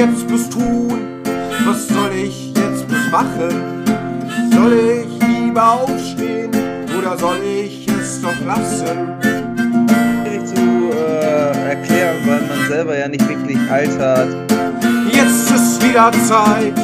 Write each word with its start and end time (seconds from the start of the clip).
jetzt 0.00 0.26
bloß 0.26 0.48
tun? 0.48 0.98
Was 1.66 1.88
soll 1.88 2.12
ich 2.14 2.54
jetzt 2.54 2.88
bloß 2.88 3.10
machen? 3.12 3.84
Soll 4.50 4.72
ich 4.72 5.28
lieber 5.28 5.72
aufstehen 5.72 6.50
oder 6.98 7.18
soll 7.18 7.36
ich 7.44 7.86
es 7.86 8.22
doch 8.22 8.40
lassen? 8.46 9.12
Schwierig 9.20 10.46
zu 10.46 10.90
äh, 10.90 11.68
erklären, 11.68 12.16
weil 12.24 12.40
man 12.40 12.68
selber 12.68 12.98
ja 12.98 13.08
nicht 13.08 13.28
wirklich 13.28 13.58
altert. 13.70 14.28
Jetzt 15.12 15.50
ist 15.50 15.86
wieder 15.86 16.10
Zeit 16.26 16.78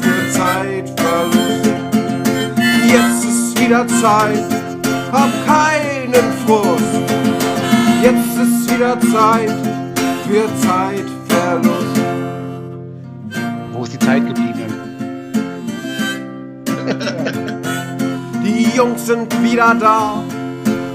für 0.00 0.30
Zeitverlust. 0.30 1.70
Jetzt 2.86 3.24
ist 3.24 3.60
wieder 3.60 3.86
Zeit, 3.88 4.44
hab 5.10 5.30
keinen 5.46 6.26
Frust. 6.46 6.84
Jetzt 8.02 8.36
ist 8.38 8.74
wieder 8.74 9.00
Zeit 9.00 9.56
für 10.26 10.46
Zeitverlust. 10.60 11.89
Zeit 14.10 14.26
geblieben? 14.26 14.72
Die 18.44 18.76
Jungs 18.76 19.06
sind 19.06 19.42
wieder 19.42 19.74
da 19.78 20.22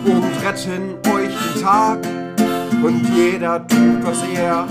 und 0.05 0.23
retten 0.43 0.95
euch 1.15 1.33
den 1.33 1.61
Tag. 1.61 1.99
Und 2.83 3.07
jeder 3.15 3.65
tut, 3.67 4.03
was 4.03 4.21
er 4.35 4.67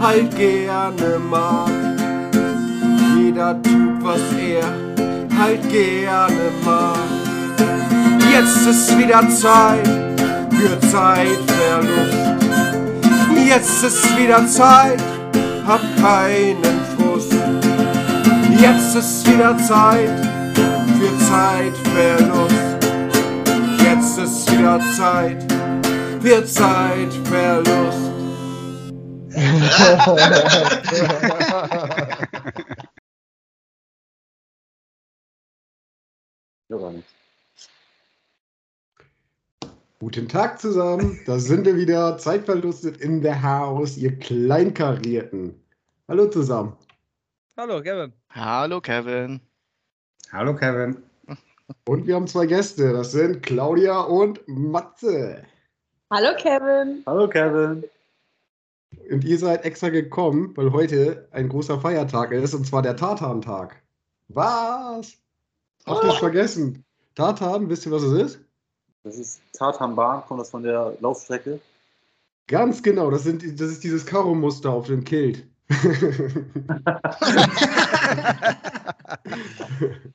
halt 0.00 0.36
gerne 0.36 1.18
mag. 1.28 1.70
Jeder 3.16 3.60
tut, 3.60 4.04
was 4.04 4.20
er 4.38 4.64
halt 5.36 5.68
gerne 5.68 6.52
mag. 6.64 6.96
Jetzt 8.32 8.66
ist 8.68 8.96
wieder 8.96 9.28
Zeit 9.30 9.88
für 10.50 10.78
Zeitverlust. 10.88 12.14
Jetzt 13.48 13.84
ist 13.84 14.16
wieder 14.16 14.46
Zeit, 14.46 15.02
hab 15.66 15.80
Frust. 15.98 16.73
Jetzt 18.60 18.94
ist 18.94 19.26
wieder 19.26 19.56
Zeit 19.58 20.08
für 20.98 21.18
Zeitverlust. 21.18 22.54
Jetzt 23.82 24.18
ist 24.18 24.52
wieder 24.52 24.78
Zeit 24.96 25.42
für 26.22 26.44
Zeitverlust. 26.44 28.12
Guten 39.98 40.28
Tag 40.28 40.60
zusammen, 40.60 41.18
da 41.26 41.38
sind 41.38 41.66
wir 41.66 41.76
wieder. 41.76 42.18
Zeitverlustet 42.18 42.98
in 42.98 43.22
der 43.22 43.42
Haus, 43.42 43.96
ihr 43.96 44.18
Kleinkarierten. 44.18 45.54
Hallo 46.08 46.26
zusammen. 46.26 46.76
Hallo, 47.56 47.80
Kevin. 47.80 48.12
Hallo 48.30 48.80
Kevin. 48.80 49.40
Hallo 50.32 50.56
Kevin. 50.56 50.96
Und 51.86 52.04
wir 52.04 52.16
haben 52.16 52.26
zwei 52.26 52.46
Gäste, 52.46 52.92
das 52.92 53.12
sind 53.12 53.44
Claudia 53.44 54.00
und 54.00 54.40
Matze. 54.48 55.44
Hallo 56.10 56.30
Kevin. 56.36 57.04
Hallo 57.06 57.28
Kevin. 57.28 57.84
Und 59.08 59.22
ihr 59.22 59.38
seid 59.38 59.64
extra 59.64 59.90
gekommen, 59.90 60.52
weil 60.56 60.72
heute 60.72 61.28
ein 61.30 61.48
großer 61.48 61.80
Feiertag 61.80 62.32
ist, 62.32 62.54
und 62.54 62.66
zwar 62.66 62.82
der 62.82 62.96
Tartan-Tag. 62.96 63.80
Was? 64.28 65.16
Habt 65.86 66.02
ihr 66.02 66.10
es 66.10 66.18
vergessen? 66.18 66.84
Tartan, 67.14 67.68
wisst 67.68 67.86
ihr, 67.86 67.92
was 67.92 68.02
es 68.02 68.20
ist? 68.20 68.40
Das 69.04 69.16
ist 69.16 69.40
Tatanbahn, 69.52 70.24
kommt 70.26 70.40
das 70.40 70.50
von 70.50 70.64
der 70.64 70.96
Laufstrecke? 70.98 71.60
Ganz 72.48 72.82
genau, 72.82 73.12
das, 73.12 73.22
sind, 73.22 73.44
das 73.60 73.70
ist 73.70 73.84
dieses 73.84 74.04
Karo-Muster 74.06 74.70
auf 74.70 74.88
dem 74.88 75.04
Kilt. 75.04 75.46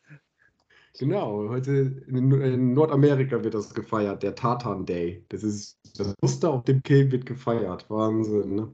genau, 0.97 1.50
heute 1.50 1.72
in, 2.07 2.73
Nordamerika 2.73 3.44
wird 3.44 3.53
das 3.53 3.73
gefeiert, 3.73 4.23
der 4.23 4.35
Tartan 4.35 4.85
Day. 4.85 5.23
Das 5.29 5.44
ist 5.44 5.78
das 5.97 6.13
Muster 6.22 6.50
auf 6.51 6.63
dem 6.66 6.84
Kilt 6.84 7.12
wird 7.12 7.25
gefeiert. 7.25 7.90
Wahnsinn, 7.90 8.56
ne? 8.56 8.73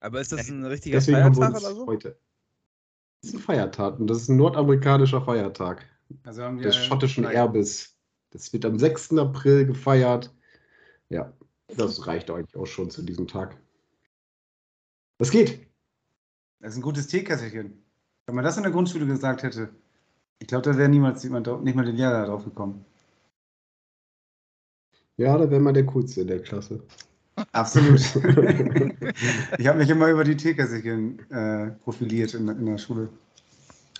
Aber 0.00 0.20
ist 0.20 0.32
das 0.32 0.48
ein 0.48 0.64
richtiger 0.64 0.98
Deswegen 0.98 1.24
haben 1.24 1.36
wir 1.36 1.42
Feiertag 1.42 1.54
uns 1.56 1.64
oder 1.64 1.74
so? 1.74 1.86
heute. 1.86 2.18
Das 3.22 3.30
ist 3.30 3.36
ein 3.36 3.40
Feiertag 3.42 3.98
und 3.98 4.06
das 4.08 4.18
ist 4.22 4.28
ein 4.28 4.36
nordamerikanischer 4.36 5.22
Feiertag 5.22 5.84
Also 6.24 6.42
haben 6.42 6.58
wir 6.58 6.64
des 6.66 6.76
schottischen 6.76 7.24
Frei- 7.24 7.34
Erbes. 7.34 7.96
Das 8.30 8.52
wird 8.52 8.64
am 8.64 8.78
6. 8.78 9.18
April 9.18 9.66
gefeiert. 9.66 10.32
Ja, 11.08 11.32
das 11.76 12.06
reicht 12.06 12.30
eigentlich 12.30 12.56
auch 12.56 12.66
schon 12.66 12.90
zu 12.90 13.02
diesem 13.02 13.26
Tag. 13.26 13.56
Was 15.18 15.30
geht? 15.30 15.66
Das 16.60 16.72
ist 16.72 16.78
ein 16.78 16.82
gutes 16.82 17.06
Teekesselchen. 17.06 17.82
Wenn 18.26 18.34
man 18.34 18.44
das 18.44 18.56
in 18.56 18.64
der 18.64 18.72
Grundschule 18.72 19.06
gesagt 19.06 19.42
hätte, 19.42 19.70
ich 20.40 20.46
glaube, 20.46 20.70
da 20.70 20.76
wäre 20.76 20.88
niemals 20.88 21.22
jemand 21.22 21.46
nicht 21.64 21.74
mal 21.74 21.84
den 21.84 21.96
Lehrer 21.96 22.26
drauf 22.26 22.44
gekommen. 22.44 22.84
Ja, 25.16 25.36
da 25.36 25.50
wäre 25.50 25.60
mal 25.60 25.72
der 25.72 25.86
Coolste 25.86 26.20
in 26.20 26.28
der 26.28 26.42
Klasse. 26.42 26.82
Absolut. 27.52 28.00
ich 29.58 29.66
habe 29.66 29.78
mich 29.78 29.88
immer 29.88 30.08
über 30.08 30.24
die 30.24 30.36
Teekesselchen 30.36 31.30
äh, 31.30 31.70
profiliert 31.82 32.34
in, 32.34 32.48
in 32.48 32.66
der 32.66 32.78
Schule. 32.78 33.08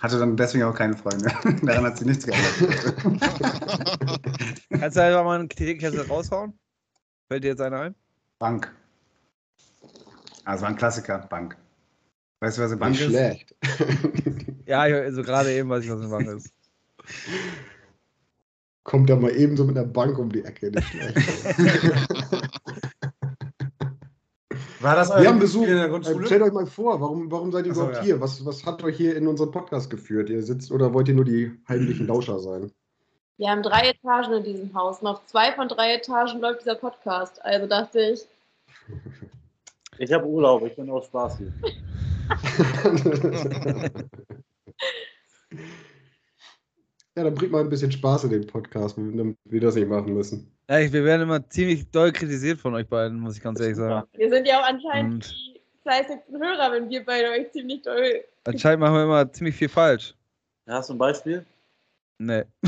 Hatte 0.01 0.19
dann 0.19 0.37
deswegen 0.37 0.63
auch 0.63 0.75
keine 0.75 0.95
Freunde. 0.95 1.29
Daran 1.63 1.85
hat 1.85 1.97
sich 1.97 2.07
nichts 2.07 2.25
geändert. 2.25 2.95
Kannst 4.69 4.97
du 4.97 5.03
einfach 5.03 5.23
mal 5.23 5.39
einen 5.39 5.49
Teekessel 5.49 6.01
raushauen? 6.01 6.53
Fällt 7.27 7.43
dir 7.43 7.49
jetzt 7.49 7.61
einer 7.61 7.81
ein? 7.81 7.95
Bank. 8.37 8.73
Also 10.45 10.65
ein 10.65 10.75
Klassiker, 10.75 11.19
Bank. 11.29 11.57
Weißt 12.41 12.57
du, 12.57 12.61
was 12.61 12.71
eine 12.71 12.79
Bank 12.79 12.91
Nicht 12.93 13.01
ist? 13.01 13.09
schlecht. 13.09 13.55
Ja, 14.65 14.81
also 14.81 15.23
gerade 15.23 15.51
eben 15.51 15.67
weiß 15.67 15.83
ich, 15.83 15.89
was 15.89 15.99
eine 15.99 16.09
Bank 16.09 16.27
ist. 16.27 16.53
Kommt 18.83 19.09
da 19.09 19.15
mal 19.15 19.35
ebenso 19.35 19.65
mit 19.65 19.75
einer 19.75 19.87
Bank 19.87 20.19
um 20.19 20.31
die 20.31 20.45
Ecke. 20.45 20.69
Nicht 20.69 20.87
schlecht. 20.89 21.17
War 24.81 24.95
das 24.95 25.09
Wir 25.09 25.27
haben 25.27 25.39
Besuch. 25.39 25.65
Stellt 26.25 26.43
euch 26.43 26.53
mal 26.53 26.67
vor, 26.67 27.01
warum, 27.01 27.31
warum 27.31 27.51
seid 27.51 27.65
ihr 27.65 27.73
so, 27.73 27.81
überhaupt 27.81 27.97
ja. 27.97 28.03
hier? 28.03 28.21
Was, 28.21 28.45
was 28.45 28.63
hat 28.63 28.83
euch 28.83 28.95
hier 28.95 29.15
in 29.15 29.27
unseren 29.27 29.49
Podcast 29.49 29.89
geführt? 29.89 30.29
Ihr 30.29 30.43
sitzt 30.43 30.71
oder 30.71 30.93
wollt 30.93 31.07
ihr 31.07 31.15
nur 31.15 31.25
die 31.25 31.51
heimlichen 31.67 32.05
Lauscher 32.11 32.39
sein? 32.39 32.71
Wir 33.37 33.49
haben 33.49 33.63
drei 33.63 33.89
Etagen 33.89 34.33
in 34.33 34.43
diesem 34.43 34.73
Haus. 34.75 34.99
Und 34.99 35.07
auf 35.07 35.25
zwei 35.25 35.51
von 35.53 35.67
drei 35.67 35.95
Etagen 35.95 36.41
läuft 36.41 36.61
dieser 36.61 36.75
Podcast. 36.75 37.43
Also 37.43 37.65
dachte 37.65 37.99
ich, 37.99 38.27
Ich 39.97 40.13
habe 40.13 40.27
Urlaub, 40.27 40.63
ich 40.63 40.75
bin 40.75 40.91
auch 40.91 41.03
Spaß 41.03 41.39
hier. 41.39 41.51
ja, 47.15 47.23
dann 47.23 47.33
bringt 47.35 47.51
mal 47.51 47.61
ein 47.61 47.69
bisschen 47.69 47.91
Spaß 47.91 48.25
in 48.25 48.31
den 48.31 48.47
Podcast, 48.47 48.97
damit 48.97 49.37
wir 49.45 49.61
das 49.61 49.75
nicht 49.75 49.87
machen 49.87 50.13
müssen. 50.13 50.51
Ja, 50.69 50.79
ich, 50.79 50.91
wir 50.93 51.03
werden 51.03 51.23
immer 51.23 51.47
ziemlich 51.49 51.89
doll 51.89 52.11
kritisiert 52.11 52.59
von 52.59 52.73
euch 52.75 52.87
beiden, 52.87 53.19
muss 53.19 53.35
ich 53.37 53.43
ganz 53.43 53.59
ehrlich 53.59 53.77
sagen. 53.77 54.07
wir 54.13 54.29
sind 54.29 54.47
ja 54.47 54.59
auch 54.61 54.67
anscheinend 54.67 55.25
Und- 55.25 55.31
die 55.31 55.61
fleißigsten 55.81 56.41
Hörer, 56.41 56.71
wenn 56.73 56.89
wir 56.89 57.03
beide 57.03 57.29
euch 57.31 57.51
ziemlich 57.51 57.81
doll. 57.81 58.23
Anscheinend 58.43 58.81
machen 58.81 58.95
wir 58.95 59.03
immer 59.03 59.31
ziemlich 59.31 59.55
viel 59.55 59.69
falsch. 59.69 60.13
Hast 60.67 60.89
du 60.89 60.93
ein 60.93 60.99
Beispiel? 60.99 61.45
Nee. 62.19 62.43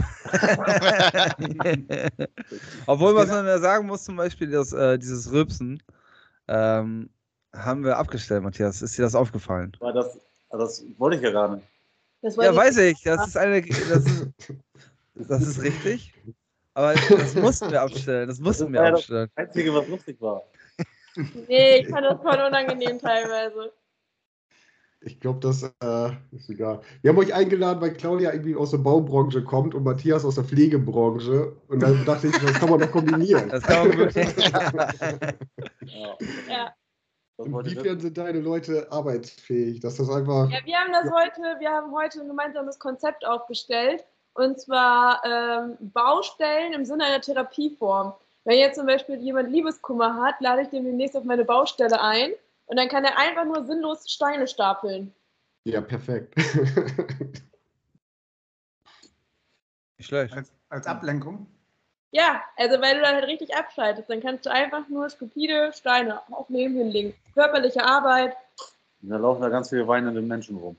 Obwohl, 2.87 3.13
was 3.15 3.27
man 3.29 3.45
ja 3.45 3.59
sagen 3.59 3.85
muss, 3.85 4.05
zum 4.05 4.15
Beispiel, 4.15 4.49
dass, 4.49 4.71
äh, 4.73 4.97
dieses 4.97 5.31
Rülpsen 5.31 5.83
ähm, 6.47 7.09
haben 7.53 7.83
wir 7.83 7.97
abgestellt, 7.97 8.43
Matthias. 8.43 8.81
Ist 8.81 8.97
dir 8.97 9.03
das 9.03 9.15
aufgefallen? 9.15 9.75
War 9.79 9.93
das, 9.93 10.19
das 10.49 10.83
wollte 10.97 11.17
ich 11.17 11.23
ja 11.23 11.31
gar 11.31 11.55
nicht. 11.55 11.67
Das 12.21 12.35
Ja, 12.35 12.55
weiß 12.55 12.77
ich. 12.77 13.01
Das 13.03 13.27
ist 13.27 13.37
eine. 13.37 13.61
Das 13.61 14.05
ist, 14.05 14.27
das 15.15 15.41
ist 15.41 15.61
richtig. 15.61 16.13
Aber 16.73 16.93
das 16.93 17.35
mussten 17.35 17.71
wir 17.71 17.81
abstellen. 17.81 18.27
Das 18.27 18.39
mussten 18.39 18.71
wir 18.71 18.79
war 18.79 18.85
ja 18.85 18.91
das 18.91 18.99
abstellen. 19.01 19.29
Einzige, 19.35 19.73
was 19.73 19.87
lustig 19.87 20.21
war. 20.21 20.43
Nee, 21.49 21.79
ich 21.79 21.89
fand 21.89 22.05
das 22.05 22.21
voll 22.21 22.39
unangenehm 22.39 22.97
teilweise. 22.99 23.73
Ich 25.03 25.19
glaube, 25.19 25.39
das 25.39 25.63
äh, 25.63 26.11
ist 26.31 26.49
egal. 26.49 26.81
Wir 27.01 27.09
haben 27.09 27.17
euch 27.17 27.33
eingeladen, 27.33 27.81
weil 27.81 27.91
Claudia 27.93 28.31
irgendwie 28.31 28.55
aus 28.55 28.69
der 28.69 28.77
Baubranche 28.77 29.43
kommt 29.43 29.73
und 29.73 29.83
Matthias 29.83 30.23
aus 30.23 30.35
der 30.35 30.43
Pflegebranche. 30.43 31.53
Und 31.67 31.81
dann 31.81 32.05
dachte 32.05 32.27
ich, 32.27 32.37
das 32.37 32.53
kann 32.53 32.69
man 32.69 32.79
doch 32.79 32.91
kombinieren. 32.91 33.49
Das 33.49 33.63
kann 33.63 33.87
man 33.87 33.97
wirklich. 33.97 34.27
Ja. 35.81 36.17
Ja. 36.47 36.75
Inwiefern 37.45 37.99
sind 37.99 38.17
deine 38.17 38.39
Leute 38.39 38.91
arbeitsfähig? 38.91 39.79
Dass 39.79 39.97
das 39.97 40.09
einfach. 40.09 40.49
Ja, 40.49 40.59
wir 40.63 40.77
haben 40.77 40.91
das 40.91 41.11
heute, 41.11 41.41
wir 41.59 41.69
haben 41.69 41.91
heute 41.93 42.21
ein 42.21 42.27
gemeinsames 42.27 42.79
Konzept 42.79 43.25
aufgestellt. 43.25 44.03
Und 44.33 44.59
zwar 44.59 45.21
ähm, 45.25 45.77
Baustellen 45.79 46.73
im 46.73 46.85
Sinne 46.85 47.05
einer 47.05 47.21
Therapieform. 47.21 48.13
Wenn 48.43 48.57
jetzt 48.57 48.77
zum 48.77 48.87
Beispiel 48.87 49.17
jemand 49.17 49.51
Liebeskummer 49.51 50.15
hat, 50.15 50.39
lade 50.39 50.63
ich 50.63 50.69
den 50.69 50.85
demnächst 50.85 51.17
auf 51.17 51.25
meine 51.25 51.45
Baustelle 51.45 52.01
ein 52.01 52.31
und 52.65 52.77
dann 52.77 52.87
kann 52.87 53.03
er 53.03 53.17
einfach 53.17 53.45
nur 53.45 53.65
sinnlos 53.65 54.09
Steine 54.09 54.47
stapeln. 54.47 55.13
Ja, 55.65 55.81
perfekt. 55.81 56.33
Nicht 59.97 60.07
schlecht. 60.07 60.33
als, 60.33 60.51
als 60.69 60.87
Ablenkung. 60.87 61.45
Ja, 62.11 62.41
also 62.57 62.81
weil 62.81 62.95
du 62.95 63.01
dann 63.01 63.15
halt 63.15 63.25
richtig 63.25 63.55
abschaltest, 63.55 64.09
dann 64.09 64.21
kannst 64.21 64.45
du 64.45 64.51
einfach 64.51 64.87
nur 64.89 65.09
stupide 65.09 65.71
Steine 65.73 66.19
aufnehmen, 66.29 66.75
hinlegen. 66.75 67.13
Körperliche 67.33 67.83
Arbeit, 67.83 68.35
Da 69.01 69.17
laufen 69.17 69.41
da 69.41 69.49
ganz 69.49 69.69
viele 69.69 69.87
weinende 69.87 70.21
Menschen 70.21 70.57
rum. 70.57 70.75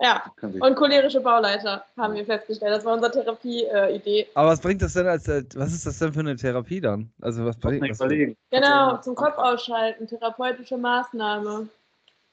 Ja, 0.00 0.32
und 0.40 0.76
cholerische 0.76 1.20
Bauleiter 1.20 1.84
haben 1.96 2.14
wir 2.14 2.24
festgestellt. 2.24 2.72
Das 2.72 2.84
war 2.84 2.94
unsere 2.94 3.10
Therapie-Idee. 3.10 4.28
Aber 4.34 4.50
was 4.50 4.60
bringt 4.60 4.80
das 4.80 4.92
denn 4.92 5.08
als, 5.08 5.26
äh, 5.26 5.42
was 5.56 5.72
ist 5.72 5.86
das 5.86 5.98
denn 5.98 6.12
für 6.12 6.20
eine 6.20 6.36
Therapie 6.36 6.80
dann? 6.80 7.10
Also 7.20 7.44
was 7.44 7.56
bringt 7.56 7.84
überlegen. 7.88 8.36
Genau, 8.50 8.98
zum 8.98 9.16
Kopf 9.16 9.36
ausschalten, 9.38 10.06
therapeutische 10.06 10.76
Maßnahme. 10.76 11.68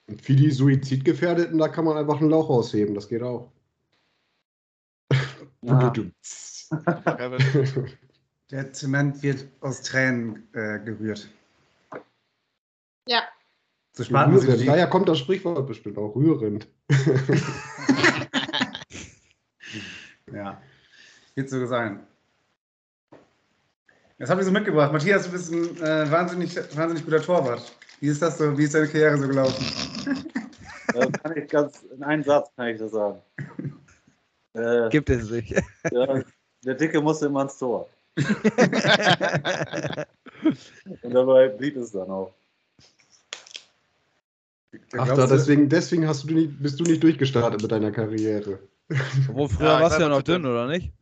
Und 0.07 0.22
für 0.22 0.34
die 0.34 0.52
Suizidgefährdeten, 0.52 1.57
da 1.57 1.68
kann 1.68 1.86
man 1.86 1.98
einfach 1.98 2.19
einen 2.22 2.30
Lauch 2.30 2.50
ausheben, 2.50 2.94
das 2.94 3.10
geht 3.10 3.24
auch. 3.24 3.52
Ja. 5.62 5.92
Kevin. 6.70 7.98
Der 8.52 8.72
Zement 8.74 9.24
wird 9.24 9.48
aus 9.62 9.82
Tränen 9.82 10.48
äh, 10.54 10.80
gerührt. 10.80 11.28
Ja, 13.08 13.24
So 13.94 14.04
spart 14.04 14.30
man 14.30 14.40
sich 14.40 14.66
Daher 14.66 14.88
kommt 14.88 15.10
das 15.10 15.18
Sprichwort 15.20 15.66
bestimmt 15.68 15.98
auch 15.98 16.16
rührend. 16.16 16.68
Ja, 20.34 20.62
wird 21.36 21.50
so 21.50 21.66
sein. 21.66 22.06
Das 24.18 24.30
habe 24.30 24.42
ich 24.42 24.48
so 24.48 24.52
mitgebracht. 24.52 24.92
Matthias, 24.92 25.26
du 25.26 25.32
bist 25.32 25.52
ein 25.52 25.78
äh, 25.78 26.10
wahnsinnig, 26.12 26.56
wahnsinnig 26.76 27.06
guter 27.06 27.22
Torwart. 27.22 27.62
Wie 28.00 28.08
ist 28.08 28.22
das 28.22 28.38
so? 28.38 28.58
Wie 28.58 28.64
ist 28.64 28.74
deine 28.74 28.88
Karriere 28.88 29.18
so 29.18 29.28
gelaufen? 29.28 29.66
Das 30.88 31.12
kann 31.12 31.38
ich 31.38 31.50
ganz, 31.50 31.84
in 31.84 32.04
einem 32.04 32.24
Satz 32.24 32.50
kann 32.56 32.68
ich 32.68 32.80
das 32.80 32.92
sagen. 32.92 33.22
Äh, 34.54 34.88
Gibt 34.88 35.10
es 35.10 35.30
nicht. 35.30 35.52
ja, 35.92 36.24
der 36.66 36.76
Dicke 36.76 37.00
musste 37.02 37.28
immer 37.28 37.44
ins 37.44 37.58
Tor. 37.58 37.90
Und 41.02 41.14
dabei 41.14 41.50
blieb 41.50 41.76
es 41.78 41.92
dann 41.92 42.10
auch. 42.10 42.34
Ach, 44.98 45.08
da, 45.08 45.16
du- 45.28 45.28
deswegen, 45.36 45.70
deswegen 45.70 46.08
hast 46.08 46.24
du 46.24 46.34
nicht, 46.34 46.62
bist 46.62 46.80
du 46.80 46.84
nicht 46.84 47.02
durchgestartet 47.04 47.62
mit 47.62 47.72
deiner 47.72 47.92
Karriere. 47.92 48.60
Obwohl 49.30 49.50
früher 49.50 49.68
Ja, 49.68 49.82
warst 49.82 49.98
du 49.98 50.04
ja 50.04 50.10
noch 50.10 50.22
dünn, 50.22 50.46
oder 50.46 50.68
nicht? 50.68 50.94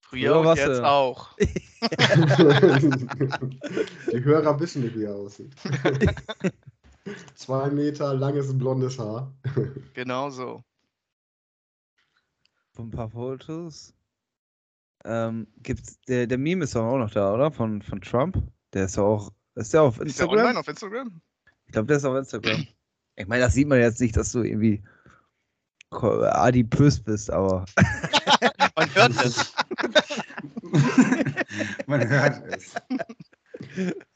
Früher 0.00 0.42
Früher 0.42 0.54
jetzt 0.56 0.78
du- 0.78 0.86
auch. 0.88 1.36
Die 4.12 4.24
Hörer 4.24 4.58
wissen 4.60 4.82
nicht, 4.82 4.96
wie 4.96 5.04
er 5.04 5.14
aussieht. 5.14 5.52
Zwei 7.34 7.70
Meter 7.70 8.14
langes 8.14 8.56
blondes 8.56 8.98
Haar. 8.98 9.32
Genau 9.94 10.30
so. 10.30 10.62
Ein 12.78 12.90
paar 12.90 13.10
Fotos. 13.10 13.94
Ähm, 15.04 15.46
gibt's, 15.62 16.00
der, 16.02 16.26
der 16.26 16.38
Meme 16.38 16.64
ist 16.64 16.74
doch 16.74 16.84
auch 16.84 16.98
noch 16.98 17.10
da, 17.10 17.32
oder? 17.32 17.50
Von, 17.50 17.82
von 17.82 18.00
Trump. 18.00 18.36
Der 18.72 18.84
ist 18.84 18.98
doch 18.98 19.04
auch, 19.04 19.32
ist 19.54 19.72
der 19.72 19.82
auf 19.82 19.94
Ist 19.94 20.00
der 20.00 20.06
Instagram? 20.06 20.38
online 20.38 20.58
auf 20.58 20.68
Instagram? 20.68 21.20
Ich 21.66 21.72
glaube, 21.72 21.86
der 21.86 21.96
ist 21.96 22.04
auf 22.04 22.16
Instagram. 22.16 22.66
Ich 23.16 23.26
meine, 23.26 23.42
das 23.42 23.54
sieht 23.54 23.68
man 23.68 23.80
jetzt 23.80 24.00
nicht, 24.00 24.16
dass 24.16 24.32
du 24.32 24.42
irgendwie 24.42 24.82
adipös 25.90 27.00
bist, 27.00 27.30
aber 27.30 27.64
Man 28.76 28.94
hört 28.94 29.24
es. 29.24 29.52
Man 31.86 32.08
hört 32.08 32.42
es. 32.46 32.74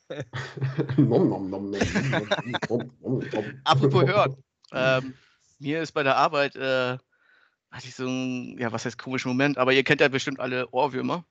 nom, 0.96 1.28
nom, 1.28 1.50
nom, 1.50 1.50
nom, 1.50 1.70
nom, 1.70 1.78
nom, 2.68 2.90
nom, 3.02 3.22
nom. 3.32 3.44
Apropos 3.64 4.06
hören. 4.06 4.36
Ähm, 4.72 5.14
mir 5.58 5.82
ist 5.82 5.92
bei 5.92 6.02
der 6.02 6.16
Arbeit, 6.16 6.56
äh, 6.56 6.96
hatte 7.74 7.88
ich 7.88 7.96
so 7.96 8.06
ein, 8.06 8.56
ja, 8.56 8.70
was 8.70 8.84
heißt 8.84 8.98
komischen 8.98 9.30
Moment, 9.30 9.58
aber 9.58 9.72
ihr 9.72 9.82
kennt 9.82 10.00
ja 10.00 10.06
bestimmt 10.06 10.38
alle 10.38 10.70
Ohrwürmer. 10.70 11.24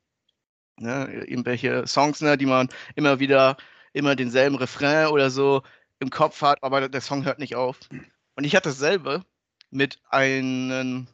Ne? 0.78 1.24
Irgendwelche 1.26 1.88
Songs, 1.88 2.20
ne, 2.20 2.38
die 2.38 2.46
man 2.46 2.68
immer 2.96 3.20
wieder, 3.20 3.56
immer 3.94 4.16
denselben 4.16 4.58
Refrain 4.58 5.08
oder 5.08 5.30
so 5.30 5.64
im 6.00 6.10
Kopf 6.10 6.42
hat, 6.42 6.62
aber 6.62 6.90
der 6.90 7.00
Song 7.00 7.24
hört 7.24 7.40
nicht 7.40 7.56
auf. 7.56 7.80
Und 8.36 8.44
ich 8.44 8.58
hatte 8.58 8.70
dasselbe 8.70 9.24
mit 9.70 10.02
einem, 10.10 11.08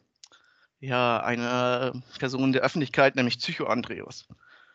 ja, 0.80 1.20
einer 1.20 1.92
Person 2.18 2.52
der 2.52 2.62
Öffentlichkeit, 2.62 3.14
nämlich 3.14 3.38
Psycho 3.38 3.66
Andreas. 3.66 4.26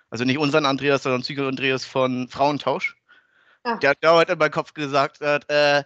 Also 0.10 0.24
nicht 0.24 0.38
unseren 0.38 0.66
Andreas, 0.66 1.04
sondern 1.04 1.24
Psycho 1.24 1.50
Andreas 1.50 1.84
von 1.84 2.30
Frauentausch. 2.30 2.96
Ah. 3.64 3.76
Der 3.78 3.90
hat 3.90 4.04
dauernd 4.04 4.30
in 4.30 4.38
meinem 4.38 4.52
Kopf 4.52 4.74
gesagt, 4.74 5.20
hat, 5.20 5.50
äh, 5.50 5.84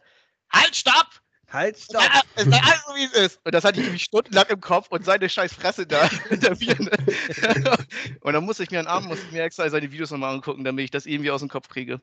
halt, 0.52 0.76
stopp! 0.76 1.22
Halt, 1.52 1.78
stopp! 1.78 2.02
Ja, 2.02 2.22
es 2.36 2.46
sei 2.46 2.58
alles 2.58 2.84
so, 2.88 2.96
wie 2.96 3.04
es 3.06 3.14
ist. 3.14 3.40
Und 3.44 3.54
das 3.54 3.64
hatte 3.64 3.80
ich 3.80 3.86
irgendwie 3.86 4.00
stundenlang 4.00 4.46
im 4.50 4.62
Kopf 4.62 4.88
und 4.90 5.06
seine 5.06 5.30
scheiß 5.30 5.54
Fresse 5.54 5.86
da 5.86 6.10
hinter 6.30 6.56
mir. 6.56 6.76
Ne? 6.80 7.78
Und 8.22 8.34
dann 8.34 8.44
musste 8.44 8.64
ich 8.64 8.72
mir 8.72 8.80
einen 8.80 8.88
Abend 8.88 9.10
musste 9.10 9.26
ich 9.26 9.32
mir 9.32 9.44
extra 9.44 9.70
seine 9.70 9.92
Videos 9.92 10.12
nochmal 10.12 10.34
angucken, 10.34 10.64
damit 10.64 10.86
ich 10.86 10.92
das 10.92 11.06
irgendwie 11.06 11.32
aus 11.32 11.42
dem 11.42 11.50
Kopf 11.50 11.68
kriege. 11.70 12.02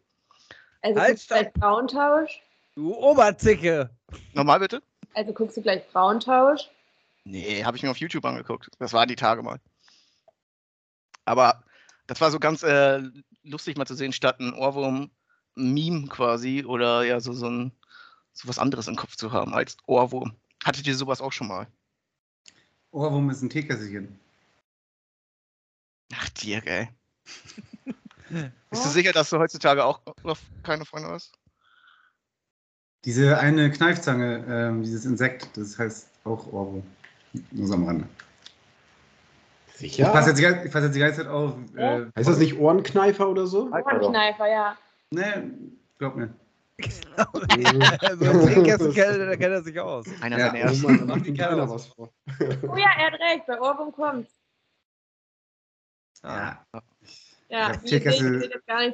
Also 0.83 1.01
Halt, 1.01 1.11
guckst 1.11 1.31
du 1.31 1.35
gleich 1.35 1.53
Frauentausch? 1.59 2.43
Du 2.75 2.95
Oberzicke! 2.95 3.91
Nochmal 4.35 4.61
bitte? 4.61 4.83
Also 5.15 5.33
guckst 5.33 5.57
du 5.57 5.63
gleich 5.63 5.83
Frauentausch? 5.91 6.69
Nee, 7.25 7.65
habe 7.65 7.77
ich 7.77 7.83
mir 7.83 7.91
auf 7.91 7.97
YouTube 7.97 8.25
angeguckt. 8.25 8.69
Das 8.79 8.93
waren 8.93 9.09
die 9.09 9.17
Tage 9.17 9.43
mal. 9.43 9.59
Aber 11.25 11.65
das 12.07 12.21
war 12.21 12.31
so 12.31 12.39
ganz 12.39 12.63
äh, 12.63 13.01
lustig 13.43 13.77
mal 13.77 13.87
zu 13.87 13.95
sehen, 13.95 14.13
statt 14.13 14.41
ein 14.41 14.55
Ohrwurm-Meme 14.55 16.07
quasi 16.09 16.65
oder 16.65 17.03
ja, 17.03 17.19
so, 17.21 17.33
so, 17.33 17.49
ein, 17.49 17.73
so 18.37 18.47
was 18.49 18.59
anderes 18.59 18.87
im 18.87 18.97
Kopf 18.97 19.17
zu 19.17 19.33
haben 19.33 19.55
als 19.55 19.77
Ohrwurm. 19.87 20.37
Hattet 20.63 20.87
ihr 20.87 20.95
sowas 20.95 21.21
auch 21.21 21.33
schon 21.33 21.49
mal? 21.49 21.67
Ohrwurm 22.93 23.31
ist 23.31 23.43
ein 23.43 23.51
Teekesselchen. 23.51 24.19
Ach, 26.15 26.29
Dirk, 26.31 26.67
ey. 26.67 26.89
Bist 28.71 28.85
du 28.85 28.89
sicher, 28.91 29.13
dass 29.13 29.31
du 29.31 29.39
heutzutage 29.39 29.85
auch 29.85 30.01
noch 30.23 30.39
keine 30.63 30.85
Freunde 30.85 31.09
hast? 31.09 31.33
Diese 33.05 33.39
eine 33.39 33.71
Kneifzange, 33.71 34.45
ähm, 34.49 34.83
dieses 34.83 35.05
Insekt, 35.05 35.57
das 35.57 35.79
heißt 35.79 36.09
auch 36.25 36.47
Ohrwurm. 36.49 36.83
Nur 37.53 37.67
so 37.67 37.75
am 37.75 37.85
Rande. 37.85 38.09
Ich 39.79 39.97
Ja. 39.97 40.11
passe 40.11 40.31
jetzt, 40.31 40.39
die 40.39 40.67
ich 40.67 40.73
passe 40.73 40.87
jetzt 40.87 40.95
die 40.95 41.01
ganze 41.01 41.19
Zeit 41.23 41.29
auf. 41.29 41.55
Äh, 41.77 42.07
Heißt 42.17 42.29
das 42.29 42.39
nicht 42.39 42.59
Ohrenkneifer 42.59 43.29
oder 43.29 43.47
so? 43.47 43.71
Ohrenkneifer, 43.71 44.49
ja. 44.49 44.77
Ne, 45.11 45.53
glaub 45.99 46.17
mir. 46.17 46.35
Also, 47.17 48.47
Teekessel 48.49 48.93
kennt, 48.93 49.19
da 49.19 49.37
kennt 49.37 49.55
er 49.55 49.63
sich 49.63 49.81
aus. 49.81 50.07
Einer 50.21 50.39
Ja, 50.39 50.47
seiner 50.47 50.59
Oh 50.59 50.67
ersten. 50.69 50.83
Mann, 50.83 50.99
da 50.99 51.05
Macht 51.17 51.27
ihm 51.27 51.37
keiner 51.37 51.69
was 51.71 51.87
vor. 51.87 52.13
Oh 52.29 52.77
ja, 52.77 52.91
er 52.99 53.07
hat 53.13 53.21
recht, 53.21 53.47
bei 53.47 53.59
Ohrwurm 53.61 53.93
kommt's. 53.93 54.33
Ah. 56.23 56.59
Ja. 56.73 56.83
Ja, 57.49 57.73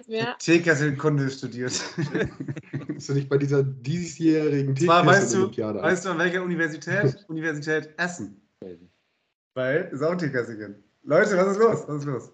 mehr. 0.08 0.36
Teekesselkunde 0.38 1.30
studiert. 1.30 1.72
Bist 2.86 3.08
du 3.08 3.14
nicht 3.14 3.28
bei 3.30 3.38
dieser 3.38 3.62
diesjährigen 3.62 4.76
Zwar 4.76 5.06
weißt 5.06 5.34
du, 5.34 5.50
weißt 5.56 6.04
du 6.04 6.10
an 6.10 6.18
welcher 6.18 6.42
Universität? 6.42 7.24
Universität 7.28 7.94
Essen. 7.96 8.40
Ein 8.60 10.18
Teekesselchen. 10.18 10.84
Leute, 11.02 11.36
was 11.36 11.52
ist 11.52 11.58
los? 11.58 11.88
Was 11.88 11.96
ist 12.00 12.04
los? 12.04 12.32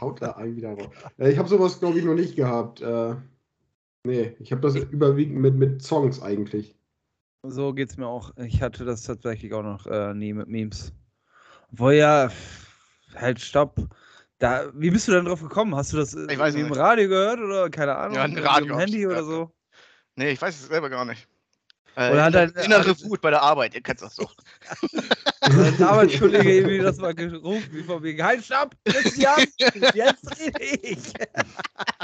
Haut 0.00 0.20
da 0.20 0.32
ein 0.32 0.54
wieder 0.54 0.74
raus. 0.74 0.90
Äh, 1.18 1.30
Ich 1.30 1.38
habe 1.38 1.48
sowas, 1.48 1.80
glaube 1.80 1.98
ich, 1.98 2.04
noch 2.04 2.14
nicht 2.14 2.36
gehabt. 2.36 2.82
Äh, 2.82 3.14
nee, 4.04 4.36
ich 4.38 4.52
habe 4.52 4.60
das 4.62 4.76
überwiegend 4.76 5.38
mit, 5.38 5.54
mit 5.54 5.82
Songs 5.82 6.22
eigentlich. 6.22 6.76
So 7.42 7.72
geht's 7.74 7.96
mir 7.96 8.06
auch. 8.06 8.32
Ich 8.38 8.62
hatte 8.62 8.84
das 8.84 9.02
tatsächlich 9.02 9.52
auch 9.52 9.62
noch 9.62 9.86
äh, 9.86 10.14
nie 10.14 10.32
mit 10.32 10.48
Memes. 10.48 10.92
Obwohl 11.72 11.94
ja, 11.94 12.30
halt, 13.14 13.40
stopp. 13.40 13.76
Da, 14.38 14.70
wie 14.74 14.90
bist 14.90 15.08
du 15.08 15.12
denn 15.12 15.26
drauf 15.26 15.42
gekommen? 15.42 15.74
Hast 15.74 15.92
du 15.92 15.96
das 15.98 16.14
äh, 16.14 16.22
Ich 16.30 16.38
weiß 16.38 16.54
irgendwie 16.54 16.60
im 16.60 16.68
nicht. 16.68 16.78
Radio 16.78 17.08
gehört 17.08 17.40
oder 17.40 17.70
keine 17.70 17.96
Ahnung? 17.96 18.16
Ja, 18.16 18.22
ein 18.22 18.30
irgendwie 18.32 18.48
Radio 18.48 18.66
Im 18.74 18.78
ich 18.80 18.84
Handy 18.86 19.06
oder 19.06 19.24
so? 19.24 19.50
Nee, 20.16 20.30
ich 20.30 20.40
weiß 20.40 20.54
es 20.54 20.66
selber 20.68 20.88
gar 20.90 21.04
nicht. 21.04 21.26
Äh, 21.96 22.10
Oder 22.10 22.24
hat 22.24 22.34
innere- 22.34 22.56
er- 22.56 22.64
innere 22.64 22.88
hat- 22.90 23.04
Wut 23.04 23.20
bei 23.20 23.30
der 23.30 23.40
Arbeit, 23.42 23.74
ihr 23.74 23.80
kennt 23.80 24.02
das 24.02 24.16
doch. 24.16 24.34
Ein 25.42 25.82
Arbeitskollege 25.82 26.52
irgendwie 26.56 26.78
das 26.78 26.96
mal 26.98 27.14
gerufen, 27.14 27.68
wie 27.70 27.84
von 27.84 28.02
wegen, 28.02 28.20
halt, 28.24 28.44
stopp, 28.44 28.74
Christian, 28.84 29.46
jetzt 29.94 30.40
rede 30.40 30.60
ich. 30.64 30.98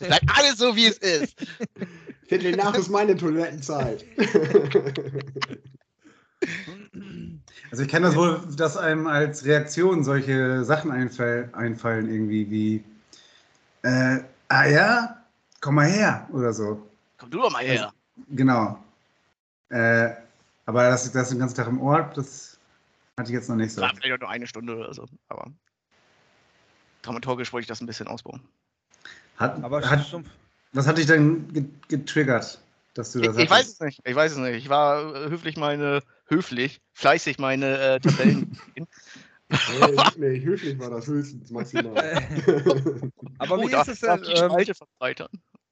Seid 0.00 0.22
alles 0.34 0.58
so, 0.58 0.74
wie 0.76 0.86
es 0.86 0.98
ist. 0.98 1.36
Viertel 2.26 2.56
nach 2.56 2.74
ist 2.74 2.88
meine 2.88 3.16
Toilettenzeit. 3.16 4.04
Also 7.70 7.82
ich 7.82 7.88
kenne 7.88 8.06
das 8.06 8.16
wohl, 8.16 8.40
dass 8.56 8.76
einem 8.76 9.06
als 9.06 9.44
Reaktion 9.44 10.04
solche 10.04 10.64
Sachen 10.64 10.90
einfall, 10.90 11.50
einfallen, 11.52 12.08
irgendwie 12.08 12.50
wie 12.50 12.84
äh, 13.82 14.20
ah 14.48 14.66
ja, 14.66 15.24
komm 15.60 15.76
mal 15.76 15.88
her 15.88 16.28
oder 16.32 16.52
so. 16.52 16.88
Komm 17.18 17.30
du 17.30 17.38
doch 17.38 17.50
mal 17.50 17.64
her. 17.64 17.92
Genau. 18.28 18.78
Äh, 19.70 20.10
aber 20.66 20.84
das, 20.84 21.10
das 21.12 21.28
den 21.30 21.38
ganzen 21.38 21.56
Tag 21.56 21.68
im 21.68 21.80
Ohr, 21.80 22.10
das 22.14 22.58
hatte 23.18 23.30
ich 23.30 23.34
jetzt 23.34 23.48
noch 23.48 23.56
nicht 23.56 23.72
so. 23.72 23.82
War 23.82 23.94
vielleicht 23.94 24.14
auch 24.14 24.20
nur 24.20 24.30
eine 24.30 24.46
Stunde 24.46 24.76
oder 24.76 24.94
so. 24.94 25.06
Aber 25.28 25.50
dramaturgisch 27.02 27.52
wollte 27.52 27.64
ich 27.64 27.68
das 27.68 27.80
ein 27.80 27.86
bisschen 27.86 28.08
ausbauen. 28.08 28.40
Hat, 29.36 29.62
Aber 29.62 29.88
hat, 29.88 30.22
was 30.72 30.86
hat 30.86 30.98
dich 30.98 31.06
denn 31.06 31.52
ge- 31.52 31.64
getriggert, 31.88 32.60
dass 32.94 33.12
du 33.12 33.20
Ich, 33.20 33.24
das 33.26 33.36
ich 33.36 33.50
weiß 33.50 33.66
hattest? 33.66 33.74
es 33.74 33.80
nicht. 33.80 34.00
Ich 34.04 34.14
weiß 34.14 34.32
es 34.32 34.38
nicht. 34.38 34.56
Ich 34.56 34.68
war 34.68 35.14
äh, 35.14 35.30
höflich 35.30 35.56
meine, 35.56 36.02
höflich, 36.26 36.80
fleißig 36.92 37.38
meine 37.38 37.78
äh, 37.78 38.00
Tabellen. 38.00 38.56
nee, 38.76 38.86
nee, 40.16 40.40
höflich 40.40 40.78
war 40.78 40.90
das 40.90 41.06
höchstens 41.06 41.50
maximal. 41.50 41.94
Aber 43.38 43.58
oh, 43.58 43.66
wie 43.66 43.70
darf, 43.70 43.88
ist 43.88 43.94
es 43.94 44.00
denn? 44.00 44.24
Ähm? 44.24 44.74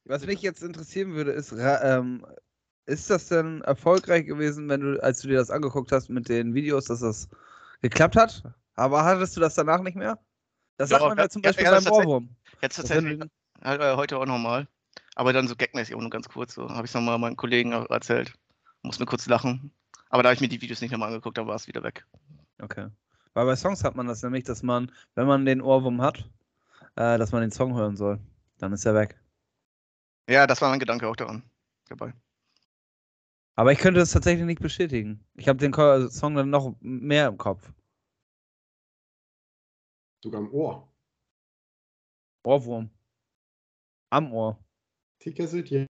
Was 0.05 0.27
mich 0.27 0.43
jetzt 0.43 0.63
interessieren 0.63 1.15
würde, 1.15 1.31
ist, 1.33 1.55
ähm, 1.57 2.27
ist 2.87 3.09
das 3.09 3.29
denn 3.29 3.63
erfolgreich 3.63 4.27
gewesen, 4.27 4.69
wenn 4.69 4.81
du, 4.81 5.03
als 5.03 5.21
du 5.21 5.29
dir 5.29 5.37
das 5.37 5.51
angeguckt 5.51 5.93
hast 5.93 6.09
mit 6.09 6.29
den 6.29 6.55
Videos, 6.55 6.87
dass 6.87 7.01
das 7.01 7.29
geklappt 7.83 8.17
hat? 8.17 8.43
Aber 8.75 9.05
hattest 9.05 9.37
du 9.37 9.41
das 9.41 9.55
danach 9.55 9.81
nicht 9.81 9.97
mehr? 9.97 10.19
Das 10.77 10.91
Ja, 10.91 10.99
sagt 10.99 11.09
man 11.09 11.19
ja 11.19 11.29
zum 11.29 11.43
Beispiel 11.43 11.65
ja, 11.65 11.71
beim 11.71 11.87
Ohrwurm. 11.87 12.29
Jetzt 12.61 12.77
tatsächlich 12.77 13.21
halt, 13.65 13.81
äh, 13.81 13.97
heute 13.97 14.19
auch 14.19 14.27
nochmal. 14.27 14.69
Aber 15.15 15.33
dann 15.33 15.49
so 15.49 15.57
gagmäßig 15.57 15.95
auch 15.95 16.01
nur 16.01 16.11
ganz 16.11 16.29
kurz. 16.29 16.55
So 16.55 16.69
habe 16.69 16.85
ich 16.85 16.91
es 16.91 16.95
nochmal 16.95 17.19
meinen 17.19 17.37
Kollegen 17.37 17.73
erzählt. 17.73 18.33
Muss 18.83 18.99
mir 18.99 19.07
kurz 19.07 19.27
lachen. 19.27 19.73
Aber 20.09 20.23
da 20.23 20.29
habe 20.29 20.35
ich 20.35 20.41
mir 20.41 20.49
die 20.49 20.61
Videos 20.61 20.81
nicht 20.81 20.91
nochmal 20.91 21.09
angeguckt, 21.09 21.39
da 21.39 21.47
war 21.47 21.55
es 21.55 21.67
wieder 21.69 21.83
weg. 21.83 22.07
Okay. 22.61 22.89
Weil 23.35 23.47
bei 23.47 23.57
Songs 23.57 23.83
hat 23.85 23.95
man 23.97 24.07
das 24.07 24.23
nämlich, 24.23 24.45
dass 24.45 24.63
man, 24.63 24.93
wenn 25.15 25.27
man 25.27 25.45
den 25.47 25.63
Ohrwurm 25.63 26.03
hat, 26.03 26.29
äh, 26.97 27.17
dass 27.19 27.33
man 27.33 27.41
den 27.41 27.51
Song 27.51 27.75
hören 27.75 27.97
soll. 27.97 28.21
Dann 28.59 28.73
ist 28.73 28.85
er 28.85 28.95
weg. 28.95 29.19
Ja, 30.29 30.47
das 30.47 30.61
war 30.61 30.71
mein 30.71 30.79
Gedanke 30.79 31.09
auch 31.09 31.17
daran. 31.17 31.43
Dabei. 31.89 32.13
Aber 33.55 33.73
ich 33.73 33.79
könnte 33.79 34.01
das 34.01 34.13
tatsächlich 34.13 34.47
nicht 34.47 34.61
bestätigen. 34.61 35.25
Ich 35.35 35.49
habe 35.49 35.59
den 35.59 35.73
Ko- 35.73 36.09
Song 36.09 36.35
dann 36.35 36.51
noch 36.51 36.75
mehr 36.81 37.29
im 37.29 37.39
Kopf. 37.39 37.73
Sogar 40.23 40.41
im 40.41 40.53
Ohr. 40.53 40.89
Ohrwurm. 42.45 42.91
Am 44.13 44.31
Ohr. 44.31 44.59
Tickerselchen. 45.21 45.87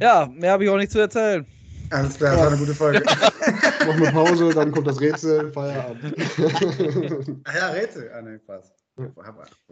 Ja, 0.00 0.26
mehr 0.32 0.52
habe 0.52 0.64
ich 0.64 0.70
auch 0.70 0.78
nicht 0.78 0.92
zu 0.92 0.98
erzählen. 0.98 1.46
Alles 1.90 2.16
klar, 2.16 2.30
das 2.30 2.40
war 2.40 2.48
eine 2.48 2.56
gute 2.56 2.74
Folge. 2.74 3.04
Machen 3.86 4.00
wir 4.00 4.12
Pause, 4.12 4.54
dann 4.54 4.72
kommt 4.72 4.86
das 4.86 4.98
Rätsel, 4.98 5.52
Feierabend. 5.52 6.16
Ja, 7.54 7.68
Rätsel. 7.68 8.10
Ah, 8.14 8.22
nein, 8.22 8.40
Spaß. 8.40 8.72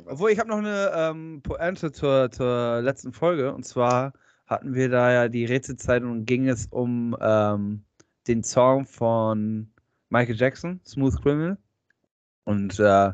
Obwohl, 0.05 0.33
ich 0.33 0.39
habe 0.39 0.51
noch 0.51 0.59
eine 0.59 0.93
ähm, 0.95 1.41
Pointe 1.43 1.91
zur, 1.91 2.31
zur 2.31 2.83
letzten 2.83 3.15
Folge. 3.15 3.55
Und 3.55 3.65
zwar 3.65 4.13
hatten 4.47 4.75
wir 4.75 4.91
da 4.91 5.11
ja 5.11 5.29
die 5.29 5.47
Rätselzeit 5.47 6.03
und 6.03 6.27
ging 6.27 6.47
es 6.47 6.67
um 6.67 7.17
ähm, 7.23 7.87
den 8.27 8.43
Song 8.43 8.85
von 8.85 9.73
Michael 10.11 10.37
Jackson, 10.37 10.79
Smooth 10.85 11.23
Criminal. 11.23 11.57
Und 12.45 12.79
äh, 12.81 13.13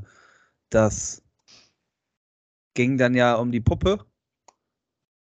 das 0.70 1.22
ging 2.78 2.96
dann 2.96 3.14
ja 3.14 3.34
um 3.34 3.50
die 3.50 3.60
Puppe. 3.60 3.98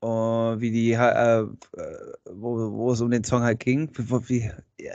Uh, 0.04 0.60
wie 0.60 0.72
die, 0.72 0.94
äh, 0.94 1.42
äh, 1.42 1.48
wo, 2.32 2.72
wo 2.72 2.92
es 2.92 3.02
um 3.02 3.12
den 3.12 3.24
Song 3.24 3.44
halt 3.44 3.60
ging. 3.60 3.88
Wie, 3.96 4.52
wie, 4.78 4.84
äh, 4.84 4.92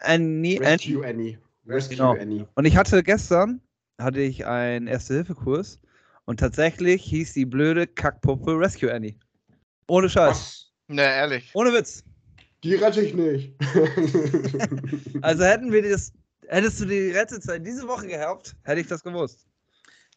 Annie, 0.00 0.60
Rescue 0.60 1.06
Annie. 1.06 1.38
Rescue 1.64 1.96
Genau. 1.96 2.14
Annie. 2.14 2.46
Und 2.56 2.64
ich 2.64 2.76
hatte 2.76 3.04
gestern, 3.04 3.60
hatte 4.00 4.20
ich 4.20 4.44
einen 4.44 4.88
Erste-Hilfe-Kurs 4.88 5.80
und 6.24 6.40
tatsächlich 6.40 7.04
hieß 7.04 7.34
die 7.34 7.46
blöde 7.46 7.86
Kackpuppe 7.86 8.58
Rescue 8.58 8.92
Annie. 8.92 9.14
Ohne 9.86 10.08
Scheiß. 10.08 10.30
Was? 10.30 10.72
Na, 10.88 11.04
ehrlich. 11.04 11.50
Ohne 11.54 11.72
Witz. 11.72 12.02
Die 12.64 12.74
rette 12.74 13.00
ich 13.00 13.14
nicht. 13.14 13.54
Also 15.22 15.44
hätten 15.44 15.70
wir 15.70 15.88
das, 15.88 16.12
hättest 16.48 16.80
du 16.80 16.86
die 16.86 17.12
Rettezeit 17.12 17.64
diese 17.64 17.86
Woche 17.86 18.08
gehabt, 18.08 18.56
hätte 18.64 18.80
ich 18.80 18.88
das 18.88 19.04
gewusst. 19.04 19.46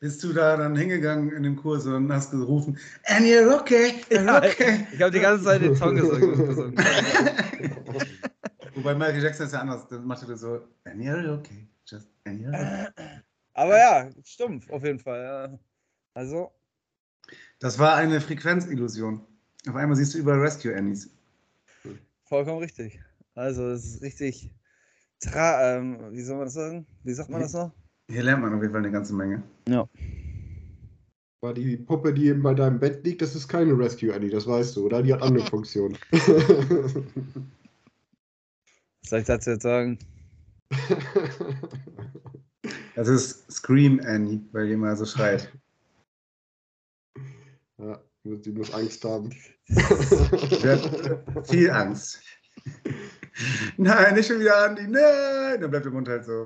Bist 0.01 0.23
du 0.23 0.33
da 0.33 0.57
dann 0.57 0.75
hingegangen 0.75 1.31
in 1.31 1.43
dem 1.43 1.55
Kurs 1.55 1.85
und 1.85 2.11
hast 2.11 2.31
gerufen, 2.31 2.77
and 3.05 3.25
you're 3.25 3.55
okay, 3.59 3.93
you're 4.09 4.37
okay. 4.37 4.85
Ich 4.91 5.01
habe 5.01 5.11
die 5.11 5.21
ganze 5.21 5.45
Zeit 5.45 5.61
den 5.61 5.75
Song 5.75 5.95
gesungen. 5.95 6.75
Wobei 8.75 8.93
Michael 8.93 9.23
Jackson 9.23 9.45
ist 9.45 9.53
ja 9.53 9.61
anders. 9.61 9.87
Dann 9.87 10.05
macht 10.05 10.27
er 10.27 10.37
so, 10.37 10.67
and 10.83 11.01
you're 11.01 11.33
okay, 11.33 11.67
just 11.85 12.09
and 12.25 12.41
you're 12.41 12.49
okay. 12.49 13.21
Aber 13.53 13.77
ja, 13.77 14.09
stumpf 14.23 14.69
auf 14.69 14.83
jeden 14.83 14.99
Fall. 14.99 15.57
Also, 16.13 16.51
Das 17.59 17.79
war 17.79 17.95
eine 17.95 18.19
Frequenzillusion. 18.19 19.25
Auf 19.67 19.75
einmal 19.75 19.95
siehst 19.95 20.13
du 20.13 20.17
überall 20.17 20.39
Rescue 20.39 20.75
Annies. 20.75 21.09
vollkommen 22.25 22.59
richtig. 22.59 22.99
Also, 23.33 23.69
es 23.69 23.85
ist 23.85 24.01
richtig. 24.01 24.51
Tra 25.21 25.77
ähm, 25.77 26.11
wie 26.11 26.21
soll 26.21 26.35
man 26.35 26.45
das 26.45 26.53
sagen? 26.53 26.85
Wie 27.03 27.13
sagt 27.13 27.29
man 27.29 27.41
das 27.41 27.53
noch? 27.53 27.71
Hier 28.09 28.23
lernt 28.23 28.41
man 28.43 28.53
auf 28.53 28.61
jeden 28.61 28.71
Fall 28.71 28.81
eine 28.81 28.91
ganze 28.91 29.13
Menge. 29.13 29.43
Ja. 29.67 29.87
War 31.41 31.53
die 31.53 31.77
Puppe, 31.77 32.13
die 32.13 32.27
eben 32.27 32.43
bei 32.43 32.53
deinem 32.53 32.79
Bett 32.79 33.03
liegt, 33.05 33.21
das 33.21 33.35
ist 33.35 33.47
keine 33.47 33.77
Rescue 33.77 34.13
Annie, 34.13 34.29
das 34.29 34.47
weißt 34.47 34.75
du, 34.75 34.85
oder? 34.85 35.01
Die 35.01 35.13
hat 35.13 35.21
andere 35.21 35.45
Funktionen. 35.49 35.97
Was 36.11 36.93
soll 39.09 39.19
ich 39.19 39.25
dazu 39.25 39.51
jetzt 39.51 39.63
sagen? 39.63 39.99
Das 42.95 43.09
ist 43.09 43.51
Scream 43.51 43.99
Annie, 44.05 44.41
weil 44.53 44.67
die 44.67 44.73
immer 44.73 44.95
so 44.95 45.05
schreit. 45.05 45.51
ja, 47.77 47.99
die 48.23 48.51
muss 48.51 48.73
Angst 48.73 49.03
haben. 49.03 49.31
Sie 49.67 50.79
viel 51.43 51.69
Angst. 51.69 52.21
Nein, 53.75 54.15
nicht 54.15 54.27
schon 54.27 54.39
wieder 54.39 54.63
Andi, 54.63 54.87
nein! 54.87 55.59
Dann 55.59 55.69
bleibt 55.69 55.85
der 55.85 55.91
Mund 55.91 56.07
halt 56.07 56.23
so 56.23 56.45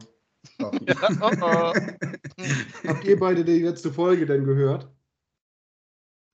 offen. 0.62 0.86
oh, 1.22 1.32
oh. 1.42 1.74
Habt 2.88 3.04
ihr 3.06 3.20
beide 3.20 3.44
die 3.44 3.60
letzte 3.64 3.92
Folge 3.92 4.26
denn 4.26 4.46
gehört? 4.46 4.88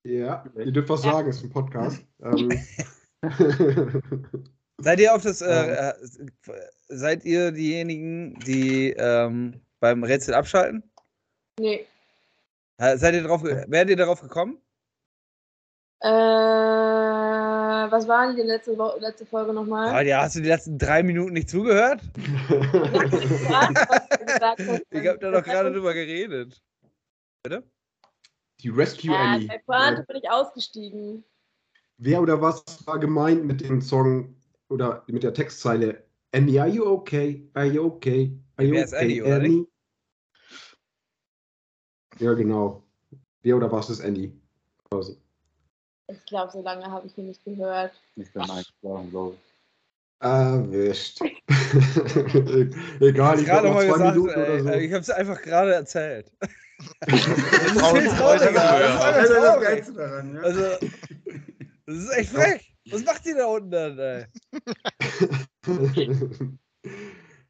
Ja, 0.06 0.46
ihr 0.58 0.72
dürft 0.72 0.90
was 0.90 1.02
sagen, 1.02 1.30
ist 1.30 1.44
ein 1.44 1.50
Podcast. 1.50 2.04
Ähm, 2.22 2.52
Seid 4.78 5.00
ihr 5.00 5.16
auf 5.16 5.24
das, 5.24 5.42
äh, 5.42 5.90
äh, 5.90 5.94
seid 6.90 7.24
ihr 7.26 7.52
diejenigen, 7.52 8.38
die 8.42 8.90
ähm, 8.92 9.62
beim 9.80 10.04
Rätsel 10.04 10.34
abschalten? 10.34 10.84
Nee. 11.60 11.86
Seid 12.78 13.16
ihr 13.16 13.24
drauf, 13.24 13.42
ge- 13.42 13.64
wärt 13.70 13.90
ihr 13.90 13.96
darauf 13.96 14.20
gekommen? 14.22 14.58
Äh, 16.02 16.10
was 17.92 18.08
war 18.08 18.28
denn 18.28 18.36
die 18.36 18.42
letzte, 18.44 18.78
Wo 18.78 18.92
letzte 19.00 19.26
Folge 19.26 19.54
nochmal? 19.54 20.06
ja, 20.06 20.22
hast 20.22 20.36
du 20.36 20.42
die 20.42 20.48
letzten 20.48 20.78
drei 20.78 21.04
Minuten 21.04 21.34
nicht 21.34 21.50
zugehört? 21.50 22.02
Ich 24.92 25.08
habe 25.08 25.20
da 25.20 25.32
doch 25.32 25.44
gerade 25.44 25.72
drüber 25.72 25.94
geredet. 25.94 26.62
Bitte? 27.44 27.64
die 28.62 28.70
Rescue 28.70 29.12
Ja, 29.12 29.34
Annie. 29.34 29.48
bei 29.48 29.58
Pointe 29.60 30.04
bin 30.08 30.18
ich 30.18 30.30
ausgestiegen. 30.30 31.24
Wer 31.98 32.22
oder 32.22 32.42
was 32.42 32.64
war 32.88 33.00
gemeint 33.00 33.46
mit 33.46 33.62
dem 33.62 33.82
Song 33.82 34.36
oder 34.70 35.04
mit 35.08 35.24
der 35.24 35.34
Textzeile 35.34 36.04
Annie, 36.32 36.60
are 36.60 36.70
you 36.70 36.86
okay? 36.86 37.48
Are 37.54 37.66
you 37.66 37.86
okay? 37.86 38.38
Are 38.58 38.68
you 38.68 38.74
Wer 38.74 38.84
ist 38.86 38.94
okay, 38.94 39.04
Annie, 39.04 39.24
oder 39.24 39.36
Annie? 39.36 39.68
Ja, 42.20 42.34
genau. 42.34 42.84
Wer 43.42 43.56
oder 43.58 43.72
was 43.72 43.90
ist 43.90 44.02
Annie? 44.02 44.34
Also, 44.92 45.16
Ich 46.08 46.24
glaube, 46.26 46.52
so 46.52 46.62
lange 46.62 46.90
habe 46.90 47.08
ich 47.08 47.18
ihn 47.18 47.28
nicht 47.28 47.44
gehört. 47.44 47.92
Nicht 48.16 48.34
beim 48.34 48.50
Einschlafen, 48.50 49.10
glaube 49.10 49.36
ich. 49.36 49.40
erwischt. 50.20 51.20
Egal, 53.00 53.40
ich 53.40 53.48
mal 53.70 53.82
zwei 53.82 53.94
gesagt, 53.94 54.16
Minuten 54.16 54.36
oder 54.36 54.64
so. 54.64 54.70
äh, 54.70 54.86
ich 54.86 54.92
habe 54.92 55.02
es 55.02 55.10
einfach 55.10 55.42
gerade 55.42 55.74
erzählt. 55.74 56.32
Das 57.08 57.22
ist 57.22 57.82
das 57.82 58.52
ja. 60.36 60.42
Also, 60.42 60.88
das 61.86 61.96
echt 62.18 62.32
frech. 62.32 62.76
Was 62.92 63.04
macht 63.06 63.26
ihr 63.26 63.36
da 63.38 63.46
unten 63.46 63.72
dann, 63.72 63.98
ey? 63.98 64.26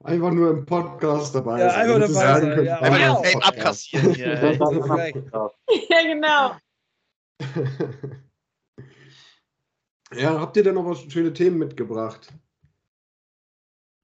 Einfach 0.03 0.31
nur 0.31 0.51
im 0.51 0.65
Podcast 0.65 1.33
dabei. 1.33 1.59
Ja, 1.59 1.71
sein, 1.71 1.89
einfach 1.89 1.99
dabei 1.99 2.13
sein, 2.13 2.41
können, 2.41 2.65
ja. 2.65 2.77
im 2.77 2.93
das 2.93 3.13
Fame 3.15 3.41
Podcast. 3.41 3.57
abkassieren 3.57 4.13
hier. 4.13 4.41
ey. 4.43 5.13
Ja, 5.89 6.03
genau. 6.03 6.51
Ja, 10.13 10.39
habt 10.39 10.55
ihr 10.57 10.63
denn 10.63 10.75
noch 10.75 10.85
was 10.85 11.01
schöne 11.11 11.33
Themen 11.33 11.57
mitgebracht? 11.57 12.31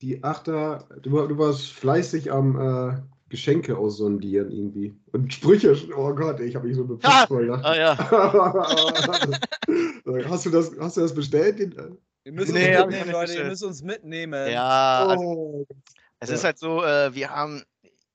Die 0.02 0.24
Achter, 0.24 0.88
du, 1.02 1.28
du 1.28 1.38
warst 1.38 1.72
fleißig 1.74 2.32
am 2.32 2.60
äh, 2.60 3.02
Geschenke 3.30 3.78
aussondieren 3.78 4.52
irgendwie. 4.52 4.96
Und 5.12 5.34
Sprüche, 5.34 5.76
oh 5.96 6.14
Gott, 6.16 6.40
ich 6.40 6.56
habe 6.56 6.68
mich 6.68 6.76
so 6.76 6.84
Ah, 6.84 6.88
bepackt 6.88 7.28
voll 7.28 7.52
Ah 7.52 7.76
ja. 7.76 7.98
hast, 10.30 10.46
du 10.46 10.50
das, 10.50 10.72
hast 10.80 10.98
du 10.98 11.02
das 11.02 11.14
bestellt? 11.14 11.60
Den- 11.60 11.98
Ihr 12.24 12.34
müsst 12.34 12.54
Nee, 12.54 12.78
uns 12.78 12.88
mitnehmen, 12.88 13.12
Leute. 13.12 13.34
Ihr 13.34 13.46
müsst 13.46 13.64
uns 13.64 13.82
mitnehmen. 13.82 14.52
Ja, 14.52 15.08
also 15.10 15.24
Oh, 15.24 15.68
es 16.20 16.30
ja. 16.30 16.36
ist 16.36 16.44
halt 16.44 16.60
so, 16.60 16.84
äh, 16.84 17.14
wir 17.16 17.32
haben, 17.32 17.64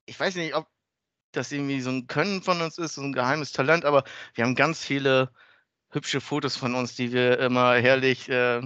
ich 0.06 0.18
weiß 0.18 0.36
nicht, 0.36 0.54
ob 0.54 0.66
das 1.32 1.50
irgendwie 1.50 1.80
so 1.80 1.90
ein 1.90 2.06
Können 2.06 2.42
von 2.42 2.60
uns 2.60 2.78
ist, 2.78 2.94
so 2.94 3.02
ein 3.02 3.12
geheimes 3.12 3.52
Talent, 3.52 3.84
aber 3.84 4.04
wir 4.34 4.44
haben 4.44 4.54
ganz 4.54 4.84
viele 4.84 5.30
hübsche 5.90 6.20
Fotos 6.20 6.56
von 6.56 6.74
uns, 6.74 6.94
die 6.94 7.12
wir 7.12 7.38
immer 7.38 7.74
herrlich 7.74 8.28
äh, 8.28 8.60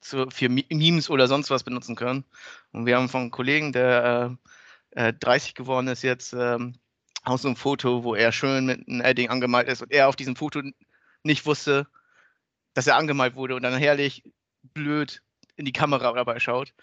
zu, 0.00 0.28
für 0.30 0.48
Memes 0.48 1.10
oder 1.10 1.28
sonst 1.28 1.50
was 1.50 1.64
benutzen 1.64 1.96
können. 1.96 2.24
Und 2.72 2.86
wir 2.86 2.96
haben 2.96 3.08
von 3.08 3.22
einem 3.22 3.30
Kollegen, 3.30 3.72
der 3.72 4.36
äh, 4.94 5.08
äh, 5.08 5.12
30 5.12 5.54
geworden 5.54 5.88
ist 5.88 6.02
jetzt, 6.02 6.32
ähm, 6.32 6.74
auch 7.24 7.38
so 7.38 7.48
ein 7.48 7.56
Foto, 7.56 8.02
wo 8.04 8.14
er 8.14 8.32
schön 8.32 8.66
mit 8.66 8.88
einem 8.88 9.00
Edding 9.00 9.30
angemalt 9.30 9.68
ist 9.68 9.82
und 9.82 9.92
er 9.92 10.08
auf 10.08 10.16
diesem 10.16 10.34
Foto 10.36 10.60
nicht 11.22 11.46
wusste, 11.46 11.86
dass 12.74 12.86
er 12.86 12.96
angemalt 12.96 13.36
wurde 13.36 13.54
und 13.54 13.62
dann 13.62 13.76
herrlich 13.76 14.24
blöd 14.74 15.22
in 15.56 15.64
die 15.64 15.72
Kamera 15.72 16.12
dabei 16.12 16.40
schaut. 16.40 16.74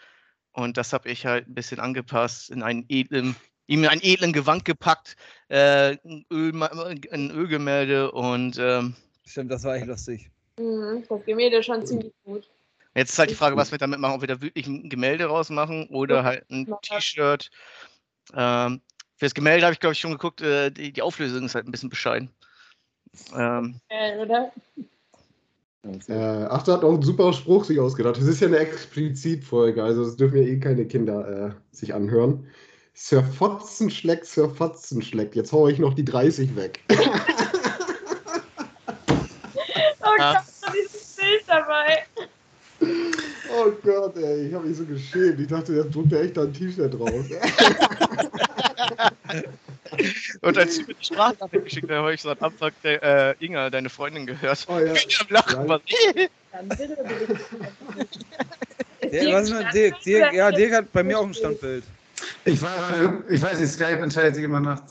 Und 0.52 0.78
das 0.78 0.94
habe 0.94 1.10
ich 1.10 1.26
halt 1.26 1.48
ein 1.48 1.56
bisschen 1.56 1.80
angepasst 1.80 2.50
in 2.50 2.64
einen 2.64 2.86
edlen 2.90 3.36
ihm 3.70 3.88
ein 3.88 4.02
edlen 4.02 4.34
Gewand 4.34 4.66
gepackt, 4.66 5.16
äh, 5.48 5.96
ein, 6.04 6.26
Öl, 6.32 6.64
ein 6.64 7.32
Ölgemälde 7.32 8.12
und 8.12 8.58
ähm, 8.60 8.96
Stimmt, 9.30 9.52
das 9.52 9.64
war 9.64 9.76
echt 9.76 9.86
lustig. 9.86 10.32
Mhm, 10.58 11.04
das 11.08 11.24
Gemälde 11.24 11.58
ist 11.58 11.68
schon 11.68 11.86
ziemlich 11.86 12.12
gut. 12.26 12.50
jetzt 12.96 13.12
ist 13.12 13.20
halt 13.20 13.30
die 13.30 13.36
Frage, 13.36 13.56
was 13.56 13.72
wir 13.72 13.78
damit 13.78 14.00
machen, 14.00 14.16
ob 14.16 14.22
wir 14.22 14.28
da 14.28 14.42
wirklich 14.42 14.66
ein 14.66 14.90
Gemälde 14.90 15.26
rausmachen 15.26 15.88
oder 15.90 16.24
halt 16.24 16.50
ein 16.50 16.66
T-Shirt. 16.82 17.52
Ähm, 18.34 18.82
für 19.18 19.26
das 19.26 19.36
Gemälde 19.36 19.66
habe 19.66 19.74
ich, 19.74 19.80
glaube 19.80 19.94
ich, 19.94 20.00
schon 20.00 20.12
geguckt, 20.12 20.42
äh, 20.42 20.72
die, 20.72 20.92
die 20.92 21.02
Auflösung 21.04 21.46
ist 21.46 21.54
halt 21.54 21.68
ein 21.68 21.72
bisschen 21.72 21.90
bescheiden. 21.90 22.32
Ähm, 23.36 23.80
Äh, 23.90 24.18
oder? 24.18 24.52
Äh, 26.08 26.46
Achter 26.46 26.74
hat 26.74 26.84
auch 26.84 26.94
einen 26.94 27.04
super 27.04 27.32
Spruch 27.32 27.66
sich 27.66 27.80
ausgedacht. 27.80 28.18
Das 28.18 28.26
ist 28.26 28.42
ja 28.42 28.48
eine 28.48 28.58
Explizitfolge, 28.58 29.84
also 29.84 30.06
das 30.06 30.16
dürfen 30.16 30.38
ja 30.38 30.44
eh 30.44 30.60
keine 30.60 30.88
Kinder 30.88 31.54
äh, 31.56 31.76
sich 31.76 31.94
anhören. 31.94 32.48
Sir 32.96 33.24
Fotzenschleck, 33.24 34.26
Sir 34.26 34.50
Fotzenschleck. 34.50 35.36
Jetzt 35.36 35.54
hau 35.54 35.68
ich 35.68 35.78
noch 35.78 35.94
die 35.94 36.04
30 36.04 36.56
weg. 36.56 36.80
Oh. 40.20 40.34
Gott, 40.34 40.44
da 40.62 40.74
ist 40.74 40.94
dieses 40.94 41.16
Bild 41.16 41.44
dabei. 41.48 42.06
Oh 42.82 43.72
Gott, 43.84 44.18
ey, 44.18 44.48
ich 44.48 44.54
habe 44.54 44.68
mich 44.68 44.78
so 44.78 44.86
geschämt. 44.86 45.40
Ich 45.40 45.48
dachte, 45.48 45.74
jetzt 45.74 45.94
druckt 45.94 46.14
er 46.14 46.22
echt 46.22 46.38
da 46.38 46.44
ein 46.44 46.54
T-Shirt 46.54 46.98
raus. 47.00 47.12
und 50.42 50.58
als 50.58 50.78
du 50.78 50.84
mir 50.84 50.94
die 50.94 51.06
Sprachnachricht 51.06 51.66
geschickt 51.66 51.90
hast, 51.90 51.98
habe 51.98 52.14
ich 52.14 52.22
so 52.22 52.30
am 52.30 52.38
Anfang 52.40 52.72
der, 52.84 53.04
äh, 53.04 53.36
Inga, 53.46 53.70
deine 53.70 53.90
Freundin, 53.90 54.26
gehört. 54.26 54.66
Oh 54.70 54.80
ja. 54.80 54.94
Die 55.10 55.16
am 55.20 55.28
Lachen 55.30 55.68
war. 55.68 55.82
Dann 56.52 56.70
bitte, 56.70 56.98
was 59.34 59.50
ist 59.50 59.54
mit 59.54 59.74
Dirk? 59.74 60.02
Dirk? 60.04 60.34
Ja, 60.34 60.52
Dirk 60.52 60.74
hat 60.74 60.92
bei 60.92 61.04
mir 61.04 61.20
auch 61.20 61.26
ein 61.26 61.34
Standbild. 61.34 61.84
Ich 62.46 62.62
war, 62.62 63.24
ich 63.30 63.42
weiß 63.42 63.60
nicht, 63.60 63.72
Skype 63.72 64.00
entscheidet 64.00 64.36
sich 64.36 64.44
immer 64.44 64.60
nach 64.60 64.82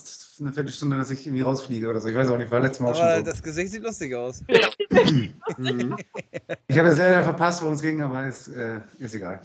einer 0.40 0.52
Viertelstunde, 0.52 0.96
dass 0.96 1.10
ich 1.10 1.26
irgendwie 1.26 1.42
rausfliege 1.42 1.88
oder 1.88 2.00
so. 2.00 2.08
Ich 2.08 2.14
weiß 2.14 2.28
auch 2.30 2.38
nicht, 2.38 2.50
war 2.50 2.60
letztes 2.60 2.80
Mal 2.80 2.92
auch 2.92 3.00
Aber 3.00 3.14
schon 3.16 3.24
so. 3.24 3.30
das 3.30 3.42
Gesicht 3.42 3.72
sieht 3.72 3.82
lustig 3.82 4.14
aus. 4.14 4.42
Mhm. 5.58 5.96
Ich 6.68 6.78
habe 6.78 6.88
es 6.88 6.98
leider 6.98 7.22
verpasst, 7.24 7.60
worum 7.62 7.74
es 7.74 7.82
ging, 7.82 8.00
aber 8.02 8.26
ist, 8.26 8.48
äh, 8.48 8.80
ist 8.98 9.14
egal. 9.14 9.40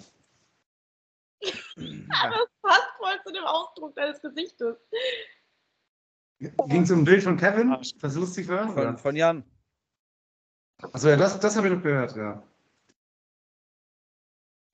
Das 1.75 2.47
passt 2.61 2.89
voll 2.97 3.15
zu 3.25 3.33
dem 3.33 3.43
Ausdruck 3.43 3.95
deines 3.95 4.21
Gesichtes. 4.21 4.77
Ging 6.39 6.83
es 6.83 6.91
um 6.91 6.99
ein 6.99 7.03
Bild 7.05 7.23
von 7.23 7.37
Kevin, 7.37 7.71
was 7.99 8.15
lustig 8.15 8.47
war? 8.47 8.71
Von, 8.73 8.97
von 8.97 9.15
Jan. 9.15 9.43
Achso, 10.91 11.09
ja, 11.09 11.15
das, 11.17 11.39
das 11.39 11.55
habe 11.55 11.67
ich 11.67 11.73
noch 11.73 11.81
gehört, 11.83 12.15
ja. 12.15 12.43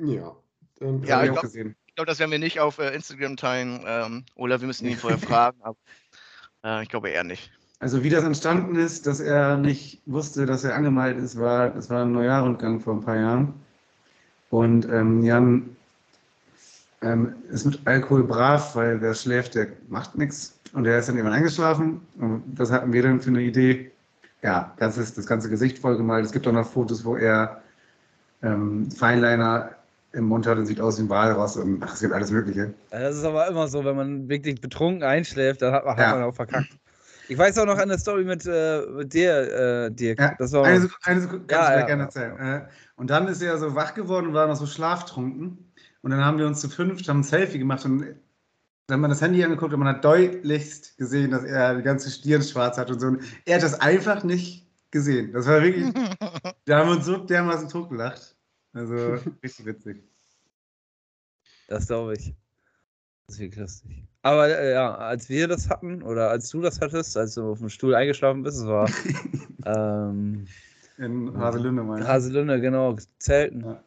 Ja. 0.02 0.36
Dann, 0.80 1.04
Ja, 1.04 1.24
ich 1.24 1.30
auch 1.30 1.34
glaub- 1.34 1.44
gesehen. 1.44 1.76
Ich 1.88 1.96
glaube, 1.96 2.08
das 2.12 2.20
werden 2.20 2.32
wir 2.32 2.40
nicht 2.40 2.60
auf 2.62 2.78
äh, 2.80 2.94
Instagram 2.96 3.36
teilen. 3.36 3.84
Ähm, 3.86 4.26
oder 4.36 4.62
wir 4.62 4.68
müssen 4.68 4.88
ihn 4.88 4.98
vorher 4.98 5.20
fragen. 5.20 5.62
Aber, 5.62 5.78
äh, 6.64 6.84
ich 6.84 6.90
glaube 6.90 7.10
eher 7.10 7.24
nicht. 7.24 7.52
Also 7.80 8.04
wie 8.04 8.10
das 8.10 8.26
entstanden 8.26 8.76
ist, 8.76 9.08
dass 9.08 9.20
er 9.22 9.58
nicht 9.58 10.02
wusste, 10.06 10.46
dass 10.46 10.66
er 10.66 10.76
angemeldet 10.76 11.24
ist, 11.24 11.40
war, 11.40 11.70
das 11.70 11.90
war 11.90 12.04
ein 12.04 12.12
Neujahrrundgang 12.12 12.82
vor 12.82 12.96
ein 12.96 13.02
paar 13.02 13.16
Jahren. 13.16 13.54
Und 14.50 14.86
ähm, 14.90 15.24
Jan 15.24 15.76
ähm, 17.02 17.36
ist 17.50 17.66
mit 17.66 17.80
Alkohol 17.86 18.24
brav, 18.24 18.76
weil 18.76 19.00
wer 19.02 19.14
schläft, 19.14 19.56
der 19.56 19.68
macht 19.88 20.18
nichts. 20.18 20.60
Und 20.74 20.86
er 20.86 21.00
ist 21.00 21.08
dann 21.08 21.16
irgendwann 21.16 21.38
eingeschlafen. 21.38 22.02
Und 22.18 22.44
das 22.56 22.72
hatten 22.72 22.92
wir 22.92 23.02
dann 23.02 23.22
für 23.22 23.30
eine 23.30 23.42
Idee. 23.42 23.92
Ja, 24.42 24.74
das 24.78 24.98
ist 24.98 25.18
das 25.18 25.26
ganze 25.26 25.50
Gesicht 25.50 25.80
vollgemalt. 25.80 26.26
Es 26.26 26.32
gibt 26.32 26.48
auch 26.48 26.52
noch 26.52 26.70
Fotos, 26.70 27.06
wo 27.06 27.16
er 27.16 27.62
ähm, 28.42 28.92
Feinliner 28.92 29.72
im 30.14 30.26
Mund 30.26 30.48
hat 30.48 30.58
und 30.58 30.66
sieht 30.66 30.82
aus 30.82 30.98
wie 30.98 31.04
ein 31.04 31.10
Walross 31.10 31.58
und 31.58 31.84
ach, 31.84 31.94
es 31.94 32.00
gibt 32.00 32.14
alles 32.14 32.32
Mögliche. 32.32 32.74
Ja, 32.92 33.00
Das 33.00 33.16
ist 33.18 33.24
aber 33.24 33.48
immer 33.48 33.68
so, 33.68 33.86
wenn 33.86 33.96
man 33.96 34.30
wirklich 34.30 34.60
betrunken 34.60 35.04
einschläft, 35.04 35.62
dann 35.62 35.74
hat 35.74 35.86
man, 35.86 35.96
hat 35.98 36.02
Ja. 36.04 36.16
man 36.16 36.24
auch 36.24 36.34
verkackt. 36.36 36.74
Ich 37.28 37.38
weiß 37.38 37.60
auch 37.60 37.66
noch 37.68 37.78
eine 37.78 37.98
Story 38.00 38.24
mit, 38.24 38.44
äh, 38.48 38.82
mit 38.88 39.14
dir, 39.14 39.86
äh, 39.86 39.92
Dirk. 39.92 40.20
Ja, 40.20 40.34
das 40.40 40.52
war 40.54 40.66
eine 40.66 40.82
Sekunde, 40.82 41.06
eine 41.06 41.22
Sekunde 41.22 41.46
kann 41.46 41.60
Ja, 41.60 41.66
ich 41.66 41.74
mir 41.76 41.80
ja. 41.82 41.86
gerne 41.86 42.04
erzählen. 42.04 42.38
Äh, 42.40 42.68
Und 42.96 43.10
dann 43.12 43.28
ist 43.28 43.42
er 43.44 43.58
so 43.60 43.76
wach 43.76 43.94
geworden 43.94 44.28
und 44.28 44.34
war 44.34 44.48
noch 44.48 44.56
so 44.56 44.66
schlaftrunken. 44.66 45.72
Und 46.02 46.12
dann 46.12 46.26
haben 46.26 46.40
wir 46.40 46.48
uns 46.48 46.60
zu 46.62 46.70
fünft, 46.70 47.08
haben 47.08 47.20
ein 47.20 47.24
Selfie 47.24 47.60
gemacht 47.60 47.86
und 47.86 48.00
dann 48.88 48.96
hat 48.96 49.00
man 49.00 49.10
das 49.12 49.22
Handy 49.22 49.44
angeguckt 49.44 49.74
und 49.74 49.80
man 49.80 49.90
hat 49.96 50.04
deutlichst 50.04 50.98
gesehen, 50.98 51.30
dass 51.32 51.44
er 51.44 51.76
die 51.76 51.84
ganze 51.84 52.10
Stirn 52.10 52.42
schwarz 52.42 52.78
hat 52.80 52.90
und 52.90 53.00
so. 53.00 53.08
Und 53.08 53.22
er 53.46 53.58
hat 53.58 53.64
das 53.64 53.80
einfach 53.80 54.24
nicht 54.24 54.68
gesehen. 54.90 55.32
Das 55.34 55.46
war 55.46 55.62
wirklich, 55.62 55.94
da 56.66 56.80
haben 56.80 56.90
wir 56.90 56.96
uns 56.96 57.06
so 57.06 57.18
dermaßen 57.18 57.70
totgelacht. 57.70 58.36
Also 58.80 59.16
richtig 59.44 59.66
witzig. 59.66 60.04
Das 61.68 61.88
glaube 61.88 62.14
ich. 62.14 62.34
Das 63.28 63.36
ist 63.36 63.42
wirklich 63.42 63.60
lustig. 63.60 64.04
Aber 64.22 64.48
äh, 64.48 64.72
ja, 64.72 64.96
als 64.96 65.30
wir 65.30 65.48
das 65.48 65.70
hatten, 65.70 66.02
oder 66.02 66.30
als 66.30 66.50
du 66.50 66.62
das 66.62 66.80
hattest, 66.80 67.16
als 67.18 67.36
du 67.36 67.52
auf 67.52 67.60
dem 67.60 67.70
Stuhl 67.70 67.94
eingeschlafen 67.94 68.42
bist, 68.42 68.58
es 68.58 68.66
war 68.66 68.90
ähm, 69.66 70.48
In 70.98 71.38
Haselünde 71.38 71.84
mal. 71.84 72.08
Haselünde, 72.08 72.60
genau, 72.62 72.96
Zelten. 73.20 73.66
Ja. 73.66 73.84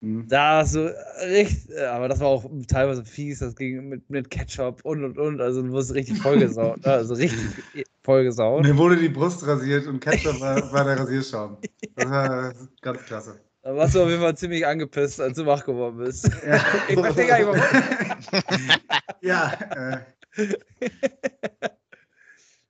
Mhm. 0.00 0.26
Da 0.28 0.58
hast 0.58 0.74
du 0.74 0.92
richtig, 1.24 1.78
aber 1.78 2.08
das 2.08 2.18
war 2.18 2.26
auch 2.26 2.44
teilweise 2.66 3.04
fies, 3.04 3.38
das 3.38 3.54
ging 3.54 3.88
mit, 3.88 4.10
mit 4.10 4.28
Ketchup 4.30 4.84
und 4.84 5.04
und 5.04 5.16
und, 5.16 5.40
also 5.40 5.62
du 5.62 5.70
wurdest 5.70 5.94
richtig 5.94 6.18
vollgesaut, 6.18 6.84
ne? 6.84 6.92
also 6.92 7.14
richtig 7.14 7.38
vollgesaut. 8.02 8.64
Mir 8.64 8.76
wurde 8.76 8.96
die 8.96 9.08
Brust 9.08 9.46
rasiert 9.46 9.86
und 9.86 10.00
Ketchup 10.00 10.40
war, 10.40 10.72
war 10.72 10.84
der 10.84 10.98
Rasierschaum. 10.98 11.56
Das 11.94 12.10
war 12.10 12.52
ganz 12.80 13.04
klasse. 13.04 13.40
Da 13.62 13.76
warst 13.76 13.94
du 13.94 14.02
auf 14.02 14.08
jeden 14.08 14.20
Fall 14.20 14.36
ziemlich 14.36 14.66
angepisst, 14.66 15.20
als 15.20 15.36
du 15.36 15.46
wach 15.46 15.64
geworden 15.64 15.98
bist. 15.98 16.28
Ja, 16.46 16.64
Ich 16.88 16.98
verstehe 16.98 17.26
gar 17.26 17.38
nicht, 17.38 17.46
warum. 17.46 17.60
ja 19.20 20.04
äh, 20.36 20.48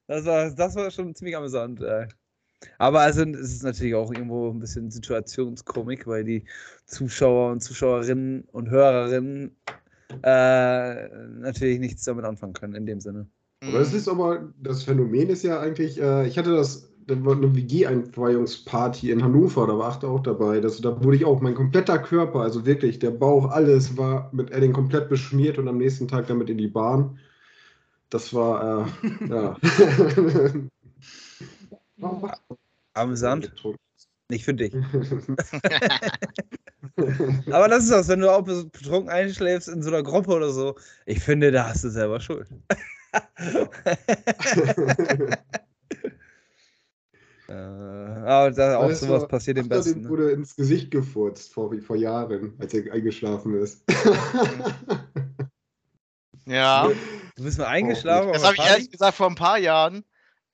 Das 0.06 0.26
war, 0.26 0.50
das 0.50 0.74
war 0.74 0.90
schon 0.90 1.14
ziemlich 1.14 1.36
amüsant. 1.36 1.80
Äh. 1.80 2.08
Aber 2.78 3.00
also, 3.00 3.22
es 3.22 3.52
ist 3.52 3.62
natürlich 3.62 3.94
auch 3.94 4.12
irgendwo 4.12 4.50
ein 4.50 4.58
bisschen 4.58 4.90
Situationskomik, 4.90 6.06
weil 6.06 6.24
die 6.24 6.44
Zuschauer 6.84 7.52
und 7.52 7.60
Zuschauerinnen 7.60 8.42
und 8.52 8.68
Hörerinnen 8.68 9.56
äh, 10.22 11.08
natürlich 11.38 11.78
nichts 11.78 12.04
damit 12.04 12.26
anfangen 12.26 12.52
können 12.52 12.74
in 12.74 12.84
dem 12.84 13.00
Sinne. 13.00 13.26
Aber 13.62 13.80
es 13.80 13.94
ist 13.94 14.08
aber, 14.08 14.52
das 14.60 14.82
Phänomen 14.82 15.30
ist 15.30 15.44
ja 15.44 15.60
eigentlich, 15.60 15.98
äh, 15.98 16.26
ich 16.26 16.36
hatte 16.36 16.54
das, 16.54 16.91
da 17.06 17.24
war 17.24 17.36
eine 17.36 17.54
WG-Einweihungsparty 17.54 19.10
in 19.10 19.22
Hannover, 19.22 19.66
da 19.66 19.78
war 19.78 19.90
Achter 19.90 20.08
auch 20.08 20.22
dabei. 20.22 20.60
Das, 20.60 20.80
da 20.80 21.02
wurde 21.02 21.16
ich 21.16 21.24
auch, 21.24 21.40
mein 21.40 21.54
kompletter 21.54 21.98
Körper, 21.98 22.40
also 22.40 22.66
wirklich, 22.66 22.98
der 22.98 23.10
Bauch, 23.10 23.50
alles 23.50 23.96
war 23.96 24.30
mit 24.32 24.50
Edding 24.50 24.72
komplett 24.72 25.08
beschmiert 25.08 25.58
und 25.58 25.68
am 25.68 25.78
nächsten 25.78 26.08
Tag 26.08 26.26
damit 26.26 26.50
in 26.50 26.58
die 26.58 26.68
Bahn. 26.68 27.18
Das 28.10 28.34
war, 28.34 28.86
äh, 28.86 29.28
ja. 29.28 29.56
Amüsant. 32.94 33.50
betrunken? 33.50 33.78
Nicht 34.28 34.44
für 34.44 34.54
dich. 34.54 34.74
Aber 37.50 37.68
das 37.68 37.84
ist 37.84 37.92
das, 37.92 38.08
wenn 38.08 38.20
du 38.20 38.30
auch 38.30 38.42
betrunken 38.42 39.10
einschläfst 39.10 39.68
in 39.68 39.82
so 39.82 39.90
einer 39.90 40.02
Gruppe 40.02 40.32
oder 40.32 40.50
so. 40.50 40.74
Ich 41.06 41.20
finde, 41.20 41.52
da 41.52 41.68
hast 41.68 41.84
du 41.84 41.90
selber 41.90 42.20
Schuld. 42.20 42.48
äh, 47.52 48.26
aber 48.26 48.50
da 48.50 48.78
auch 48.78 48.88
Weißt 48.88 49.02
du, 49.02 49.06
sowas 49.06 49.28
passiert 49.28 49.58
dem 49.58 49.66
Achter, 49.66 49.76
Besten. 49.76 49.94
Dem 49.94 50.02
Ne? 50.04 50.08
wurde 50.08 50.30
ins 50.32 50.56
Gesicht 50.56 50.90
gefurzt 50.90 51.52
vor, 51.52 51.72
vor 51.82 51.96
Jahren, 51.96 52.54
als 52.58 52.72
er 52.74 52.92
eingeschlafen 52.92 53.54
ist. 53.54 53.84
Ja, 56.44 56.88
Du 57.36 57.44
bist 57.44 57.56
mal 57.58 57.68
eingeschlafen. 57.68 58.32
das 58.32 58.42
auf 58.42 58.48
habe 58.48 58.56
ich 58.56 58.64
ehrlich 58.64 58.90
gesagt 58.90 59.16
vor 59.16 59.28
ein 59.28 59.36
paar 59.36 59.58
Jahren 59.58 60.04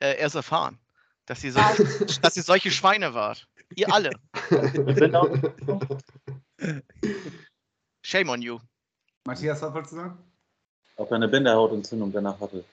äh, 0.00 0.18
erst 0.18 0.34
erfahren, 0.34 0.78
dass 1.24 1.42
ihr, 1.42 1.52
so, 1.52 1.60
dass 2.22 2.36
ihr 2.36 2.42
solche 2.42 2.70
Schweine 2.70 3.14
wart. 3.14 3.48
Ihr 3.74 3.90
alle. 3.90 4.10
Shame 8.02 8.28
on 8.28 8.42
you. 8.42 8.58
Matthias, 9.24 9.62
was 9.62 9.72
wolltest 9.72 9.92
du 9.92 9.96
sagen? 9.96 10.18
Ob 10.96 11.10
er 11.10 11.16
eine 11.16 11.28
Bindehautentzündung 11.28 12.12
danach 12.12 12.38
hatte. 12.40 12.64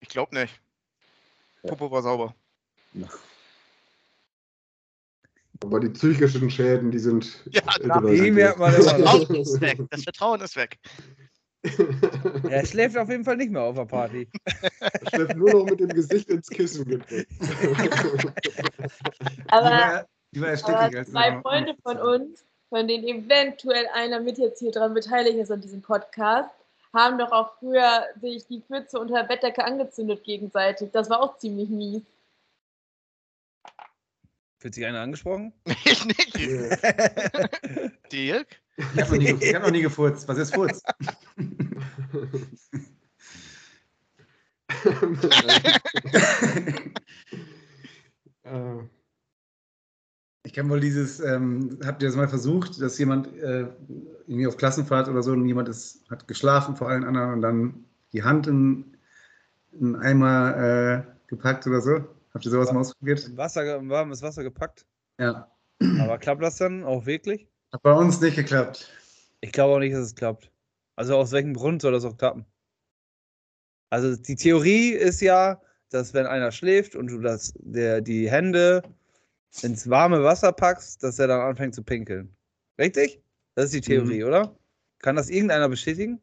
Ich 0.00 0.08
glaube 0.08 0.34
nicht. 0.34 0.60
Popo 1.62 1.90
war 1.90 2.02
sauber. 2.02 2.34
Aber 5.62 5.80
die 5.80 5.88
psychischen 5.88 6.50
Schäden, 6.50 6.90
die 6.90 6.98
sind. 6.98 7.42
Ja, 7.50 7.62
klar. 7.62 8.02
Die 8.02 8.30
merkt 8.30 8.58
man 8.58 8.74
immer 8.74 8.98
noch. 8.98 9.26
Vertrauen 9.26 9.36
ist 9.36 9.60
weg. 9.60 9.78
Das 9.90 10.02
Vertrauen 10.02 10.40
ist 10.40 10.56
weg. 10.56 10.78
Er 12.50 12.66
schläft 12.66 12.96
auf 12.98 13.08
jeden 13.08 13.24
Fall 13.24 13.38
nicht 13.38 13.50
mehr 13.50 13.62
auf 13.62 13.76
der 13.76 13.86
Party. 13.86 14.28
Er 14.80 15.08
schläft 15.08 15.36
nur 15.36 15.50
noch 15.50 15.64
mit 15.64 15.80
dem 15.80 15.88
Gesicht 15.88 16.28
ins 16.28 16.48
Kissen 16.50 16.84
gedrückt. 16.84 17.26
Aber, 19.48 20.06
aber 20.36 21.04
zwei 21.04 21.40
Freunde 21.40 21.74
von 21.82 21.98
uns, 21.98 22.44
von 22.68 22.86
denen 22.86 23.04
eventuell 23.04 23.86
einer 23.94 24.20
mit 24.20 24.36
jetzt 24.36 24.58
hier 24.58 24.72
dran 24.72 24.92
beteiligt 24.92 25.38
ist 25.38 25.50
an 25.50 25.62
diesem 25.62 25.80
Podcast, 25.80 26.50
haben 26.92 27.18
doch 27.18 27.32
auch 27.32 27.52
früher 27.58 28.04
sich 28.20 28.46
die 28.46 28.60
Pfütze 28.60 29.00
unter 29.00 29.22
der 29.22 29.28
Bettdecke 29.28 29.64
angezündet 29.64 30.22
gegenseitig. 30.22 30.90
Das 30.92 31.08
war 31.08 31.22
auch 31.22 31.38
ziemlich 31.38 31.68
mies. 31.68 32.02
Fühlt 34.64 34.74
sich 34.76 34.86
einer 34.86 35.02
angesprochen? 35.02 35.52
Ich 35.84 36.06
nicht. 36.06 36.38
Dirk? 38.10 38.46
Ich 38.78 39.02
habe 39.02 39.18
noch, 39.18 39.40
hab 39.42 39.62
noch 39.62 39.70
nie 39.70 39.82
gefurzt. 39.82 40.26
Was 40.26 40.38
ist 40.38 40.54
Furz? 40.54 40.82
Ich 50.46 50.52
kenne 50.52 50.68
wohl 50.70 50.80
dieses, 50.80 51.20
ähm, 51.20 51.78
habt 51.84 52.02
ihr 52.02 52.08
das 52.08 52.16
mal 52.16 52.28
versucht, 52.28 52.80
dass 52.80 52.98
jemand 52.98 53.26
äh, 53.36 53.66
irgendwie 54.26 54.46
auf 54.46 54.56
Klassenfahrt 54.56 55.08
oder 55.08 55.22
so 55.22 55.32
und 55.32 55.46
jemand 55.46 55.68
ist, 55.68 56.08
hat 56.10 56.26
geschlafen 56.28 56.76
vor 56.76 56.88
allen 56.88 57.04
anderen 57.04 57.34
und 57.34 57.42
dann 57.42 57.84
die 58.12 58.22
Hand 58.22 58.46
in, 58.46 58.96
in 59.72 59.96
Eimer 59.96 60.56
äh, 60.56 61.02
gepackt 61.26 61.66
oder 61.66 61.82
so? 61.82 62.13
Habt 62.34 62.44
ihr 62.44 62.50
sowas 62.50 62.72
mal 62.72 62.80
ausprobiert? 62.80 63.26
Im 63.26 63.36
Wasser, 63.36 63.76
im 63.76 63.88
warmes 63.88 64.20
Wasser 64.20 64.42
gepackt. 64.42 64.84
Ja. 65.20 65.50
Aber 66.00 66.18
klappt 66.18 66.42
das 66.42 66.56
dann 66.56 66.84
auch 66.84 67.06
wirklich? 67.06 67.48
Hat 67.72 67.82
bei 67.82 67.92
uns 67.92 68.20
nicht 68.20 68.36
geklappt. 68.36 68.90
Ich 69.40 69.52
glaube 69.52 69.74
auch 69.74 69.78
nicht, 69.78 69.94
dass 69.94 70.06
es 70.06 70.14
klappt. 70.14 70.50
Also 70.96 71.16
aus 71.16 71.32
welchem 71.32 71.54
Grund 71.54 71.82
soll 71.82 71.92
das 71.92 72.04
auch 72.04 72.16
klappen? 72.16 72.44
Also 73.90 74.16
die 74.16 74.36
Theorie 74.36 74.90
ist 74.90 75.20
ja, 75.20 75.60
dass 75.90 76.14
wenn 76.14 76.26
einer 76.26 76.50
schläft 76.50 76.96
und 76.96 77.08
du 77.08 77.20
das, 77.20 77.54
der, 77.58 78.00
die 78.00 78.28
Hände 78.28 78.82
ins 79.62 79.88
warme 79.88 80.24
Wasser 80.24 80.52
packst, 80.52 81.02
dass 81.02 81.18
er 81.18 81.28
dann 81.28 81.40
anfängt 81.40 81.74
zu 81.74 81.82
pinkeln. 81.84 82.34
Richtig? 82.78 83.22
Das 83.54 83.66
ist 83.66 83.74
die 83.74 83.80
Theorie, 83.80 84.24
oder? 84.24 84.56
Kann 84.98 85.14
das 85.14 85.30
irgendeiner 85.30 85.68
bestätigen? 85.68 86.20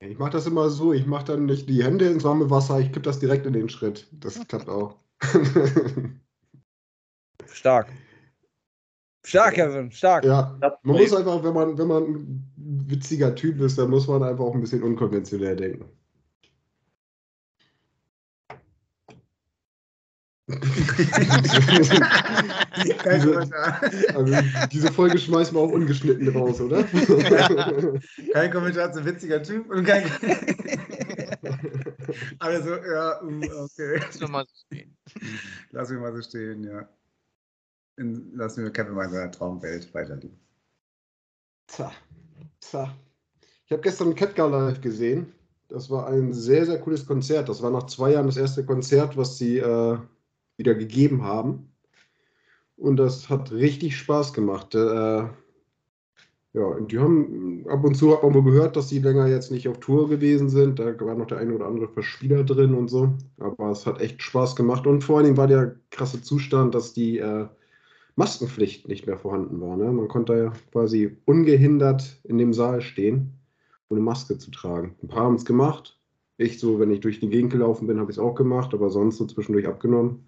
ich 0.00 0.18
mache 0.18 0.30
das 0.30 0.46
immer 0.46 0.68
so, 0.68 0.92
ich 0.92 1.06
mache 1.06 1.24
dann 1.24 1.46
nicht 1.46 1.68
die 1.68 1.82
Hände 1.82 2.06
ins 2.06 2.24
warme 2.24 2.50
Wasser, 2.50 2.78
ich 2.80 2.92
kipp 2.92 3.02
das 3.02 3.18
direkt 3.18 3.46
in 3.46 3.54
den 3.54 3.68
Schritt. 3.68 4.08
Das 4.12 4.46
klappt 4.46 4.68
auch. 4.68 4.96
Stark. 7.46 7.88
Stark, 9.24 9.54
Kevin, 9.54 9.90
stark. 9.90 10.24
ja, 10.24 10.56
man 10.84 10.96
muss 10.98 11.12
einfach, 11.12 11.42
wenn 11.42 11.52
man, 11.52 11.76
wenn 11.76 11.88
man 11.88 12.02
ein 12.04 12.86
witziger 12.86 13.34
Typ 13.34 13.60
ist, 13.60 13.76
dann 13.76 13.90
muss 13.90 14.06
man 14.06 14.22
einfach 14.22 14.44
auch 14.44 14.54
ein 14.54 14.60
bisschen 14.60 14.84
unkonventionell 14.84 15.56
denken. 15.56 15.84
Diese-. 22.84 23.50
Also, 24.14 24.36
diese 24.70 24.92
Folge 24.92 25.18
schmeißen 25.18 25.56
wir 25.56 25.60
auch 25.60 25.72
ungeschnitten 25.72 26.28
raus, 26.28 26.60
oder? 26.60 26.84
Kein 28.32 28.52
Kommentar 28.52 28.92
zu 28.92 29.04
witziger 29.04 29.42
Typ 29.42 29.68
und 29.68 29.84
kein. 29.84 30.08
also, 32.38 32.76
ja, 32.76 33.20
mm, 33.24 33.42
okay. 33.42 33.98
Lass 33.98 34.20
nur 34.20 34.30
mal 34.30 34.44
so 34.46 34.54
stehen. 34.66 34.95
Lassen 35.70 35.94
wir 35.94 36.00
mal 36.00 36.12
so 36.14 36.22
stehen, 36.22 36.64
ja. 36.64 36.88
In, 37.96 38.34
lassen 38.36 38.62
wir 38.62 38.70
Kevin 38.70 38.94
mal 38.94 39.06
in 39.06 39.12
seiner 39.12 39.30
Traumwelt 39.30 39.92
weiterleben. 39.94 40.38
Tja, 41.66 41.90
tja. 42.60 42.94
Ich 43.64 43.72
habe 43.72 43.82
gestern 43.82 44.14
Ketka 44.14 44.46
live 44.46 44.80
gesehen. 44.80 45.32
Das 45.68 45.90
war 45.90 46.06
ein 46.08 46.32
sehr, 46.32 46.66
sehr 46.66 46.78
cooles 46.78 47.06
Konzert. 47.06 47.48
Das 47.48 47.62
war 47.62 47.70
nach 47.70 47.86
zwei 47.86 48.12
Jahren 48.12 48.26
das 48.26 48.36
erste 48.36 48.64
Konzert, 48.64 49.16
was 49.16 49.38
sie 49.38 49.58
äh, 49.58 49.98
wieder 50.56 50.74
gegeben 50.74 51.24
haben. 51.24 51.72
Und 52.76 52.98
das 52.98 53.28
hat 53.28 53.50
richtig 53.50 53.96
Spaß 53.96 54.32
gemacht. 54.34 54.74
Äh, 54.74 55.24
ja, 56.56 56.62
und 56.62 56.90
die 56.90 56.98
haben 56.98 57.66
ab 57.68 57.84
und 57.84 57.96
zu 57.96 58.14
hat 58.14 58.22
man 58.22 58.32
wohl 58.32 58.44
gehört, 58.44 58.76
dass 58.76 58.88
sie 58.88 59.00
länger 59.00 59.26
jetzt 59.26 59.50
nicht 59.50 59.68
auf 59.68 59.78
Tour 59.78 60.08
gewesen 60.08 60.48
sind. 60.48 60.78
Da 60.78 60.98
war 61.00 61.14
noch 61.14 61.26
der 61.26 61.36
eine 61.36 61.54
oder 61.54 61.66
andere 61.66 61.86
Verspieler 61.86 62.44
drin 62.44 62.72
und 62.72 62.88
so. 62.88 63.12
Aber 63.38 63.70
es 63.70 63.84
hat 63.84 64.00
echt 64.00 64.22
Spaß 64.22 64.56
gemacht. 64.56 64.86
Und 64.86 65.04
vor 65.04 65.16
allen 65.16 65.26
Dingen 65.26 65.36
war 65.36 65.48
der 65.48 65.76
krasse 65.90 66.22
Zustand, 66.22 66.74
dass 66.74 66.94
die 66.94 67.18
äh, 67.18 67.46
Maskenpflicht 68.14 68.88
nicht 68.88 69.06
mehr 69.06 69.18
vorhanden 69.18 69.60
war. 69.60 69.76
Ne? 69.76 69.92
Man 69.92 70.08
konnte 70.08 70.34
ja 70.34 70.52
quasi 70.72 71.18
ungehindert 71.26 72.20
in 72.24 72.38
dem 72.38 72.54
Saal 72.54 72.80
stehen, 72.80 73.34
ohne 73.90 74.00
Maske 74.00 74.38
zu 74.38 74.50
tragen. 74.50 74.94
Ein 75.02 75.08
paar 75.08 75.24
haben 75.24 75.34
es 75.34 75.44
gemacht. 75.44 76.00
Ich 76.38 76.58
so, 76.58 76.80
wenn 76.80 76.90
ich 76.90 77.00
durch 77.00 77.20
die 77.20 77.28
Gegend 77.28 77.52
gelaufen 77.52 77.86
bin, 77.86 78.00
habe 78.00 78.10
ich 78.10 78.16
es 78.16 78.22
auch 78.22 78.34
gemacht, 78.34 78.72
aber 78.72 78.88
sonst 78.88 79.18
so 79.18 79.26
zwischendurch 79.26 79.68
abgenommen. 79.68 80.24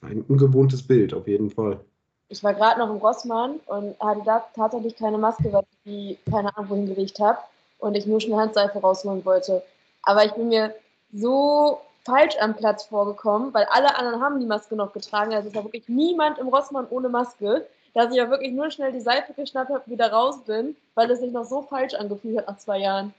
War 0.00 0.10
ein 0.10 0.22
ungewohntes 0.22 0.82
Bild, 0.82 1.14
auf 1.14 1.28
jeden 1.28 1.50
Fall. 1.50 1.84
Ich 2.30 2.44
war 2.44 2.54
gerade 2.54 2.78
noch 2.78 2.88
im 2.88 2.96
Rossmann 2.96 3.58
und 3.66 3.98
hatte 4.00 4.22
da 4.24 4.46
tatsächlich 4.54 4.96
keine 4.96 5.18
Maske, 5.18 5.52
weil 5.52 5.64
ich 5.70 5.78
die 5.84 6.18
keine 6.30 6.56
Ahnung 6.56 6.70
wohin 6.70 6.86
gelegt 6.86 7.18
habe 7.18 7.38
und 7.78 7.96
ich 7.96 8.06
nur 8.06 8.20
schnell 8.20 8.38
Handseife 8.38 8.78
rausholen 8.78 9.24
wollte. 9.24 9.62
Aber 10.04 10.24
ich 10.24 10.32
bin 10.32 10.48
mir 10.48 10.74
so 11.12 11.80
falsch 12.04 12.36
am 12.40 12.56
Platz 12.56 12.84
vorgekommen, 12.84 13.52
weil 13.52 13.64
alle 13.64 13.96
anderen 13.96 14.22
haben 14.22 14.38
die 14.38 14.46
Maske 14.46 14.76
noch 14.76 14.92
getragen. 14.92 15.34
Also 15.34 15.48
es 15.48 15.54
war 15.56 15.64
wirklich 15.64 15.88
niemand 15.88 16.38
im 16.38 16.48
Rossmann 16.48 16.86
ohne 16.90 17.08
Maske, 17.08 17.66
dass 17.94 18.10
ich 18.10 18.16
ja 18.16 18.30
wirklich 18.30 18.52
nur 18.52 18.70
schnell 18.70 18.92
die 18.92 19.00
Seife 19.00 19.32
geschnappt 19.34 19.70
habe 19.70 19.80
und 19.80 19.92
wieder 19.92 20.12
raus 20.12 20.44
bin, 20.44 20.76
weil 20.94 21.10
es 21.10 21.18
sich 21.18 21.32
noch 21.32 21.44
so 21.44 21.62
falsch 21.62 21.94
angefühlt 21.94 22.38
hat 22.38 22.46
nach 22.46 22.58
zwei 22.58 22.78
Jahren. 22.78 23.12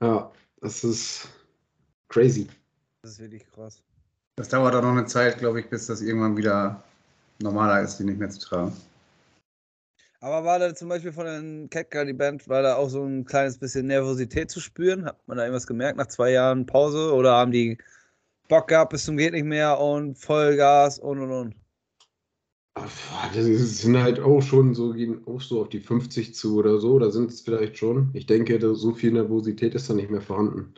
Ja, 0.00 0.32
das 0.60 0.82
ist 0.82 1.28
crazy. 2.08 2.48
Das 3.02 3.12
ist 3.12 3.20
wirklich 3.20 3.48
krass. 3.52 3.80
Das 4.34 4.48
dauert 4.48 4.74
auch 4.74 4.82
noch 4.82 4.90
eine 4.90 5.06
Zeit, 5.06 5.38
glaube 5.38 5.60
ich, 5.60 5.70
bis 5.70 5.86
das 5.86 6.00
irgendwann 6.00 6.36
wieder 6.36 6.82
normaler 7.40 7.82
ist, 7.82 7.96
die 7.98 8.04
nicht 8.04 8.18
mehr 8.18 8.30
zu 8.30 8.40
tragen. 8.40 8.72
Aber 10.20 10.44
war 10.44 10.58
da 10.58 10.74
zum 10.74 10.88
Beispiel 10.88 11.12
von 11.12 11.26
den 11.26 11.70
Ketka, 11.70 12.04
die 12.04 12.12
Band, 12.12 12.48
war 12.48 12.62
da 12.62 12.74
auch 12.74 12.88
so 12.88 13.04
ein 13.04 13.24
kleines 13.24 13.58
bisschen 13.58 13.86
Nervosität 13.86 14.50
zu 14.50 14.58
spüren? 14.60 15.04
Hat 15.04 15.16
man 15.28 15.36
da 15.36 15.44
irgendwas 15.44 15.66
gemerkt 15.66 15.96
nach 15.96 16.08
zwei 16.08 16.32
Jahren 16.32 16.66
Pause? 16.66 17.14
Oder 17.14 17.36
haben 17.36 17.52
die 17.52 17.78
Bock 18.48 18.68
gehabt 18.68 18.90
bis 18.90 19.04
zum 19.04 19.16
geht 19.16 19.32
nicht 19.32 19.44
mehr 19.44 19.78
und 19.78 20.16
Vollgas 20.16 20.98
und 20.98 21.20
und 21.20 21.30
und? 21.30 21.54
Das 23.34 23.44
sind 23.44 24.00
halt 24.00 24.20
auch 24.20 24.40
schon 24.40 24.74
so, 24.74 24.92
gehen 24.92 25.26
auch 25.26 25.40
so 25.40 25.60
auf 25.60 25.68
die 25.68 25.80
50 25.80 26.34
zu 26.34 26.58
oder 26.58 26.78
so, 26.78 26.98
da 26.98 27.10
sind 27.10 27.30
es 27.30 27.40
vielleicht 27.40 27.76
schon. 27.76 28.10
Ich 28.12 28.26
denke, 28.26 28.58
so 28.74 28.94
viel 28.94 29.12
Nervosität 29.12 29.74
ist 29.74 29.90
da 29.90 29.94
nicht 29.94 30.10
mehr 30.10 30.20
vorhanden. 30.20 30.74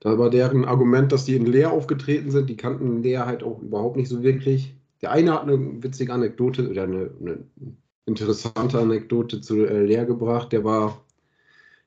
Da 0.00 0.18
war 0.18 0.30
deren 0.30 0.64
Argument, 0.64 1.10
dass 1.10 1.24
die 1.24 1.34
in 1.34 1.46
Leer 1.46 1.72
aufgetreten 1.72 2.30
sind, 2.30 2.48
die 2.48 2.56
kannten 2.56 3.02
Leer 3.02 3.26
halt 3.26 3.42
auch 3.42 3.60
überhaupt 3.60 3.96
nicht 3.96 4.08
so 4.08 4.22
wirklich. 4.22 4.74
Der 5.02 5.12
eine 5.12 5.32
hat 5.32 5.42
eine 5.42 5.82
witzige 5.82 6.12
Anekdote 6.12 6.68
oder 6.68 6.84
eine, 6.84 7.10
eine 7.20 7.44
interessante 8.06 8.78
Anekdote 8.78 9.40
zu 9.40 9.64
äh, 9.64 9.84
Leer 9.84 10.04
gebracht. 10.04 10.52
Der 10.52 10.64
war 10.64 11.04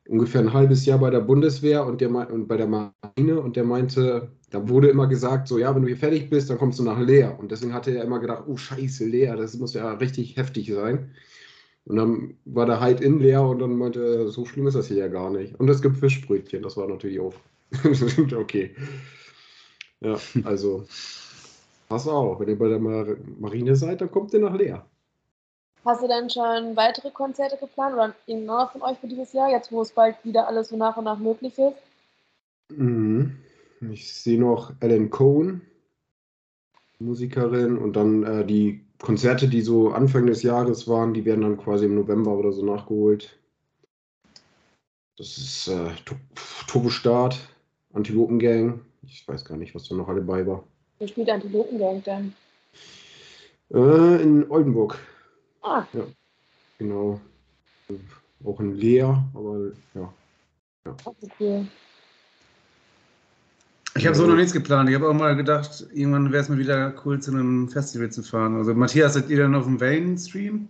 ungefähr 0.07 0.41
ein 0.41 0.53
halbes 0.53 0.85
Jahr 0.85 0.99
bei 0.99 1.09
der 1.09 1.21
Bundeswehr 1.21 1.85
und, 1.85 2.01
der, 2.01 2.09
und 2.09 2.47
bei 2.47 2.57
der 2.57 2.67
Marine 2.67 3.39
und 3.39 3.55
der 3.55 3.63
meinte, 3.63 4.31
da 4.49 4.67
wurde 4.67 4.89
immer 4.89 5.07
gesagt, 5.07 5.47
so 5.47 5.57
ja, 5.57 5.73
wenn 5.75 5.81
du 5.81 5.87
hier 5.87 5.97
fertig 5.97 6.29
bist, 6.29 6.49
dann 6.49 6.57
kommst 6.57 6.79
du 6.79 6.83
nach 6.83 6.99
Leer. 6.99 7.37
Und 7.39 7.51
deswegen 7.51 7.73
hatte 7.73 7.95
er 7.95 8.03
immer 8.03 8.19
gedacht, 8.19 8.43
oh 8.47 8.57
scheiße, 8.57 9.05
Leer, 9.05 9.35
das 9.35 9.57
muss 9.57 9.73
ja 9.73 9.93
richtig 9.93 10.37
heftig 10.37 10.71
sein. 10.73 11.11
Und 11.85 11.95
dann 11.95 12.35
war 12.45 12.65
der 12.65 12.79
halt 12.79 13.01
in 13.01 13.19
Leer 13.19 13.43
und 13.43 13.59
dann 13.59 13.77
meinte 13.77 14.03
er, 14.03 14.27
so 14.27 14.45
schlimm 14.45 14.67
ist 14.67 14.75
das 14.75 14.87
hier 14.87 14.97
ja 14.97 15.07
gar 15.07 15.31
nicht. 15.31 15.59
Und 15.59 15.69
es 15.69 15.81
gibt 15.81 15.97
Fischbrötchen, 15.97 16.61
das 16.61 16.77
war 16.77 16.87
natürlich 16.87 17.19
auch 17.19 17.33
okay. 18.37 18.75
Ja, 20.01 20.17
also 20.43 20.85
pass 21.91 22.07
auf, 22.07 22.39
wenn 22.39 22.47
ihr 22.47 22.57
bei 22.57 22.69
der 22.69 22.79
Mar 22.79 23.05
Marine 23.37 23.75
seid, 23.75 23.99
dann 23.99 24.09
kommt 24.09 24.33
ihr 24.33 24.39
nach 24.39 24.55
Leer. 24.55 24.85
Hast 25.83 26.01
du 26.01 26.07
denn 26.07 26.29
schon 26.29 26.75
weitere 26.77 27.11
Konzerte 27.11 27.57
geplant 27.57 27.95
oder 27.95 28.15
irgendeiner 28.25 28.69
von 28.69 28.81
euch 28.81 28.97
für 28.99 29.07
dieses 29.07 29.33
Jahr, 29.33 29.49
jetzt 29.49 29.73
wo 29.73 29.81
es 29.81 29.91
bald 29.91 30.15
wieder 30.23 30.47
alles 30.47 30.69
so 30.69 30.77
nach 30.77 30.95
und 30.95 31.03
nach 31.03 31.19
möglich 31.19 31.57
ist? 31.59 31.75
Mhm. 32.69 33.35
Ich 33.91 34.13
sehe 34.13 34.39
noch 34.39 34.73
Ellen 34.79 35.09
Cohen, 35.09 35.61
Musikerin, 36.99 37.77
und 37.77 37.93
dann 37.97 38.23
äh, 38.23 38.45
die 38.45 38.85
Konzerte, 38.99 39.49
die 39.49 39.61
so 39.61 39.89
Anfang 39.89 40.27
des 40.27 40.43
Jahres 40.43 40.87
waren, 40.87 41.13
die 41.13 41.25
werden 41.25 41.41
dann 41.41 41.57
quasi 41.57 41.85
im 41.85 41.95
November 41.95 42.31
oder 42.37 42.53
so 42.53 42.63
nachgeholt. 42.63 43.37
Das 45.17 45.37
ist 45.37 45.67
äh, 45.67 45.89
Tu- 46.05 46.15
Turbo 46.67 46.89
Start, 46.89 47.37
Antilopen 47.93 48.39
Gang. 48.39 48.79
Ich 49.03 49.27
weiß 49.27 49.43
gar 49.43 49.57
nicht, 49.57 49.75
was 49.75 49.89
da 49.89 49.95
noch 49.95 50.07
alle 50.07 50.21
bei 50.21 50.45
war. 50.47 50.63
Wo 51.01 51.07
spielt 51.07 51.31
Antilopengang 51.31 52.03
denn? 52.03 52.33
Äh, 53.73 54.21
in 54.21 54.47
Oldenburg, 54.51 54.99
Ah, 55.63 55.83
genau. 56.77 57.19
Auch 58.45 58.59
in 58.59 58.75
Leer, 58.75 59.23
aber 59.33 59.71
ja. 59.95 60.13
ist 61.21 61.31
cool. 61.39 61.65
Ich 63.95 64.05
habe 64.05 64.15
so 64.15 64.27
noch 64.27 64.35
nichts 64.35 64.53
geplant. 64.53 64.89
Ich 64.89 64.95
habe 64.95 65.09
auch 65.09 65.13
mal 65.13 65.35
gedacht, 65.35 65.87
irgendwann 65.91 66.31
wäre 66.31 66.43
es 66.43 66.49
mal 66.49 66.59
wieder 66.59 66.93
cool, 67.03 67.19
zu 67.19 67.31
einem 67.31 67.67
Festival 67.67 68.11
zu 68.11 68.21
fahren. 68.21 68.55
Also, 68.57 68.75
Matthias, 68.75 69.15
seid 69.15 69.29
ihr 69.29 69.39
dann 69.39 69.55
auf 69.55 69.65
dem 69.65 69.81
Wayne-Stream? 69.81 70.67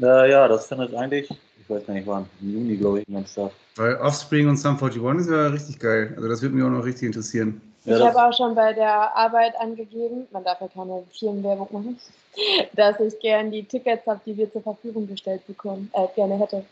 Äh, 0.00 0.30
ja, 0.30 0.46
das 0.46 0.66
findet 0.66 0.94
eigentlich, 0.94 1.30
ich 1.30 1.70
weiß 1.70 1.86
gar 1.86 1.94
nicht 1.94 2.06
wann, 2.06 2.26
im 2.42 2.52
Juni, 2.52 2.76
glaube 2.76 3.00
ich, 3.00 3.08
irgendwann 3.08 3.26
statt. 3.26 3.52
Weil 3.76 3.96
Offspring 3.96 4.48
und 4.48 4.58
Sum 4.58 4.76
41 4.76 5.02
ist 5.20 5.30
ja 5.30 5.46
richtig 5.48 5.78
geil. 5.78 6.12
Also, 6.16 6.28
das 6.28 6.42
würde 6.42 6.54
mich 6.54 6.64
auch 6.64 6.70
noch 6.70 6.84
richtig 6.84 7.06
interessieren. 7.06 7.62
Ja, 7.88 7.96
ich 7.96 8.04
habe 8.04 8.22
auch 8.22 8.36
schon 8.36 8.54
bei 8.54 8.72
der 8.74 9.16
Arbeit 9.16 9.54
angegeben, 9.58 10.26
man 10.30 10.44
darf 10.44 10.60
ja 10.60 10.68
keine 10.68 11.04
Firmenwerbung 11.18 11.68
machen, 11.72 11.98
dass 12.74 13.00
ich 13.00 13.18
gern 13.20 13.50
die 13.50 13.64
Tickets 13.64 14.06
habe, 14.06 14.20
die 14.26 14.36
wir 14.36 14.52
zur 14.52 14.62
Verfügung 14.62 15.06
gestellt 15.08 15.46
bekommen, 15.46 15.90
äh, 15.94 16.06
gerne 16.14 16.38
hätte. 16.38 16.64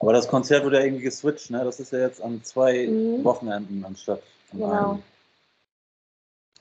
Aber 0.00 0.12
das 0.12 0.26
Konzert 0.26 0.64
wurde 0.64 0.78
ja 0.78 0.84
irgendwie 0.84 1.04
geswitcht, 1.04 1.50
ne? 1.50 1.62
Das 1.62 1.78
ist 1.78 1.92
ja 1.92 2.00
jetzt 2.00 2.22
an 2.22 2.42
zwei 2.42 2.86
Mhm. 2.86 3.22
Wochenenden 3.22 3.84
anstatt 3.84 4.22
an 4.52 4.58
Genau. 4.58 4.90
einem. 4.92 5.02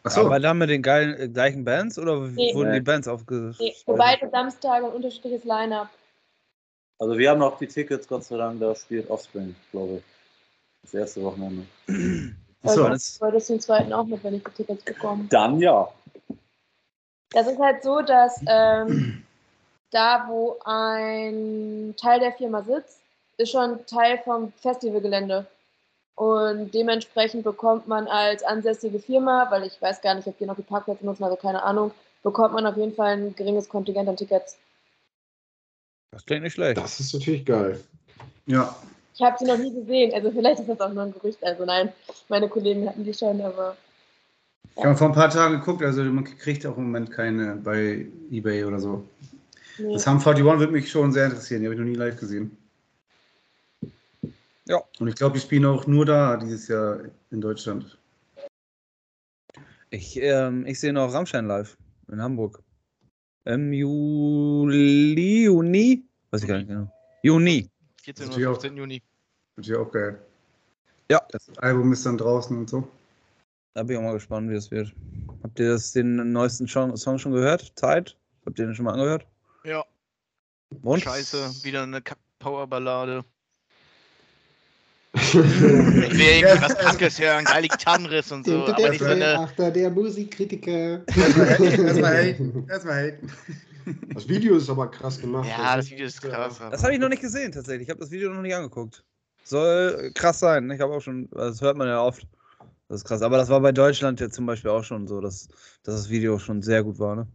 Achso, 0.04 0.22
Aber 0.26 0.40
dann 0.40 0.58
mit 0.58 0.70
den 0.70 0.82
geilen, 0.82 1.20
äh, 1.20 1.28
gleichen 1.30 1.66
Bands 1.66 1.98
oder 1.98 2.20
Nee. 2.20 2.54
wurden 2.54 2.74
die. 2.74 2.82
Bands 2.82 3.08
aufgeschrieben? 3.08 3.56
Nee, 3.60 3.76
für 3.86 3.94
beide 3.96 4.30
Samstage 4.30 4.86
ein 4.86 4.92
unterschiedliches 4.92 5.44
Line-Up. 5.46 5.90
Also 7.00 7.18
wir 7.18 7.30
haben 7.30 7.40
noch 7.40 7.58
die 7.58 7.68
Tickets, 7.68 8.08
Gott 8.08 8.24
sei 8.24 8.38
Dank, 8.38 8.60
da 8.60 8.76
spielt 8.76 9.10
Offspring, 9.10 9.56
glaube 9.72 9.96
ich. 9.98 10.04
Das 10.84 10.94
erste 10.94 11.24
Wochenende. 11.24 11.66
Achso, 12.64 12.90
das, 12.90 13.22
wolltest 13.22 13.50
du 13.50 13.54
den 13.54 13.62
zweiten 13.62 13.94
auch 13.94 14.06
mit, 14.06 14.24
wenn 14.24 14.36
ich 14.36 14.44
die 14.44 14.52
Tickets 14.52 14.84
bekomme? 14.84 15.26
Dann 15.30 15.60
ja. 15.60 15.88
Das 17.32 17.48
ist 17.48 17.60
halt 17.60 17.84
so, 17.84 18.02
dass 18.02 18.42
ähm, 18.48 19.24
da, 19.92 20.26
wo 20.28 20.58
ein 20.66 21.94
Teil 21.98 22.20
der 22.20 22.34
Firma 22.34 22.64
sitzt, 22.64 23.02
ist 23.38 23.52
schon 23.52 23.86
Teil 23.86 24.20
vom 24.24 24.52
Festivalgelände. 24.62 25.46
Und 26.16 26.74
dementsprechend 26.74 27.46
bekommt 27.46 27.88
man 27.88 28.08
als 28.08 28.44
ansässige 28.44 29.00
Firma, 29.00 29.50
weil 29.52 29.64
ich 29.64 29.82
weiß 29.82 30.02
gar 30.02 30.16
nicht, 30.16 30.28
ob 30.28 30.38
die 30.38 30.46
noch 30.46 30.58
die 30.58 30.64
Parkplätze 30.64 31.06
nutzen, 31.06 31.24
also 31.24 31.38
keine 31.38 31.64
Ahnung, 31.64 31.92
bekommt 32.24 32.54
man 32.54 32.66
auf 32.66 32.76
jeden 32.76 32.94
Fall 32.94 33.14
ein 33.14 33.36
geringes 33.36 33.70
Kontingent 33.70 34.10
an 34.10 34.18
Tickets. 34.18 34.58
das 36.12 36.26
klingt 36.26 36.44
nicht 36.44 36.54
schlecht. 36.54 36.78
Das 36.78 37.00
ist 37.00 37.14
natürlich 37.14 37.46
geil. 37.46 37.80
Ja. 38.48 38.76
Ich 39.20 39.26
habe 39.26 39.38
sie 39.38 39.44
noch 39.44 39.58
nie 39.58 39.74
gesehen, 39.74 40.14
also 40.14 40.32
vielleicht 40.32 40.62
ist 40.62 40.70
das 40.70 40.80
auch 40.80 40.94
nur 40.94 41.04
ein 41.04 41.12
Gerücht. 41.12 41.44
Also 41.44 41.66
nein, 41.66 41.92
meine 42.30 42.48
Kollegen 42.48 42.88
hatten 42.88 43.04
die 43.04 43.14
schon, 43.14 43.42
aber 43.42 43.76
Ich 44.78 44.82
habe 44.86 44.96
vor 44.96 45.08
ein 45.08 45.14
paar 45.14 45.30
Tagen 45.30 45.60
geguckt, 45.60 45.84
also 45.84 46.02
man 46.06 46.24
kriegt 46.24 46.66
auch 46.66 46.78
im 46.78 46.86
Moment 46.86 47.12
keine 47.12 47.58
bei 47.58 48.08
Ebay 48.32 48.64
oder 48.64 48.80
so. 48.80 49.04
nee. 49.78 49.92
Das 49.92 50.08
Hum 50.08 50.20
41 50.20 50.46
würde 50.46 50.72
mich 50.72 50.90
schon 50.90 51.12
sehr 51.12 51.26
interessieren, 51.26 51.60
die 51.60 51.68
habe 51.68 51.76
ich 51.76 51.82
noch 51.82 51.88
nie 51.88 51.96
live 51.96 52.18
gesehen. 52.18 52.56
Ja. 54.70 54.82
Und 55.02 55.10
ich 55.10 55.16
glaube, 55.16 55.34
die 55.34 55.42
spielen 55.42 55.66
auch 55.66 55.86
nur 55.86 56.06
da 56.06 56.38
dieses 56.38 56.70
Jahr 56.70 57.00
in 57.30 57.42
Deutschland. 57.42 57.98
Ich, 59.90 60.16
ähm, 60.16 60.66
ich 60.66 60.80
sehe 60.80 60.94
noch 60.94 61.14
Rammstein 61.14 61.46
live 61.46 61.76
in 62.10 62.22
Hamburg. 62.22 62.64
Im 63.44 63.74
Juli, 63.74 65.44
Juni? 65.44 66.06
Weiß 66.32 66.44
ich 66.44 66.48
gar 66.48 66.60
nicht 66.60 66.70
genau. 66.70 66.90
Juni. 67.22 67.70
14. 68.04 68.28
Natürlich 68.28 68.48
oder 68.48 68.58
auch. 68.58 68.62
15. 68.62 68.78
Juni. 68.78 69.04
Natürlich 69.60 69.82
auch 69.82 69.92
geil. 69.92 70.18
Ja. 71.12 71.22
Das 71.32 71.50
Album 71.58 71.92
ist 71.92 72.06
dann 72.06 72.18
draußen 72.18 72.58
und 72.58 72.70
so. 72.70 72.88
Da 73.74 73.84
bin 73.84 73.98
ich 73.98 73.98
auch 73.98 74.06
mal 74.06 74.14
gespannt, 74.14 74.50
wie 74.50 74.54
das 74.54 74.72
wird. 74.72 74.94
Habt 75.44 75.60
ihr 75.60 75.72
das, 75.72 75.92
den 75.92 76.32
neuesten 76.32 76.66
Song, 76.66 76.96
Song 76.96 77.20
schon 77.20 77.34
gehört? 77.34 77.74
Zeit? 77.76 78.16
Habt 78.46 78.58
ihr 78.58 78.68
den 78.68 78.74
schon 78.74 78.86
mal 78.86 78.94
angehört? 78.94 79.28
Ja. 79.66 79.84
Und? 80.82 81.02
Scheiße, 81.02 81.66
wieder 81.66 81.84
eine 81.84 82.02
Kack-Power-Ballade. 82.02 83.26
Ich 85.14 85.34
will 85.34 85.44
irgendwie 86.22 86.62
was 86.62 86.78
Krankes 86.78 87.20
hören, 87.20 87.44
geile 87.44 87.68
Gitarrenriss 87.68 88.32
und 88.32 88.46
so, 88.46 88.66
aber 88.66 88.90
nicht 88.90 89.00
so 89.00 89.06
eine. 89.06 89.40
Achter, 89.40 89.72
der 89.72 89.90
Musikkritiker. 89.90 91.06
Erstmal 91.08 92.16
haten. 92.16 92.66
Erstmal 92.70 93.08
haten. 93.08 93.34
Das 94.14 94.30
Video 94.30 94.56
ist 94.56 94.70
aber 94.70 94.90
krass 94.90 95.20
gemacht. 95.20 95.50
Ja, 95.50 95.76
das 95.76 95.90
Video 95.90 96.06
ist 96.06 96.22
krass. 96.22 96.60
Das 96.60 96.84
habe 96.84 96.94
ich 96.94 97.00
noch 97.00 97.10
nicht 97.10 97.24
gesehen, 97.24 97.52
tatsächlich. 97.52 97.88
Ich 97.88 97.90
habe 97.90 98.00
das 98.00 98.12
Video 98.12 98.32
noch 98.32 98.42
nicht 98.42 98.56
angeguckt. 98.56 99.04
Soll 99.44 100.12
krass 100.14 100.40
sein. 100.40 100.70
Ich 100.72 100.82
habe 100.82 100.94
auch 100.94 101.02
schon, 101.02 101.30
das 101.32 101.62
hört 101.62 101.78
man 101.78 101.88
ja 101.88 102.02
oft. 102.02 102.28
Das 102.88 103.02
ist 103.02 103.06
krass. 103.06 103.22
Aber 103.22 103.38
das 103.38 103.50
war 103.50 103.62
bei 103.62 103.72
Deutschland 103.72 104.20
jetzt 104.20 104.36
zum 104.36 104.46
Beispiel 104.46 104.72
auch 104.72 104.84
schon 104.84 105.08
so, 105.08 105.22
dass, 105.22 105.48
dass 105.84 105.96
das 105.96 106.10
Video 106.10 106.40
schon 106.40 106.62
sehr 106.62 106.84
gut 106.84 107.00
war, 107.00 107.16
ne? 107.16 107.28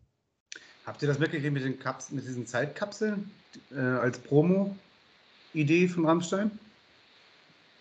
Habt 0.87 1.01
ihr 1.01 1.09
das 1.09 1.19
mitgekriegt 1.19 1.53
mit, 1.53 1.64
den 1.64 1.79
Kaps 1.79 2.11
mit 2.11 2.27
diesen 2.27 2.47
Zeitkapseln 2.47 3.31
äh, 3.75 3.81
als 3.81 4.19
Promo-Idee 4.19 5.88
von 5.88 6.05
Rammstein? 6.05 6.51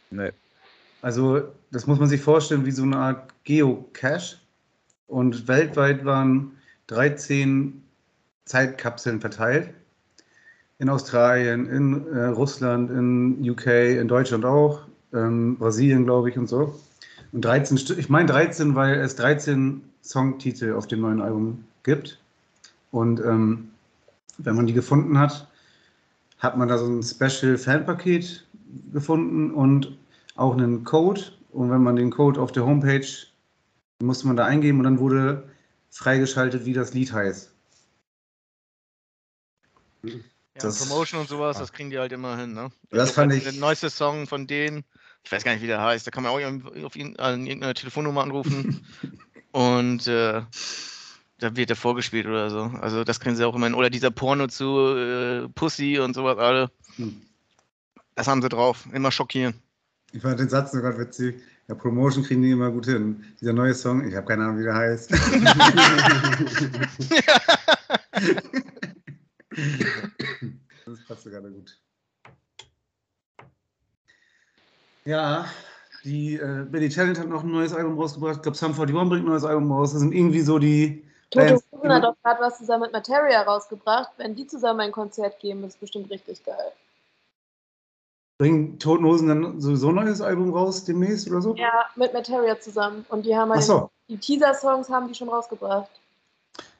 Nee. 0.09 0.31
Also, 1.01 1.51
das 1.71 1.86
muss 1.86 1.99
man 1.99 2.07
sich 2.07 2.21
vorstellen 2.21 2.65
wie 2.65 2.71
so 2.71 2.83
eine 2.83 2.95
Art 2.95 3.33
Geocache. 3.43 4.38
Und 5.07 5.47
weltweit 5.47 6.05
waren 6.05 6.57
13 6.88 7.83
Zeitkapseln 8.45 9.19
verteilt. 9.19 9.73
In 10.79 10.89
Australien, 10.89 11.67
in 11.67 12.07
äh, 12.07 12.25
Russland, 12.25 12.89
in 12.89 13.49
UK, 13.49 13.67
in 13.99 14.07
Deutschland 14.07 14.43
auch, 14.45 14.81
ähm, 15.13 15.57
Brasilien, 15.57 16.05
glaube 16.05 16.29
ich, 16.29 16.38
und 16.38 16.47
so. 16.47 16.79
Und 17.31 17.45
13 17.45 17.77
Stück, 17.77 17.97
ich 17.97 18.09
meine 18.09 18.27
13, 18.27 18.75
weil 18.75 18.99
es 18.99 19.15
13 19.15 19.81
Songtitel 20.03 20.73
auf 20.73 20.88
dem 20.88 21.01
neuen 21.01 21.21
Album 21.21 21.63
gibt. 21.83 22.19
Und 22.91 23.19
ähm, 23.21 23.69
wenn 24.38 24.55
man 24.55 24.67
die 24.67 24.73
gefunden 24.73 25.17
hat, 25.17 25.47
hat 26.39 26.57
man 26.57 26.67
da 26.67 26.77
so 26.77 26.88
ein 26.88 27.03
Special 27.03 27.57
Fanpaket 27.57 28.45
gefunden 28.91 29.51
und 29.51 29.97
auch 30.36 30.53
einen 30.53 30.83
Code. 30.83 31.21
Und 31.51 31.69
wenn 31.71 31.83
man 31.83 31.95
den 31.95 32.12
Code 32.12 32.41
auf 32.41 32.51
der 32.51 32.65
Homepage 32.65 33.07
musste 34.03 34.27
man 34.27 34.36
da 34.36 34.45
eingeben 34.45 34.79
und 34.79 34.83
dann 34.83 34.99
wurde 34.99 35.49
freigeschaltet, 35.89 36.65
wie 36.65 36.73
das 36.73 36.93
Lied 36.93 37.13
heißt. 37.13 37.51
Ja, 40.55 40.61
Das- 40.63 40.79
Promotion 40.87 41.19
und 41.21 41.29
sowas, 41.29 41.57
das 41.57 41.71
kriegen 41.73 41.89
die 41.89 41.97
halt 41.97 42.11
immer 42.11 42.37
hin, 42.37 42.53
ne? 42.53 42.71
Das 42.91 43.07
Jetzt 43.09 43.15
fand 43.15 43.33
ich- 43.33 43.43
Der 43.43 43.53
neueste 43.53 43.89
Song 43.89 44.27
von 44.27 44.45
denen, 44.47 44.83
ich 45.23 45.31
weiß 45.31 45.43
gar 45.43 45.53
nicht, 45.53 45.63
wie 45.63 45.67
der 45.67 45.81
heißt, 45.81 46.05
da 46.05 46.11
kann 46.11 46.23
man 46.23 46.31
auch 46.31 46.39
auf 46.85 46.95
ihn, 46.95 47.15
an 47.17 47.45
irgendeine 47.45 47.73
Telefonnummer 47.73 48.21
anrufen 48.21 48.85
und 49.51 50.05
äh, 50.07 50.41
da 51.39 51.55
wird 51.55 51.69
er 51.71 51.75
vorgespielt 51.75 52.27
oder 52.27 52.49
so. 52.51 52.71
Also 52.81 53.03
das 53.03 53.19
kriegen 53.19 53.35
sie 53.35 53.43
auch 53.45 53.55
immer 53.55 53.65
hin. 53.65 53.73
Oder 53.75 53.89
dieser 53.89 54.11
Porno 54.11 54.47
zu 54.47 54.95
äh, 54.95 55.49
Pussy 55.49 55.99
und 55.99 56.13
sowas 56.13 56.37
alle. 56.37 56.69
Hm. 56.97 57.19
Das 58.15 58.27
haben 58.27 58.41
sie 58.43 58.49
drauf. 58.49 58.85
Immer 58.93 59.11
schockieren. 59.11 59.55
Ich 60.11 60.21
fand 60.21 60.39
den 60.39 60.47
Satz 60.49 60.71
sogar 60.71 60.97
witzig. 60.99 61.41
Ja, 61.67 61.73
Promotion 61.75 62.23
kriegen 62.23 62.43
die 62.43 62.51
immer 62.51 62.69
gut 62.69 62.85
hin. 62.85 63.23
Dieser 63.41 63.53
neue 63.53 63.73
Song, 63.73 64.07
ich 64.07 64.15
habe 64.15 64.27
keine 64.27 64.43
Ahnung, 64.43 64.59
wie 64.59 64.63
der 64.63 64.75
heißt. 64.75 65.11
das 71.23 71.31
passt 71.31 71.41
sogar 71.41 71.41
gut. 71.41 71.79
Ja, 75.05 75.45
die 76.03 76.36
äh, 76.36 76.65
Billy 76.69 76.89
Talent 76.89 77.19
hat 77.19 77.27
noch 77.27 77.43
ein 77.43 77.51
neues 77.51 77.73
Album 77.73 77.99
rausgebracht. 77.99 78.38
Ich 78.38 78.41
glaube, 78.41 78.57
Sum 78.57 78.71
41 78.71 79.09
bringt 79.09 79.25
ein 79.25 79.29
neues 79.29 79.43
Album 79.43 79.71
raus. 79.71 79.91
Das 79.91 79.99
sind 79.99 80.13
irgendwie 80.13 80.41
so 80.41 80.59
die 80.59 81.05
Toto. 81.29 81.62
Hosen 81.71 81.91
hat 81.91 82.05
auch 82.05 82.15
gerade 82.23 82.41
was 82.41 82.57
zusammen 82.57 82.83
mit 82.83 82.93
Materia 82.93 83.41
rausgebracht. 83.41 84.12
Wenn 84.17 84.36
die 84.36 84.47
zusammen 84.47 84.79
ein 84.81 84.91
Konzert 84.91 85.39
geben, 85.39 85.63
ist 85.63 85.79
bestimmt 85.79 86.09
richtig 86.09 86.43
geil. 86.45 86.71
Bringen 88.38 88.79
Toten 88.79 89.05
Hosen 89.05 89.27
dann 89.27 89.62
sowieso 89.62 89.89
ein 89.89 89.95
neues 89.95 90.21
Album 90.21 90.53
raus 90.53 90.86
demnächst 90.86 91.29
oder 91.29 91.41
so? 91.41 91.55
Ja, 91.55 91.89
mit 91.95 92.13
Materia 92.13 92.59
zusammen. 92.59 93.05
Und 93.09 93.25
die 93.25 93.36
haben 93.36 93.51
halt 93.51 93.63
so. 93.63 93.89
die 94.07 94.17
Teaser-Songs 94.17 94.89
haben 94.89 95.07
die 95.07 95.15
schon 95.15 95.29
rausgebracht. 95.29 95.89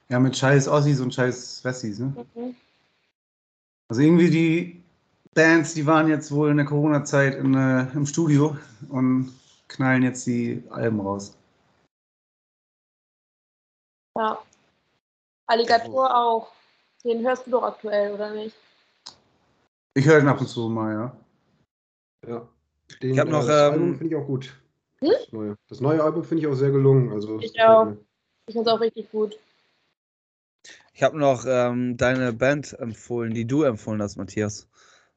Ja, 0.10 0.19
mit 0.19 0.36
scheiß 0.36 0.67
Ossis 0.67 0.99
und 0.99 1.13
scheiß 1.13 1.63
Wessis, 1.63 1.99
ne? 1.99 2.13
Mhm. 2.36 2.56
Also 3.93 4.01
irgendwie 4.01 4.32
die 4.32 4.84
Bands, 5.36 5.75
die 5.75 5.86
waren 5.86 6.08
jetzt 6.08 6.32
wohl 6.32 6.49
in 6.49 6.58
der 6.58 6.65
Corona-Zeit 6.65 7.36
in, 7.36 7.53
äh, 7.53 7.91
im 7.93 8.08
Studio 8.08 8.58
und 8.89 9.32
knallen 9.67 10.01
jetzt 10.01 10.25
die 10.25 10.63
Alben 10.71 10.99
raus. 10.99 11.38
Ja. 14.17 14.41
Alligator 15.45 16.12
auch. 16.12 16.51
Den 17.03 17.23
hörst 17.23 17.45
du 17.45 17.51
doch 17.51 17.62
aktuell, 17.62 18.15
oder 18.15 18.34
nicht? 18.34 18.56
Ich 19.93 20.08
höre 20.08 20.21
den 20.21 20.27
ab 20.27 20.41
und 20.41 20.47
zu 20.47 20.69
mal, 20.69 20.91
ja. 20.91 21.17
Ja. 22.27 22.47
Den, 22.99 23.13
Ich 23.13 23.19
hab 23.19 23.27
noch, 23.27 23.43
äh, 23.43 23.45
das 23.45 23.67
ähm, 23.67 23.73
Album 23.73 23.95
finde 23.95 24.15
ich 24.15 24.19
auch 24.19 24.25
gut. 24.25 24.60
Hm? 25.01 25.10
Das 25.12 25.32
neue, 25.32 25.58
das 25.69 25.82
neue 25.82 26.03
Album 26.03 26.23
finde 26.23 26.41
ich 26.41 26.47
auch 26.47 26.56
sehr 26.56 26.71
gelungen. 26.71 27.12
Also, 27.12 27.39
Ich 27.41 27.62
auch. 27.62 27.86
mir. 27.86 27.97
Ich 28.47 28.56
finde 28.56 28.71
es 28.71 28.75
auch 28.75 28.82
richtig 28.82 29.12
gut. 29.12 29.38
Ich 30.93 31.01
habe 31.01 31.17
noch 31.17 31.45
ähm, 31.47 31.97
deine 31.97 32.34
Band 32.34 32.77
empfohlen, 32.79 33.34
die 33.34 33.45
du 33.45 33.63
empfohlen 33.63 34.01
hast, 34.01 34.15
Matthias. 34.15 34.69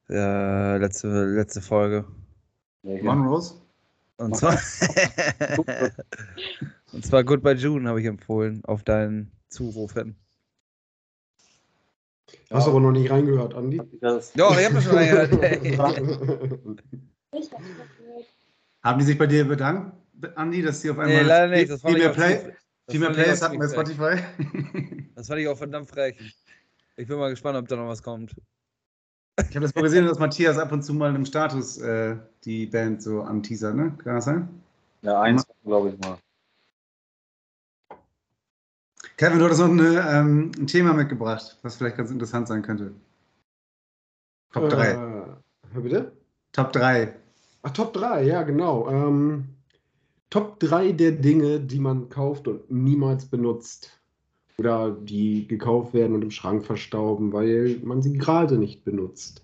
Äh, 0.09 0.79
letzte, 0.79 1.09
letzte 1.27 1.61
Folge. 1.61 2.07
One 2.83 3.29
Rose? 3.29 3.55
Und 4.17 4.35
zwar, 4.37 4.53
und 6.93 7.05
zwar 7.05 7.25
Goodbye 7.25 7.53
June 7.55 7.87
habe 7.89 8.01
ich 8.01 8.07
empfohlen, 8.07 8.65
auf 8.65 8.83
deinen 8.83 9.31
Zuruf 9.49 9.93
hin. 9.93 10.17
Hast 12.51 12.69
aber 12.69 12.81
noch 12.81 12.93
nicht 12.93 13.11
reingehört, 13.11 13.55
Andi. 13.55 13.83
Das, 14.01 14.33
Ja, 14.35 14.51
ich 14.59 14.65
habe 14.65 14.77
das 14.77 14.85
schon 14.85 14.95
reingehört. 14.95 15.33
Ich 15.63 15.79
hab's 15.79 16.01
nicht 16.01 16.21
gehört. 16.21 16.83
Haben 18.83 18.99
die 18.99 19.05
sich 19.05 19.19
bei 19.19 19.27
dir 19.27 19.47
bedankt, 19.47 19.95
Andi, 20.37 20.63
dass 20.63 20.81
die 20.81 20.91
auf 20.91 20.99
einmal 20.99 21.23
Nee, 21.23 21.29
leider 21.29 21.49
nicht. 21.49 21.71
Das 21.71 21.83
mehr, 21.83 22.11
auch 22.11 22.15
Play, 22.15 22.55
viel 22.89 23.01
mehr 23.01 23.11
Plays 23.11 23.43
hatten 23.43 23.59
bei. 23.59 23.69
Spotify? 23.69 24.23
Das 25.15 25.29
fand 25.29 25.41
ich 25.41 25.49
auch 25.49 25.57
verdammt 25.57 25.89
frech. 25.89 26.37
Ich 26.97 27.09
bin 27.09 27.19
mal 27.19 27.31
gespannt, 27.31 27.57
ob 27.57 27.69
da 27.69 27.77
noch 27.77 27.89
was 27.89 28.03
kommt. 28.03 28.35
Ich 29.39 29.57
habe 29.57 29.61
das 29.61 29.75
mal 29.75 29.83
gesehen, 29.83 30.07
dass 30.07 30.19
Matthias 30.19 30.59
ab 30.59 30.73
und 30.73 30.83
zu 30.83 30.95
mal 30.95 31.15
im 31.15 31.27
Status 31.27 31.79
äh, 31.79 32.17
die 32.45 32.67
Band 32.67 33.03
so 33.03 33.23
anteasert, 33.23 33.75
ne? 33.75 33.97
Kann 34.03 34.15
das 34.15 34.25
sein? 34.25 34.63
ja, 35.03 35.21
eins, 35.21 35.47
glaube 35.65 35.91
ich 35.91 35.99
mal. 35.99 36.19
Kevin, 39.17 39.39
du 39.39 39.45
hattest 39.47 39.61
noch 39.61 39.71
eine, 39.71 40.07
ähm, 40.11 40.53
ein 40.59 40.67
Thema 40.67 40.93
mitgebracht, 40.93 41.59
was 41.63 41.77
vielleicht 41.77 41.97
ganz 41.97 42.11
interessant 42.11 42.49
sein 42.49 42.63
könnte. 42.63 42.93
Top 44.53 44.69
3. 44.69 44.91
Äh, 44.91 44.97
hör 44.97 45.83
bitte? 45.83 46.13
Top 46.53 46.73
3. 46.73 47.15
Ach, 47.63 47.71
Top 47.71 47.93
3, 47.95 48.23
ja, 48.25 48.43
genau. 48.43 48.89
Ähm, 48.91 49.56
Top 50.31 50.59
3 50.61 50.93
der 50.93 51.13
Dinge, 51.13 51.61
die 51.61 51.79
man 51.79 52.09
kauft 52.09 52.49
und 52.49 52.71
niemals 52.71 53.27
benutzt. 53.27 53.93
Oder 54.59 54.91
die 54.91 55.47
gekauft 55.47 55.93
werden 55.93 56.15
und 56.15 56.23
im 56.23 56.31
Schrank 56.31 56.65
verstauben, 56.65 57.33
weil 57.33 57.79
man 57.83 58.01
sie 58.01 58.17
gerade 58.17 58.57
nicht 58.57 58.85
benutzt. 58.85 59.43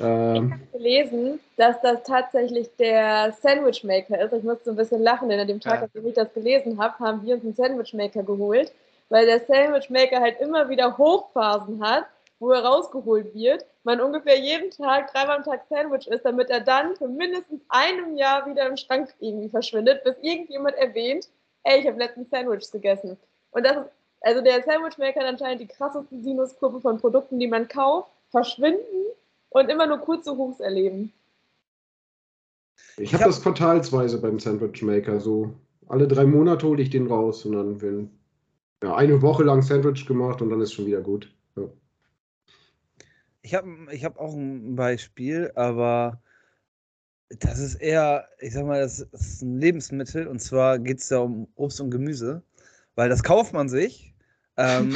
Ähm, 0.00 0.60
gelesen, 0.72 1.40
dass 1.56 1.80
das 1.80 2.02
tatsächlich 2.02 2.68
der 2.78 3.34
Sandwich 3.40 3.84
Maker 3.84 4.20
ist. 4.22 4.34
Ich 4.34 4.42
musste 4.42 4.70
ein 4.70 4.76
bisschen 4.76 5.02
lachen, 5.02 5.30
denn 5.30 5.40
an 5.40 5.48
dem 5.48 5.60
Tag, 5.60 5.76
Ja. 5.76 5.88
als 5.94 6.04
ich 6.04 6.14
das 6.14 6.32
gelesen 6.34 6.78
habe, 6.78 6.98
haben 6.98 7.24
wir 7.24 7.36
uns 7.36 7.44
einen 7.44 7.54
Sandwich 7.54 7.94
Maker 7.94 8.22
geholt, 8.22 8.70
weil 9.08 9.24
der 9.24 9.40
Sandwich 9.40 9.88
Maker 9.88 10.20
halt 10.20 10.38
immer 10.40 10.68
wieder 10.68 10.98
Hochphasen 10.98 11.80
hat, 11.82 12.04
wo 12.38 12.50
er 12.50 12.64
rausgeholt 12.64 13.34
wird. 13.34 13.64
Man 13.88 14.02
ungefähr 14.02 14.38
jeden 14.38 14.70
Tag, 14.70 15.10
dreimal 15.14 15.38
am 15.38 15.44
Tag 15.44 15.62
Sandwich 15.70 16.06
isst, 16.08 16.22
damit 16.26 16.50
er 16.50 16.60
dann 16.60 16.94
für 16.96 17.08
mindestens 17.08 17.62
einem 17.70 18.18
Jahr 18.18 18.44
wieder 18.44 18.68
im 18.68 18.76
Schrank 18.76 19.14
irgendwie 19.18 19.48
verschwindet, 19.48 20.04
bis 20.04 20.14
irgendjemand 20.20 20.76
erwähnt, 20.76 21.30
ey, 21.62 21.80
ich 21.80 21.86
habe 21.86 21.98
letztens 21.98 22.28
Sandwiches 22.28 22.70
gegessen. 22.70 23.16
Und 23.50 23.64
das 23.64 23.78
ist, 23.78 23.92
also 24.20 24.42
der 24.42 24.62
Sandwich 24.62 24.98
Maker 24.98 25.20
hat 25.20 25.28
anscheinend 25.28 25.62
die 25.62 25.66
krasseste 25.66 26.20
Sinuskurve 26.20 26.82
von 26.82 26.98
Produkten, 26.98 27.38
die 27.38 27.46
man 27.46 27.66
kauft, 27.66 28.10
verschwinden 28.30 29.06
und 29.48 29.70
immer 29.70 29.86
nur 29.86 30.00
kurze 30.00 30.36
Hochs 30.36 30.60
erleben. 30.60 31.10
ich 32.98 33.14
habe 33.14 33.24
hab- 33.24 33.30
das 33.30 33.42
quartalsweise 33.42 34.20
beim 34.20 34.38
Sandwich 34.38 34.82
Maker. 34.82 35.18
So 35.18 35.54
alle 35.86 36.06
drei 36.06 36.26
Monate 36.26 36.66
hole 36.66 36.82
ich 36.82 36.90
den 36.90 37.06
raus 37.06 37.46
und 37.46 37.52
dann 37.52 37.80
werden 37.80 38.10
ja, 38.82 38.94
eine 38.94 39.22
Woche 39.22 39.44
lang 39.44 39.62
Sandwich 39.62 40.04
gemacht 40.04 40.42
und 40.42 40.50
dann 40.50 40.60
ist 40.60 40.74
schon 40.74 40.84
wieder 40.84 41.00
gut. 41.00 41.32
Ich 43.48 43.54
habe 43.54 43.70
ich 43.92 44.04
hab 44.04 44.18
auch 44.18 44.34
ein 44.34 44.76
Beispiel, 44.76 45.50
aber 45.54 46.20
das 47.30 47.58
ist 47.58 47.76
eher, 47.76 48.28
ich 48.40 48.52
sag 48.52 48.66
mal, 48.66 48.82
das 48.82 49.00
ist 49.00 49.40
ein 49.40 49.58
Lebensmittel 49.58 50.26
und 50.26 50.38
zwar 50.38 50.78
geht 50.78 50.98
es 50.98 51.08
da 51.08 51.20
um 51.20 51.48
Obst 51.54 51.80
und 51.80 51.90
Gemüse, 51.90 52.42
weil 52.94 53.08
das 53.08 53.22
kauft 53.22 53.54
man 53.54 53.70
sich, 53.70 54.12
ähm, 54.58 54.92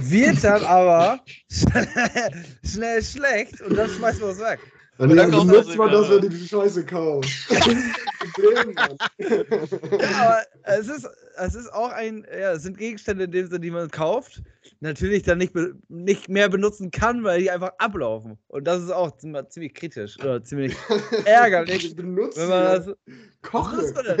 wird 0.00 0.42
dann 0.42 0.64
aber 0.64 1.20
schnell 2.64 3.04
schlecht 3.04 3.60
und 3.60 3.76
dann 3.76 3.88
schmeißt 3.88 4.20
man 4.20 4.30
es 4.30 4.40
weg. 4.40 4.58
Dann, 4.98 5.10
Und 5.10 5.16
ja, 5.16 5.22
dann 5.22 5.30
dann 5.30 5.40
kauft 5.40 5.52
nutzt 5.52 5.68
sich 5.68 5.76
man, 5.78 5.92
dass 5.92 6.10
wieder. 6.10 6.22
er 6.24 6.28
die 6.28 6.48
Scheiße 6.48 6.84
kauft. 6.84 7.28
Das 7.48 7.66
ist 7.68 7.76
das 8.20 8.32
Problem, 8.32 8.74
Mann. 8.74 8.96
Ja, 10.00 10.20
aber 10.20 10.42
es 10.64 10.88
ist, 10.88 11.08
es 11.36 11.54
ist 11.54 11.72
auch 11.72 11.90
ein, 11.92 12.26
ja, 12.32 12.52
es 12.52 12.64
sind 12.64 12.76
Gegenstände 12.76 13.24
in 13.24 13.30
dem 13.30 13.46
Sinne, 13.46 13.60
die 13.60 13.70
man 13.70 13.88
kauft, 13.92 14.42
natürlich 14.80 15.22
dann 15.22 15.38
nicht, 15.38 15.52
be- 15.52 15.74
nicht 15.88 16.28
mehr 16.28 16.48
benutzen 16.48 16.90
kann, 16.90 17.22
weil 17.22 17.40
die 17.40 17.50
einfach 17.50 17.70
ablaufen. 17.78 18.38
Und 18.48 18.64
das 18.64 18.82
ist 18.82 18.90
auch 18.90 19.12
ziem- 19.18 19.48
ziemlich 19.48 19.74
kritisch 19.74 20.18
oder 20.18 20.42
ziemlich 20.42 20.74
ärgerlich, 21.24 21.94
Benutzt 21.94 22.36
wenn 22.36 22.48
man 22.48 22.64
das. 22.64 22.90
Koche. 23.42 23.76
benutzt 23.76 23.94
man 23.94 24.04
das 24.04 24.16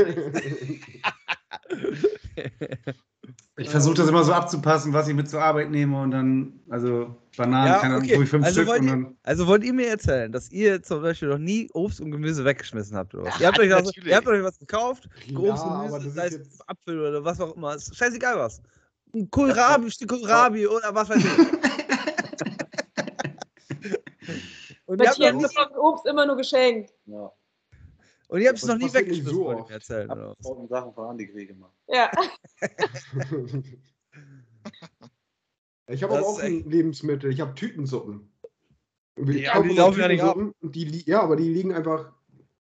Ich 3.56 3.68
versuche 3.68 3.94
das 3.94 4.08
immer 4.08 4.22
so 4.24 4.32
abzupassen, 4.32 4.92
was 4.92 5.08
ich 5.08 5.14
mit 5.14 5.28
zur 5.28 5.42
Arbeit 5.42 5.70
nehme 5.70 6.00
und 6.00 6.12
dann, 6.12 6.60
also 6.70 7.16
Bananen, 7.36 7.66
Ja, 7.66 7.78
keine 7.80 7.94
Ahnung, 7.96 8.08
okay. 8.08 8.22
ich 8.22 8.28
fünf 8.28 8.44
Also 8.44 8.60
Stück 8.60 8.68
wollt 8.68 8.80
und 8.80 8.86
ihr- 8.86 8.90
dann. 8.92 9.16
Also 9.24 9.46
wollt 9.48 9.64
ihr 9.64 9.72
mir 9.72 9.88
erzählen, 9.88 10.30
dass 10.32 10.50
ihr 10.50 10.80
zum 10.82 11.02
Beispiel 11.02 11.28
noch 11.28 11.38
nie 11.38 11.68
Obst 11.74 12.00
und 12.00 12.10
Gemüse 12.12 12.44
weggeschmissen 12.44 12.96
habt 12.96 13.14
oder 13.14 13.24
was? 13.26 13.40
Ihr 13.40 13.46
habt 13.48 13.58
euch, 13.58 13.68
das, 13.68 13.84
natürlich. 13.84 14.08
ihr 14.08 14.16
habt 14.16 14.28
euch 14.28 14.42
was 14.44 14.58
gekauft, 14.58 15.08
Ja, 15.26 15.38
Obst 15.38 15.64
und 15.64 15.72
das 15.72 15.90
Gemüse, 15.92 16.10
sei 16.10 16.26
es 16.28 16.32
jetzt- 16.34 16.68
Apfel 16.68 17.00
oder 17.00 17.24
was 17.24 17.40
auch 17.40 17.56
immer, 17.56 17.74
ist 17.74 17.94
scheißegal 17.96 18.38
was. 18.38 18.62
Ein 19.14 19.28
Kohlrabi, 19.30 19.84
ein 19.86 19.90
Stück 19.90 20.08
Kohlrabi 20.10 20.66
oder 20.66 20.94
was 20.94 21.08
weiß 21.08 21.18
ich. 21.18 21.24
und 24.86 25.00
ihr 25.00 25.06
Matthias 25.06 25.34
nie, 25.34 25.42
bekommt 25.42 25.76
Obst 25.76 26.06
immer 26.06 26.26
nur 26.26 26.36
geschenkt. 26.36 26.92
Ja. 27.06 27.32
Und 28.28 28.40
ihr 28.40 28.48
habt 28.48 28.58
es 28.58 28.64
Das 28.66 28.70
noch 28.70 28.78
nie 28.78 28.92
weggeschmissen, 28.92 29.34
so 29.34 29.50
mir 29.50 29.70
erzählen. 29.70 30.08
Was? 30.08 30.36
Tausend 30.38 30.68
Sachen 30.68 30.94
von 30.94 31.08
Andi 31.08 31.26
Krieg 31.28 31.48
gemacht. 31.48 31.74
Ja. 31.88 32.10
Ich 35.90 36.02
habe 36.02 36.12
Das 36.14 36.22
aber 36.22 36.32
auch 36.34 36.38
ein 36.40 36.68
Lebensmittel. 36.68 37.32
Ich 37.32 37.40
habe 37.40 37.54
Tütensuppen. 37.54 38.30
Ja, 39.16 39.60
die 39.62 39.70
laufen 39.70 40.00
ja 40.00 40.08
nicht 40.08 40.22
ab. 40.22 40.36
Die, 40.60 41.04
ja, 41.06 41.22
aber 41.22 41.36
die 41.36 41.48
liegen 41.48 41.72
einfach 41.74 42.12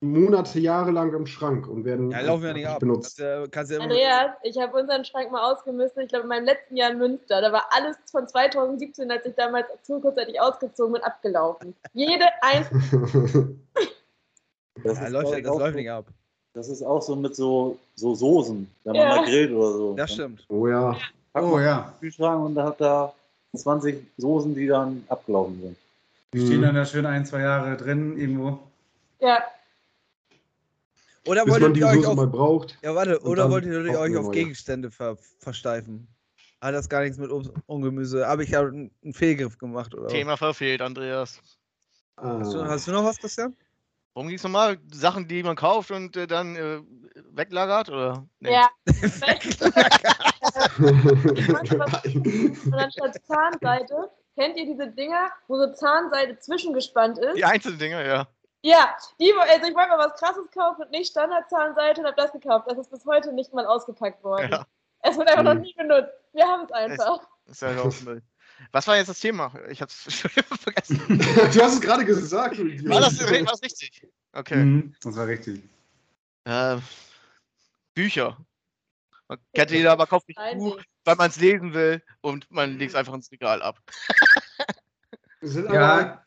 Monate, 0.01 0.59
Jahre 0.59 0.91
lang 0.91 1.13
im 1.15 1.27
Schrank 1.27 1.69
und 1.69 1.85
werden 1.85 2.11
Ja, 2.11 2.21
laufen 2.23 2.45
ja 2.47 2.53
nicht 2.55 2.67
ab. 2.67 2.81
benutzt. 2.81 3.19
Ja, 3.19 3.47
kannst 3.47 3.71
ja 3.71 3.79
Andreas, 3.79 4.31
ich 4.43 4.59
habe 4.59 4.77
unseren 4.81 5.05
Schrank 5.05 5.31
mal 5.31 5.53
ausgemistet. 5.53 6.05
Ich 6.05 6.09
glaube, 6.09 6.23
in 6.25 6.29
meinem 6.31 6.47
letzten 6.47 6.77
Jahr 6.77 6.91
in 6.91 6.99
Münster. 6.99 7.41
Da 7.41 7.53
war 7.53 7.67
alles 7.71 7.97
von 8.11 8.27
2017, 8.27 9.11
als 9.11 9.27
ich 9.27 9.35
damals 9.35 9.67
zu 9.83 10.01
kurzzeitig 10.01 10.41
ausgezogen 10.41 10.95
bin, 10.95 11.03
abgelaufen. 11.03 11.77
Jede 11.93 12.25
einzelne. 12.41 13.59
Das, 14.83 14.99
ja, 14.99 15.05
ist, 15.07 15.13
läuft, 15.13 15.45
das 15.45 15.59
läuft 15.59 15.77
nicht 15.77 15.91
ab. 15.91 16.07
das 16.55 16.69
ist 16.69 16.83
auch 16.83 17.03
so 17.03 17.15
mit 17.17 17.37
so, 17.37 17.79
so 17.95 18.15
Soßen, 18.15 18.69
wenn 18.85 18.97
man 18.97 19.03
Ja. 19.09 19.17
mal 19.17 19.25
grillt 19.25 19.53
oder 19.53 19.73
so. 19.73 19.95
Das 19.95 20.13
stimmt. 20.13 20.45
oh 20.49 20.67
ja. 20.67 20.97
packt 21.33 21.47
Oh 21.47 21.53
man 21.57 21.65
ja, 21.65 21.95
Kühlschrank 22.01 22.45
und 22.47 22.55
da 22.55 22.65
hat 22.67 22.81
da 22.81 23.13
20 23.55 24.03
Soßen, 24.17 24.55
die 24.55 24.67
dann 24.67 25.05
abgelaufen 25.09 25.61
sind. 25.61 25.77
die 26.33 26.39
Mhm. 26.39 26.47
stehen 26.47 26.63
dann 26.63 26.75
da 26.75 26.85
schön 26.87 27.05
ein, 27.07 27.27
zwei 27.27 27.41
Jahre 27.41 27.77
drin 27.77 28.19
irgendwo. 28.19 28.59
Ja, 29.21 29.43
Oder 31.27 31.45
Bis 31.45 31.61
man 31.61 31.75
die 31.75 31.81
ihr 31.81 31.87
euch 31.87 31.95
Soße 31.97 32.09
auf, 32.09 32.17
mal 32.17 32.27
braucht. 32.27 32.79
ja, 32.83 32.95
warte, 32.95 33.21
oder 33.23 33.49
wolltet 33.51 33.73
ihr 33.73 33.99
euch 34.01 34.13
man 34.13 34.25
auf. 34.27 34.33
Gegenstände 34.33 34.91
ver, 34.91 35.17
versteifen? 35.39 36.09
Hat 36.61 36.75
das 36.75 36.89
gar 36.89 37.03
nichts 37.03 37.19
mit 37.19 37.31
Obst 37.31 37.53
und 37.67 37.83
Gemüse? 37.83 38.27
Habe 38.27 38.43
ich 38.45 38.51
ja 38.51 38.61
einen 38.61 38.91
Fehlgriff 39.13 39.59
gemacht, 39.59 39.95
oder? 39.95 40.09
Thema 40.09 40.37
verfehlt, 40.37 40.81
Andreas. 40.81 41.41
Hast, 42.17 42.55
du, 42.55 42.65
hast 42.65 42.87
du 42.89 42.93
noch 42.93 43.05
was, 43.05 43.19
Christian? 43.19 43.55
Worum 44.15 44.29
ging 44.29 44.37
es 44.37 44.43
nochmal? 44.43 44.79
Sachen, 44.93 45.27
die 45.27 45.43
man 45.43 45.57
kauft 45.57 45.91
und 45.91 46.17
äh, 46.17 46.27
dann 46.27 46.55
äh, 46.57 46.81
weglagert? 47.31 47.89
Oder? 47.89 48.27
Nee. 48.41 48.53
ja. 48.53 48.69
Und 52.65 52.75
anstatt 52.75 53.25
Zahnseite, 53.25 54.11
kennt 54.37 54.57
ihr 54.57 54.67
diese 54.67 54.89
Dinger, 54.89 55.31
wo 55.49 55.57
so 55.57 55.73
Zahnseite 55.73 56.39
zwischengespannt 56.39 57.19
ist? 57.19 57.37
Die 57.37 57.45
einzelnen 57.45 57.79
Dinge, 57.79 58.07
ja. 58.07 58.27
Ja, 58.65 58.95
die, 59.19 59.33
also 59.33 59.67
ich 59.69 59.75
wollte 59.75 59.89
mal 59.89 59.99
was 59.99 60.15
krasses 60.21 60.49
kaufen 60.53 60.83
und 60.83 60.91
nicht 60.93 61.11
Standardzahnseite 61.11 62.01
und 62.01 62.07
habe 62.07 62.17
das 62.17 62.31
gekauft. 62.33 62.67
Das 62.71 62.79
ist 62.79 62.91
bis 62.91 63.05
heute 63.07 63.33
nicht 63.33 63.53
mal 63.53 63.67
ausgepackt 63.67 64.23
worden. 64.23 64.51
Ja. 64.53 64.67
Es 65.01 65.19
wird 65.19 65.29
einfach 65.29 65.43
noch 65.43 65.55
Mhm. 65.55 65.63
nie 65.63 65.75
benutzt. 65.75 66.13
Wir 66.33 66.47
haben 66.47 66.65
es 66.65 66.71
einfach. 66.73 67.21
Ist 67.47 67.63
ja 67.63 67.77
auch 67.81 68.01
Müll. 68.03 68.23
Was 68.71 68.87
war 68.87 68.97
jetzt 68.97 69.09
das 69.09 69.21
Thema? 69.21 69.53
Ich 69.69 69.83
hab's 69.83 69.95
vergessen. 70.61 71.01
du 71.09 71.63
hast 71.63 71.75
es 71.75 71.81
gerade 71.81 72.05
gesagt. 72.05 72.59
War 72.59 73.01
das, 73.01 73.19
war 73.21 73.43
das 73.45 73.63
richtig? 73.63 74.07
Okay. 74.33 74.65
Mhm, 74.65 74.95
das 75.03 75.17
war 75.17 75.27
richtig. 75.27 75.63
Ähm, 76.45 76.83
Bücher. 77.95 78.39
Man 79.29 79.39
kennt 79.55 79.71
jeder, 79.71 79.97
man 79.97 80.07
kauft 80.09 80.29
nicht 80.29 80.39
ein 80.39 80.59
Buch, 80.59 80.81
weil 81.05 81.17
man 81.17 81.31
es 81.31 81.39
lesen 81.39 81.75
will 81.75 82.03
und 82.21 82.51
man 82.51 82.79
legt 82.79 82.91
es 82.91 82.97
einfach 82.97 83.15
ins 83.15 83.31
Regal 83.31 83.63
ab. 83.63 83.79
Ja, 85.43 86.25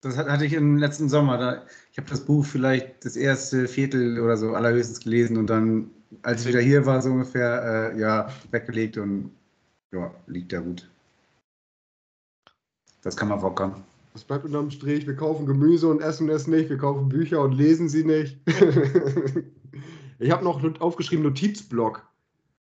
das 0.00 0.16
hat- 0.16 0.28
hatte 0.28 0.44
ich 0.44 0.52
im 0.52 0.76
letzten 0.78 1.08
Sommer. 1.08 1.38
Da, 1.38 1.66
ich 1.92 1.98
habe 1.98 2.08
das 2.08 2.24
Buch 2.24 2.44
vielleicht 2.44 3.04
das 3.04 3.16
erste 3.16 3.66
Viertel 3.68 4.20
oder 4.20 4.36
so 4.36 4.54
allerhöchstens 4.54 5.00
gelesen 5.00 5.36
und 5.36 5.46
dann, 5.48 5.90
als 6.22 6.42
ich 6.42 6.48
wieder 6.48 6.60
hier 6.60 6.84
war, 6.86 7.00
so 7.02 7.10
ungefähr, 7.10 7.92
äh, 7.94 7.98
ja, 8.00 8.30
weggelegt 8.50 8.98
und 8.98 9.34
ja, 9.92 10.14
liegt 10.26 10.52
da 10.52 10.60
gut. 10.60 10.88
Das 13.06 13.16
kann 13.16 13.28
mal 13.28 13.38
vorkommen. 13.38 13.84
Was 14.14 14.24
bleibt 14.24 14.44
unterm 14.46 14.68
Strich? 14.68 15.06
Wir 15.06 15.14
kaufen 15.14 15.46
Gemüse 15.46 15.86
und 15.86 16.00
essen 16.02 16.28
es 16.28 16.48
nicht. 16.48 16.68
Wir 16.68 16.76
kaufen 16.76 17.08
Bücher 17.08 17.40
und 17.40 17.52
lesen 17.52 17.88
sie 17.88 18.02
nicht. 18.02 18.36
ich 20.18 20.32
habe 20.32 20.42
noch 20.42 20.60
aufgeschrieben 20.80 21.24
Notizblock. 21.24 22.04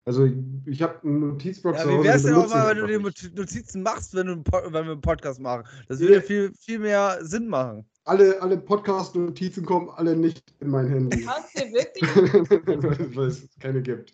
Also 0.05 0.29
ich 0.67 0.83
habe 0.83 0.99
einen 1.01 1.31
Notizblock 1.31 1.77
Ja, 1.77 1.81
zu 1.81 1.89
wie 1.89 2.03
wär's 2.03 2.21
den 2.21 2.33
denn 2.35 2.43
auch 2.43 2.49
mal, 2.49 2.67
wenn 2.69 2.77
du 2.77 3.09
nicht. 3.09 3.35
Notizen 3.35 3.81
machst, 3.81 4.13
wenn, 4.13 4.27
du 4.27 4.35
wenn 4.35 4.71
wir 4.71 4.91
einen 4.91 5.01
Podcast 5.01 5.39
machen? 5.39 5.63
Das 5.87 5.99
würde 5.99 6.17
Ja. 6.17 6.21
viel, 6.21 6.53
viel 6.59 6.77
mehr 6.77 7.17
Sinn 7.21 7.47
machen. 7.47 7.83
Alle, 8.03 8.39
alle 8.39 8.57
Podcast-Notizen 8.57 9.65
kommen 9.65 9.89
alle 9.95 10.15
nicht 10.15 10.43
in 10.59 10.69
mein 10.69 10.87
Handy. 10.87 11.23
Hast 11.23 11.57
du 11.57 11.61
wirklich? 11.73 13.15
Weil 13.17 13.29
es 13.29 13.49
keine 13.59 13.81
gibt. 13.81 14.13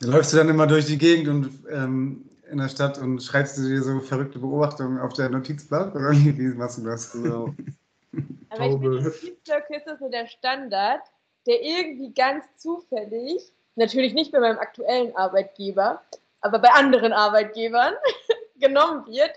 Dann 0.00 0.10
läufst 0.10 0.34
du 0.34 0.36
dann 0.36 0.50
immer 0.50 0.66
durch 0.66 0.84
die 0.84 0.98
Gegend 0.98 1.28
und 1.28 1.50
ähm, 1.70 2.28
in 2.52 2.58
der 2.58 2.68
Stadt 2.68 2.98
und 2.98 3.20
schreibst 3.22 3.58
du 3.58 3.62
dir 3.62 3.82
so 3.82 3.98
verrückte 4.00 4.38
Beobachtungen 4.38 5.00
auf 5.00 5.14
der 5.14 5.30
Notizblatt? 5.30 5.94
Oder 5.94 6.12
wie 6.12 6.48
machst 6.54 6.78
du 6.78 6.84
das? 6.84 7.12
Genau. 7.12 7.46
Aber 8.50 8.66
ich 8.66 8.72
Taube. 8.72 9.02
finde, 9.02 9.02
Notizblöcke 9.02 9.76
ist 9.76 9.86
das 9.86 9.98
so 9.98 10.10
der 10.10 10.26
Standard, 10.26 11.00
der 11.46 11.62
irgendwie 11.62 12.12
ganz 12.12 12.44
zufällig, 12.56 13.50
natürlich 13.74 14.12
nicht 14.12 14.30
bei 14.32 14.40
meinem 14.40 14.58
aktuellen 14.58 15.16
Arbeitgeber, 15.16 16.02
aber 16.42 16.58
bei 16.58 16.68
anderen 16.70 17.12
Arbeitgebern 17.12 17.94
genommen 18.56 19.06
wird, 19.06 19.32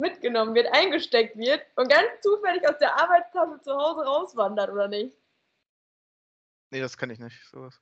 mitgenommen 0.00 0.54
wird, 0.54 0.68
eingesteckt 0.72 1.36
wird 1.36 1.60
und 1.74 1.90
ganz 1.90 2.06
zufällig 2.22 2.66
aus 2.68 2.78
der 2.78 2.94
Arbeitstasche 3.00 3.60
zu 3.62 3.72
Hause 3.72 4.04
rauswandert, 4.06 4.70
oder 4.70 4.86
nicht? 4.86 5.16
Nee, 6.70 6.80
das 6.80 6.96
kann 6.96 7.10
ich 7.10 7.18
nicht. 7.18 7.44
Sowas. 7.50 7.80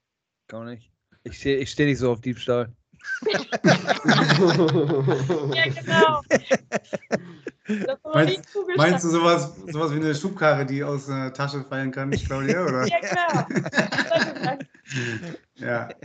Gar 0.48 0.64
nicht. 0.64 0.92
Ich 1.24 1.38
stehe 1.38 1.58
ich 1.58 1.70
steh 1.70 1.84
nicht 1.84 1.98
so 1.98 2.12
auf 2.12 2.20
Diebstahl. 2.20 2.72
Ja, 5.54 5.64
genau. 5.68 6.22
Meinst-. 8.12 8.56
Meinst 8.76 9.04
du 9.04 9.08
sowas, 9.08 9.52
sowas 9.66 9.92
wie 9.92 9.96
eine 9.96 10.14
Schubkarre, 10.14 10.64
die 10.66 10.84
aus 10.84 11.06
der 11.06 11.32
Tasche 11.32 11.64
fallen 11.68 11.90
kann, 11.90 12.10
Claudia? 12.10 12.64
Oder? 12.64 12.86
Ja, 12.86 13.00
klar. 13.00 13.48
Ja. 15.56 15.88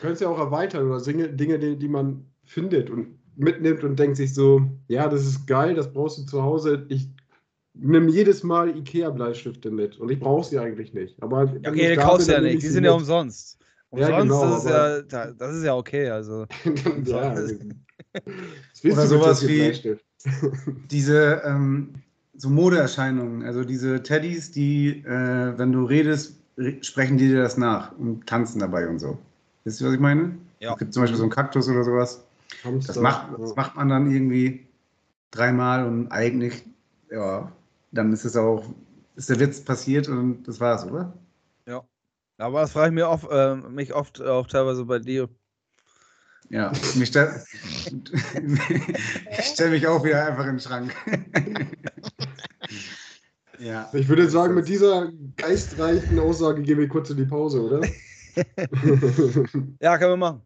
Könntest 0.00 0.22
ja 0.22 0.28
auch 0.28 0.38
erweitern 0.38 0.86
oder 0.90 1.02
Dinge, 1.02 1.28
Dinge 1.28 1.58
die, 1.58 1.76
die 1.76 1.88
man 1.88 2.24
findet 2.44 2.88
und 2.88 3.18
mitnimmt 3.36 3.84
und 3.84 3.98
denkt 3.98 4.16
sich 4.16 4.32
so, 4.32 4.62
ja, 4.88 5.08
das 5.08 5.26
ist 5.26 5.46
geil, 5.46 5.74
das 5.74 5.92
brauchst 5.92 6.18
du 6.18 6.22
zu 6.24 6.42
Hause. 6.42 6.86
Ich 6.88 7.08
nehme 7.74 8.10
jedes 8.10 8.42
Mal 8.42 8.76
Ikea-Bleistifte 8.76 9.70
mit 9.70 9.98
und 9.98 10.10
ich 10.10 10.18
brauche 10.18 10.44
sie 10.48 10.58
eigentlich 10.58 10.94
nicht. 10.94 11.22
Aber 11.22 11.42
okay, 11.42 11.90
die 11.90 11.96
kaufst 11.96 12.28
bin, 12.28 12.36
ja 12.36 12.40
nicht. 12.42 12.54
ich 12.54 12.60
Die 12.60 12.68
sind 12.68 12.84
ja 12.84 12.96
mit. 12.96 13.57
Umsonst. 13.90 14.10
Ja, 14.10 14.22
Umsonst, 14.22 14.40
genau, 14.40 14.54
das, 14.54 14.64
ist 14.64 15.12
ja, 15.12 15.24
da- 15.26 15.32
das 15.32 15.56
ist 15.56 15.64
ja 15.64 15.74
okay. 15.74 16.10
Also. 16.10 16.46
ja, 17.04 17.34
Oder 18.84 19.06
sowas 19.06 19.46
wie-? 19.46 19.96
Diese 20.90 21.42
ähm, 21.44 21.94
so 22.36 22.50
Modeerscheinungen, 22.50 23.44
also 23.44 23.64
diese 23.64 24.02
Teddys, 24.02 24.50
die, 24.50 25.04
äh, 25.04 25.58
wenn 25.58 25.72
du 25.72 25.84
redest, 25.84 26.38
re 26.56 26.76
sprechen 26.82 27.18
die 27.18 27.28
dir 27.28 27.42
das 27.42 27.56
nach 27.56 27.96
und 27.98 28.26
tanzen 28.26 28.60
dabei 28.60 28.88
und 28.88 28.98
so. 28.98 29.18
Wisst 29.64 29.80
ihr, 29.80 29.88
was 29.88 29.94
ich 29.94 30.00
meine? 30.00 30.36
Ja. 30.60 30.72
Es 30.72 30.78
gibt 30.78 30.92
zum 30.94 31.02
Beispiel 31.02 31.16
so 31.16 31.24
einen 31.24 31.32
Kaktus 31.32 31.68
oder 31.68 31.84
sowas. 31.84 32.24
Das 32.86 32.96
macht, 32.96 33.30
ja. 33.30 33.38
das 33.38 33.54
macht 33.56 33.76
man 33.76 33.88
dann 33.88 34.10
irgendwie 34.10 34.66
dreimal 35.30 35.86
und 35.86 36.08
eigentlich, 36.08 36.64
ja, 37.10 37.50
dann 37.92 38.12
ist 38.12 38.24
es 38.24 38.36
auch, 38.36 38.64
ist 39.16 39.30
der 39.30 39.40
Witz 39.40 39.60
passiert 39.60 40.08
und 40.08 40.44
das 40.44 40.60
war's, 40.60 40.86
oder? 40.86 41.12
Aber 42.38 42.60
das 42.60 42.72
frage 42.72 42.88
ich 42.88 42.94
mir 42.94 43.08
oft, 43.08 43.26
äh, 43.30 43.56
mich 43.56 43.92
oft 43.94 44.22
auch 44.22 44.46
teilweise 44.46 44.84
bei 44.84 45.00
dir. 45.00 45.28
Ja, 46.50 46.72
mich 46.94 47.08
stell, 47.08 47.44
ich 49.38 49.44
stelle 49.44 49.70
mich 49.70 49.86
auch 49.86 50.02
wieder 50.02 50.24
einfach 50.26 50.44
in 50.44 50.52
den 50.52 50.60
Schrank. 50.60 50.94
ja. 53.58 53.90
Ich 53.92 54.08
würde 54.08 54.30
sagen, 54.30 54.54
mit 54.54 54.68
dieser 54.68 55.12
geistreichen 55.36 56.18
Aussage 56.18 56.62
gehen 56.62 56.78
wir 56.78 56.88
kurz 56.88 57.10
in 57.10 57.18
die 57.18 57.26
Pause, 57.26 57.60
oder? 57.62 57.80
Ja, 59.80 59.98
können 59.98 60.12
wir 60.12 60.16
machen. 60.16 60.42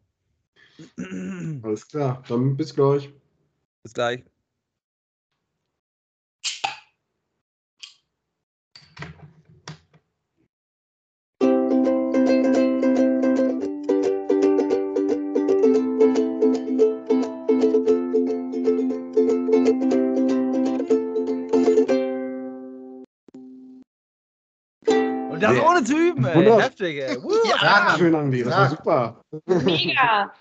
Alles 1.63 1.87
klar, 1.87 2.23
dann 2.27 2.57
bis 2.57 2.75
gleich. 2.75 3.13
Bis 3.83 3.93
gleich. 3.93 4.25
Ey. 26.25 26.35
Wunder- 26.37 26.63
Heftig, 26.63 26.97
ey. 27.03 27.19
Ja, 27.45 27.95
schön, 27.99 28.15
Andi, 28.15 28.43
das 28.45 28.53
war 28.55 28.71
super. 28.71 29.25
Mega. 29.47 30.33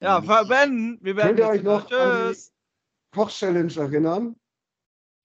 Ja, 0.00 0.20
Ben, 0.20 0.98
wir 1.02 1.16
werden 1.16 1.28
Könnt 1.36 1.38
ihr 1.40 1.48
euch 1.48 1.62
noch 1.62 1.86
die 1.86 1.94
Tschüss. 1.94 2.52
Koch-Challenge 3.14 3.72
erinnern? 3.76 4.36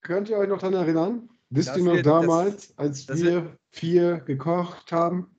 Könnt 0.02 0.30
ihr 0.30 0.38
euch 0.38 0.50
noch 0.50 0.60
daran 0.60 0.74
erinnern? 0.74 1.30
Wisst 1.50 1.70
Das 1.70 1.78
ihr 1.78 1.84
noch 1.84 1.94
wird- 1.94 2.06
das- 2.06 2.22
damals, 2.22 2.78
als 2.78 3.06
das 3.06 3.22
wir 3.22 3.56
vier 3.72 4.18
gekocht 4.22 4.92
haben? 4.92 5.36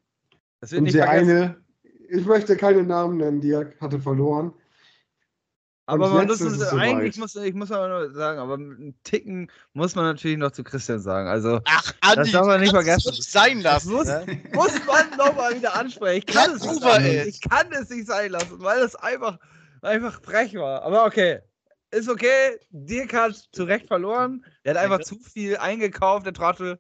Das 0.61 0.71
wird 0.71 0.79
Und 0.79 0.85
nicht 0.85 0.95
der 0.95 1.07
vergessen. 1.07 1.31
eine, 1.31 1.65
ich 2.09 2.25
möchte 2.25 2.57
keine 2.57 2.85
Namen 2.85 3.17
nennen, 3.17 3.41
Dirk 3.41 3.81
hatte 3.81 3.99
verloren. 3.99 4.53
Aber 5.87 6.09
man 6.09 6.27
muss 6.27 6.41
ist 6.41 6.61
es, 6.61 6.73
eigentlich 6.73 7.19
muss 7.19 7.37
ich 7.37 7.53
muss 7.55 7.71
aber 7.71 7.89
nur 7.89 8.11
sagen, 8.13 8.39
aber 8.39 8.57
mit 8.57 8.79
einem 8.79 8.95
Ticken 9.03 9.51
muss 9.75 9.95
man 9.95 10.07
natürlich 10.07 10.39
noch 10.39 10.53
zu 10.53 10.65
Christian 10.65 10.99
sagen. 11.01 11.29
Also 11.29 11.61
Ach, 11.67 11.93
Andi, 12.01 12.17
Das 12.17 12.33
darf 12.33 12.47
man 12.47 12.61
nicht 12.61 12.71
vergessen. 12.71 13.11
es 13.11 13.19
nicht 13.19 13.31
sein 13.31 13.63
das 13.63 13.85
lassen. 13.85 13.93
muss, 13.93 14.07
ne? 14.07 14.43
muss 14.55 14.73
man 14.87 15.11
nochmal 15.19 15.55
wieder 15.57 15.77
ansprechen. 15.77 16.25
Ich 16.27 16.35
kann, 16.35 16.51
es 16.55 16.63
nicht 16.63 17.27
ich 17.27 17.41
kann 17.43 17.71
es 17.73 17.91
nicht 17.91 18.07
sein 18.07 18.31
lassen, 18.31 18.63
weil 18.63 18.83
es 18.83 18.95
einfach, 18.97 19.39
einfach 19.83 20.23
frech 20.23 20.55
war. 20.55 20.83
Aber 20.83 21.05
okay. 21.05 21.41
Ist 21.91 22.09
okay. 22.09 22.59
Dirk 22.71 23.13
hat 23.13 23.35
zu 23.53 23.65
Recht 23.65 23.87
verloren. 23.87 24.45
Der 24.65 24.75
hat 24.75 24.83
einfach 24.83 25.01
zu 25.01 25.19
viel 25.19 25.59
eingekauft, 25.59 26.25
der 26.25 26.33
Trottel. 26.33 26.79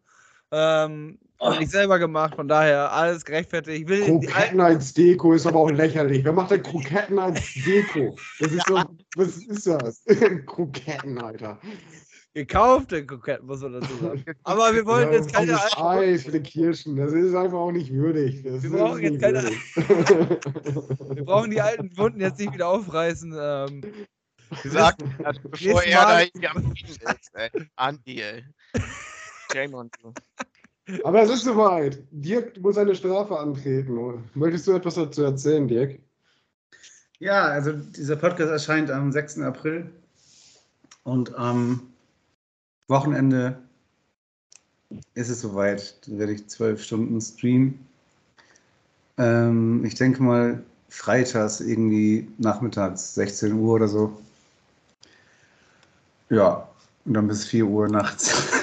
Ähm, 0.51 1.19
und 1.39 1.61
ich 1.61 1.71
selber 1.71 1.99
gemacht, 1.99 2.35
von 2.37 2.49
daher 2.49 2.91
alles 2.93 3.25
gerechtfertigt. 3.25 3.83
Ich 3.83 3.89
will 3.89 4.05
Kroketten 4.05 4.61
als 4.61 4.95
Deko 4.95 5.33
ist 5.35 5.47
aber 5.47 5.61
auch 5.61 5.71
lächerlich. 5.71 6.25
Wer 6.25 6.33
macht 6.33 6.51
denn 6.53 6.63
Kroketten 6.63 7.19
als 7.19 7.41
Deko? 7.67 8.17
Das 8.41 8.53
ist 8.53 8.69
doch, 8.69 8.85
was 9.17 9.37
ist 9.37 9.67
das? 9.67 10.03
Kroketten, 10.47 11.19
Alter. 11.19 11.59
gekaufte 12.35 13.05
Kroketten, 13.05 13.47
muss 13.47 13.61
man 13.61 13.75
dazu 13.75 13.95
sagen. 14.01 14.25
Aber 14.45 14.75
wir 14.75 14.87
wollen 14.87 15.09
Ja, 15.13 15.19
jetzt 15.19 15.33
keine 15.33 15.53
das 15.53 15.75
alten 15.75 15.83
Eis 15.83 16.23
für 16.25 16.33
die 16.33 16.41
Kirschen, 16.41 16.97
das 16.97 17.13
ist 17.13 17.35
einfach 17.35 17.59
auch 17.59 17.73
nicht 17.73 17.93
würdig. 17.93 18.43
Das 18.43 18.63
Wir 18.63 18.71
brauchen 18.71 19.03
jetzt 19.03 19.21
keine-. 19.21 19.43
Wir 21.17 21.25
brauchen 21.25 21.51
die 21.51 21.61
alten 21.61 21.97
Wunden 21.97 22.21
jetzt 22.21 22.39
nicht 22.39 22.55
wieder 22.55 22.69
aufreißen. 22.69 23.35
Ähm, 23.39 23.83
also, 25.25 25.41
bevor 25.51 25.83
er 25.83 26.03
da 26.03 26.21
irgendwie 26.21 26.49
am 26.49 26.57
Reden 26.59 26.89
ist, 26.89 27.35
ey. 27.35 27.51
Andi, 27.77 28.23
ey. 28.23 28.45
Shame 29.53 29.75
on 29.75 29.91
you. 30.03 30.13
Aber 31.03 31.23
es 31.23 31.31
ist 31.31 31.45
soweit. 31.45 32.03
Dirk 32.11 32.61
muss 32.61 32.77
eine 32.77 32.95
Strafe 32.95 33.39
antreten. 33.39 34.23
Möchtest 34.35 34.67
du 34.67 34.73
etwas 34.73 34.97
dazu 34.97 35.23
erzählen, 35.23 35.67
Dirk? 35.67 35.99
Ja, 37.21 37.45
also 37.45 37.73
dieser 37.73 38.17
Podcast 38.17 38.51
erscheint 38.51 38.91
am 38.91 39.11
6. 39.11 39.41
April 39.41 39.91
und 41.05 41.35
am 41.37 41.81
Wochenende 42.89 43.59
ist 45.15 45.31
es 45.31 45.41
soweit. 45.41 46.07
Dann 46.07 46.19
werde 46.19 46.33
ich 46.35 46.47
zwölf 46.49 46.83
Stunden 46.83 47.21
streamen. 47.21 47.87
Ähm, 49.17 49.85
ich 49.85 49.95
denke 49.95 50.23
mal 50.23 50.63
freitags 50.89 51.61
irgendwie 51.61 52.29
nachmittags 52.39 53.15
16 53.15 53.53
Uhr 53.55 53.75
oder 53.75 53.89
so. 53.89 54.21
Ja, 56.29 56.69
und 57.05 57.15
dann 57.15 57.29
bis 57.29 57.45
4 57.47 57.67
Uhr 57.67 57.89
nachts. 57.89 58.35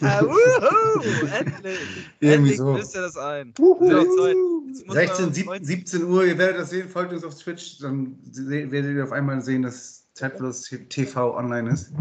Ah, 0.00 0.20
wuhu, 0.22 1.26
endlich! 1.28 1.78
Irgendwie 2.20 2.52
endlich 2.52 2.56
so. 2.58 2.76
ihr 2.76 3.00
das 3.00 3.16
ein. 3.16 3.54
Jetzt 3.56 4.86
muss 4.86 4.94
16, 4.94 5.24
man- 5.46 5.64
17, 5.64 5.64
17 5.64 6.04
Uhr, 6.04 6.24
ihr 6.26 6.36
werdet 6.36 6.58
das 6.58 6.70
sehen, 6.70 6.90
folgt 6.90 7.12
uns 7.14 7.24
auf 7.24 7.34
Twitch, 7.36 7.78
dann 7.78 8.18
werdet 8.34 8.96
ihr 8.96 9.04
auf 9.04 9.12
einmal 9.12 9.40
sehen, 9.40 9.62
dass 9.62 10.04
Zeitlos 10.12 10.68
TV 10.90 11.34
online 11.34 11.70
ist. 11.70 11.92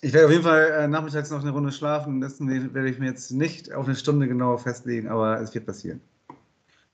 Ich 0.00 0.12
werde 0.14 0.26
auf 0.26 0.32
jeden 0.32 0.44
Fall 0.44 0.70
äh, 0.70 0.88
nachmittags 0.88 1.28
noch 1.30 1.40
eine 1.42 1.50
Runde 1.50 1.70
schlafen, 1.72 2.20
deswegen 2.22 2.72
werde 2.72 2.88
ich 2.88 2.98
mir 2.98 3.06
jetzt 3.06 3.30
nicht 3.30 3.72
auf 3.74 3.84
eine 3.86 3.96
Stunde 3.96 4.26
genau 4.26 4.56
festlegen, 4.56 5.08
aber 5.08 5.38
es 5.40 5.52
wird 5.52 5.66
passieren. 5.66 6.00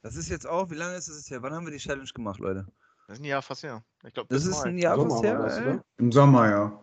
Das 0.03 0.17
ist 0.17 0.29
jetzt 0.31 0.49
auch, 0.49 0.69
wie 0.71 0.75
lange 0.77 0.97
ist 0.97 1.07
es 1.09 1.19
jetzt 1.19 1.31
her? 1.31 1.43
Wann 1.43 1.53
haben 1.53 1.65
wir 1.67 1.73
die 1.73 1.79
Challenge 1.79 2.09
gemacht, 2.13 2.41
Leute? 2.41 2.67
Das 3.07 3.19
ist 3.19 3.23
ein 3.23 3.27
Jahr 3.27 3.43
fast 3.43 3.63
her. 3.63 3.85
Ich 4.05 4.15
glaube, 4.15 4.35
Das 4.35 4.45
ist 4.47 4.63
ein 4.65 4.79
Jahr 4.79 4.97
fast 4.99 5.23
her. 5.23 5.39
das, 5.39 5.59
oder? 5.61 5.85
Im 5.99 6.11
Sommer, 6.11 6.51
ja. 6.51 6.81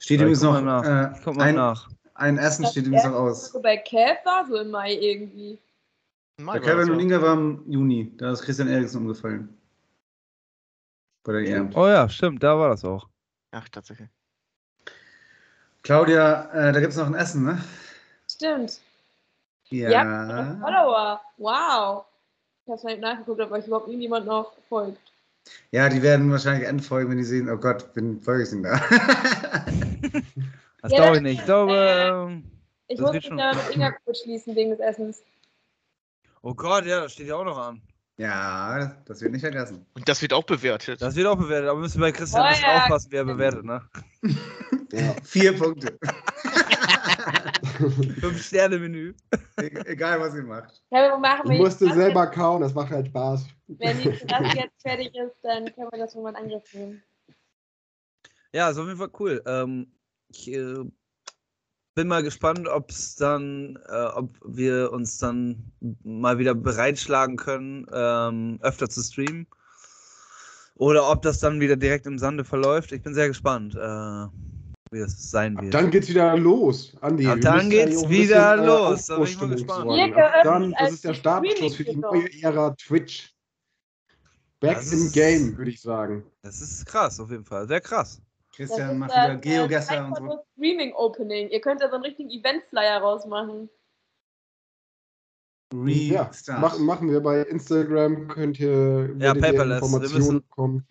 Steht 0.00 0.20
übrigens 0.20 0.42
noch, 0.42 0.56
äh, 0.56 1.12
Ich 1.12 1.22
guck 1.22 1.36
mal 1.36 1.44
ein, 1.44 1.54
nach. 1.54 1.88
ein 2.14 2.38
Essen 2.38 2.66
steht 2.66 2.86
übrigens 2.86 3.04
noch 3.04 3.14
aus. 3.14 3.52
So 3.52 3.60
bei 3.60 3.76
war 4.24 4.46
so 4.48 4.56
im 4.56 4.70
Mai 4.70 4.94
irgendwie. 4.94 5.58
Das, 6.38 6.62
Kevin 6.62 6.90
und. 6.90 7.00
Inga 7.00 7.20
war 7.20 7.34
im 7.34 7.62
Juni, 7.70 8.10
da 8.16 8.32
ist 8.32 8.40
Christian 8.42 8.68
Eriksen 8.68 9.02
umgefallen. 9.02 9.54
Bei 11.22 11.32
der 11.32 11.42
EM. 11.42 11.70
Oh 11.74 11.86
ja, 11.86 12.08
stimmt, 12.08 12.42
da 12.42 12.58
war 12.58 12.70
das 12.70 12.82
auch. 12.82 13.06
Ach, 13.50 13.68
tatsächlich. 13.68 14.08
Claudia, 15.82 16.50
äh, 16.52 16.72
da 16.72 16.80
gibt 16.80 16.92
es 16.92 16.98
noch 16.98 17.06
ein 17.06 17.14
Essen, 17.14 17.44
ne? 17.44 17.62
Stimmt. 18.30 18.80
Ja. 19.68 19.90
Ja, 19.90 20.56
Follower. 20.60 21.20
Wow. 21.36 22.04
Ich 22.64 22.72
hab's 22.72 22.84
mal 22.84 22.92
eben 22.92 23.02
nachgeguckt, 23.02 23.40
ob 23.40 23.52
euch 23.52 23.66
überhaupt 23.66 23.88
irgendjemand 23.88 24.26
noch 24.26 24.52
folgt. 24.68 24.98
Ja, 25.72 25.88
die 25.88 26.02
werden 26.02 26.30
wahrscheinlich 26.30 26.68
entfolgen, 26.68 27.10
wenn 27.10 27.18
die 27.18 27.24
sehen, 27.24 27.50
oh 27.50 27.56
Gott, 27.56 27.86
wen 27.94 28.20
folge 28.22 28.44
ich 28.44 28.50
denn 28.50 28.62
da? 28.62 28.80
Das 30.82 30.92
Ja, 30.92 30.98
glaube 30.98 31.16
ich 31.16 31.22
nicht. 31.22 31.38
Ich 31.40 31.44
glaube, 31.44 31.74
ähm, 31.76 32.44
Ich 32.88 32.96
Das 32.96 33.02
muss 33.02 33.12
wird 33.12 33.22
mich 33.22 33.28
schon. 33.28 33.36
da 33.36 33.52
mit 33.54 33.74
Inga 33.74 33.90
kurz 34.04 34.20
schließen 34.22 34.56
wegen 34.56 34.70
des 34.70 34.80
Essens. 34.80 35.22
oh 36.42 36.54
Gott, 36.54 36.86
ja, 36.86 37.00
das 37.02 37.12
steht 37.12 37.26
ja 37.28 37.36
auch 37.36 37.44
noch 37.44 37.58
an. 37.58 37.82
ja, 38.16 38.96
das 39.04 39.20
wird 39.20 39.32
nicht 39.32 39.42
vergessen. 39.42 39.84
Und 39.94 40.08
das 40.08 40.22
wird 40.22 40.32
auch 40.32 40.44
bewertet. 40.44 41.02
Das 41.02 41.14
wird 41.16 41.26
auch 41.26 41.36
bewertet, 41.36 41.68
aber 41.68 41.78
wir 41.78 41.82
müssen 41.82 42.00
bei 42.00 42.12
Christian 42.12 42.42
Oh 42.42 42.44
ein 42.46 42.52
bisschen 42.52 42.66
ja. 42.70 42.82
aufpassen, 42.82 43.08
wer 43.12 43.24
bewertet, 43.24 43.64
ne? 43.64 43.82
Ja. 44.92 45.14
Vier 45.22 45.56
Punkte. 45.56 45.96
Fünf-Sterne-Menü. 48.20 49.14
E 49.60 49.66
egal, 49.86 50.20
was 50.20 50.34
ihr 50.34 50.42
macht. 50.42 50.82
Ja, 50.90 51.10
wir 51.10 51.18
machen 51.18 51.50
Ich 51.52 51.58
musste 51.58 51.92
selber 51.92 52.26
kauen, 52.26 52.60
das 52.62 52.74
macht 52.74 52.90
halt 52.90 53.06
Spaß. 53.06 53.46
Wenn 53.68 53.98
die 53.98 54.08
das 54.26 54.54
jetzt 54.54 54.82
fertig 54.82 55.14
ist, 55.14 55.36
dann 55.42 55.64
können 55.74 55.88
wir 55.92 55.98
das 55.98 56.14
nochmal 56.14 56.32
in 56.32 56.38
Angriff 56.38 56.64
nehmen. 56.74 57.02
Ja, 58.52 58.70
ist 58.70 58.78
auf 58.78 58.86
jeden 58.86 58.98
Fall 58.98 59.10
cool. 59.18 59.42
Ähm, 59.46 59.92
ich 60.28 60.52
äh, 60.52 60.84
bin 61.94 62.08
mal 62.08 62.22
gespannt, 62.22 62.68
ob 62.68 62.90
es 62.90 63.14
dann, 63.16 63.78
äh, 63.88 64.06
ob 64.14 64.30
wir 64.44 64.92
uns 64.92 65.18
dann 65.18 65.72
mal 66.02 66.38
wieder 66.38 66.54
bereitschlagen 66.54 67.36
können, 67.36 67.86
ähm, 67.92 68.58
öfter 68.62 68.88
zu 68.88 69.02
streamen. 69.02 69.46
Oder 70.74 71.10
ob 71.10 71.22
das 71.22 71.40
dann 71.40 71.60
wieder 71.60 71.76
direkt 71.76 72.06
im 72.06 72.18
Sande 72.18 72.44
verläuft. 72.44 72.92
Ich 72.92 73.02
bin 73.02 73.12
sehr 73.14 73.28
gespannt, 73.28 73.74
äh, 73.74 73.78
wie 74.90 74.98
das 75.00 75.30
sein 75.30 75.60
wird. 75.60 75.74
Dann 75.74 75.90
geht's 75.90 76.08
wieder 76.08 76.36
los, 76.36 76.96
Andi. 77.02 77.26
Ab 77.26 77.38
dann 77.42 77.68
geht's 77.68 78.08
wieder 78.08 78.56
bisschen, 78.56 78.66
los. 78.66 79.06
Da 79.06 79.16
bin 79.16 79.24
ich 79.26 79.40
mal 79.40 79.48
gespannt. 79.50 80.16
Ab 80.16 80.32
dann, 80.42 80.72
das 80.78 80.92
ist 80.92 81.04
der 81.04 81.14
Startschuss 81.14 81.76
für 81.76 81.84
die 81.84 81.96
neue 81.96 82.42
Ära 82.42 82.70
Twitch. 82.76 83.34
Back 84.60 84.76
Das 84.76 84.92
in 84.92 84.98
ist- 85.06 85.12
Game, 85.12 85.56
würde 85.56 85.70
ich 85.70 85.80
sagen. 85.80 86.24
Das 86.42 86.60
ist 86.60 86.86
krass, 86.86 87.20
auf 87.20 87.30
jeden 87.30 87.44
Fall. 87.44 87.68
Sehr 87.68 87.80
krass. 87.80 88.22
Christian 88.52 88.98
macht 88.98 89.10
wieder 89.12 89.36
Geogesser 89.36 89.96
äh, 89.96 90.00
und 90.02 90.16
so. 90.16 90.44
Streaming 90.56 90.92
Opening. 90.94 91.48
Ihr 91.50 91.60
könnt 91.60 91.80
da 91.80 91.88
so 91.88 91.94
einen 91.94 92.04
richtigen 92.04 92.30
Event-Flyer 92.30 92.98
rausmachen. 93.00 93.70
Ja, 95.72 96.22
Restart. 96.24 96.60
machen, 96.60 96.84
machen 96.84 97.10
wir 97.10 97.20
bei 97.20 97.42
Instagram, 97.42 98.26
könnt 98.28 98.58
ihr 98.58 99.14
Ja, 99.18 99.34
paperless. 99.34 99.80
Wir 99.80 99.86
Informationen 99.86 100.14
müssen- 100.18 100.40
bekommen. 100.42 100.86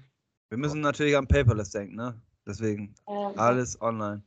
Wir 0.50 0.58
müssen 0.58 0.82
natürlich 0.82 1.16
an 1.18 1.28
Paperless 1.28 1.72
denken, 1.72 1.96
ne? 1.96 2.20
Deswegen 2.48 2.96
Ähm, 3.08 3.34
alles 3.38 3.80
online. 3.82 4.24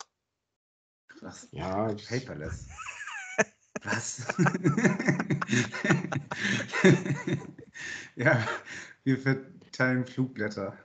Was? 1.20 1.48
Ja, 1.50 1.92
Paperless. 2.08 2.68
Was? 3.82 4.26
ja, 8.14 8.46
wir 9.02 9.18
verteilen 9.18 10.06
Flugblätter. 10.06 10.78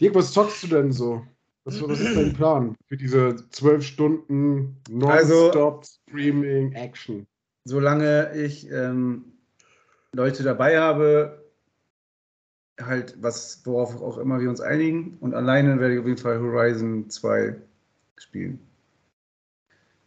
Dirk, 0.00 0.14
was 0.14 0.32
zockst 0.32 0.62
du 0.62 0.66
denn 0.68 0.92
so? 0.92 1.24
Was, 1.64 1.80
was 1.82 2.00
ist 2.00 2.16
dein 2.16 2.32
Plan 2.34 2.76
für 2.88 2.96
diese 2.96 3.36
zwölf 3.50 3.84
Stunden 3.84 4.76
Also- 5.06 5.42
Non-Stop 5.52 5.84
Streaming 5.84 6.72
Action? 6.72 7.26
Solange 7.64 8.34
ich 8.34 8.70
ähm, 8.70 9.24
Leute 10.12 10.42
dabei 10.42 10.80
habe, 10.80 11.44
halt 12.80 13.14
was, 13.20 13.60
worauf 13.64 14.00
auch 14.00 14.16
immer 14.16 14.40
wir 14.40 14.48
uns 14.48 14.62
einigen. 14.62 15.18
Und 15.20 15.34
alleine 15.34 15.78
werde 15.78 15.94
ich 15.94 16.00
auf 16.00 16.06
jeden 16.06 16.18
Fall 16.18 16.40
Horizon 16.40 17.10
2 17.10 17.54
spielen. 18.16 18.58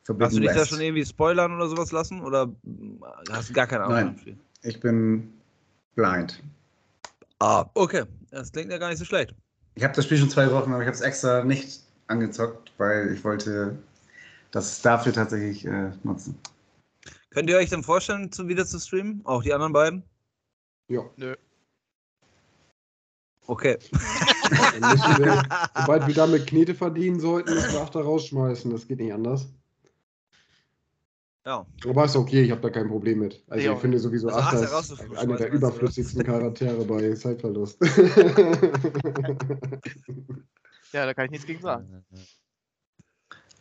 Forbidden 0.02 0.26
Hast 0.26 0.36
du 0.36 0.40
dich 0.42 0.50
da 0.50 0.56
West. 0.56 0.70
schon 0.72 0.82
irgendwie 0.82 1.06
spoilern 1.06 1.54
oder 1.56 1.68
sowas 1.70 1.92
lassen? 1.92 2.22
Oder 2.22 2.52
hast 3.30 3.50
du 3.50 3.54
gar 3.54 3.68
keine 3.68 3.84
Ahnung? 3.86 4.16
Nein. 4.26 4.40
Ich 4.64 4.80
bin 4.80 5.32
blind. 5.96 6.42
Ah, 7.40 7.70
okay. 7.76 8.04
Das 8.32 8.52
klingt 8.52 8.72
ja 8.72 8.80
gar 8.80 8.90
nicht 8.90 8.98
so 8.98 9.06
schlecht. 9.06 9.36
Ich 9.76 9.84
habe 9.84 9.94
das 9.94 10.06
Spiel 10.06 10.18
schon 10.18 10.30
zwei 10.30 10.52
Wochen, 10.52 10.72
aber 10.72 10.82
ich 10.82 10.88
habe 10.88 10.96
es 10.96 11.02
extra 11.02 11.44
nicht 11.44 11.82
angezockt, 12.08 12.72
weil 12.78 13.14
ich 13.14 13.24
wollte 13.24 13.78
das 14.52 14.82
dafür 14.82 15.14
tatsächlich 15.14 15.66
äh, 15.66 15.92
nutzen. 16.04 16.38
Könnt 17.32 17.50
ihr 17.50 17.58
euch 17.58 17.70
denn 17.70 17.82
vorstellen, 17.82 18.32
zu, 18.32 18.48
wieder 18.48 18.66
zu 18.66 18.80
streamen? 18.80 19.22
Auch 19.26 19.42
die 19.42 19.54
anderen 19.54 19.74
beiden? 19.74 20.04
Ja. 20.88 21.02
Okay. 23.48 23.78
Müssen 24.80 25.18
wir, 25.18 25.44
sobald 25.76 26.08
wir 26.08 26.14
damit 26.14 26.48
Knete 26.48 26.76
verdienen 26.76 27.20
sollten, 27.20 27.54
müssen 27.54 27.74
wir 27.74 27.82
Achter 27.82 28.02
rausschmeißen. 28.02 28.70
Das 28.72 28.88
geht 28.88 29.00
nicht 29.00 29.14
anders. 29.14 29.48
Ja. 31.46 31.66
Aber 31.86 32.06
ist 32.06 32.16
okay, 32.16 32.44
ich 32.44 32.52
habe 32.52 32.62
da 32.62 32.70
kein 32.70 32.88
Problem 32.88 33.20
mit. 33.20 33.44
Also 33.50 33.66
Ja. 33.66 33.74
ich 33.74 33.80
finde 33.80 34.00
sowieso 34.00 34.30
Also 34.30 34.40
Achter 34.40 34.80
ist 34.80 35.18
einer 35.18 35.36
der 35.36 35.52
überflüssigsten 35.52 36.24
Charaktere 36.24 36.86
bei 36.86 37.14
Zeitverlust. 37.14 37.78
Ja, 40.94 41.08
da 41.08 41.14
kann 41.16 41.26
ich 41.26 41.32
nichts 41.32 41.48
gegen 41.48 41.60
sagen. 41.60 42.06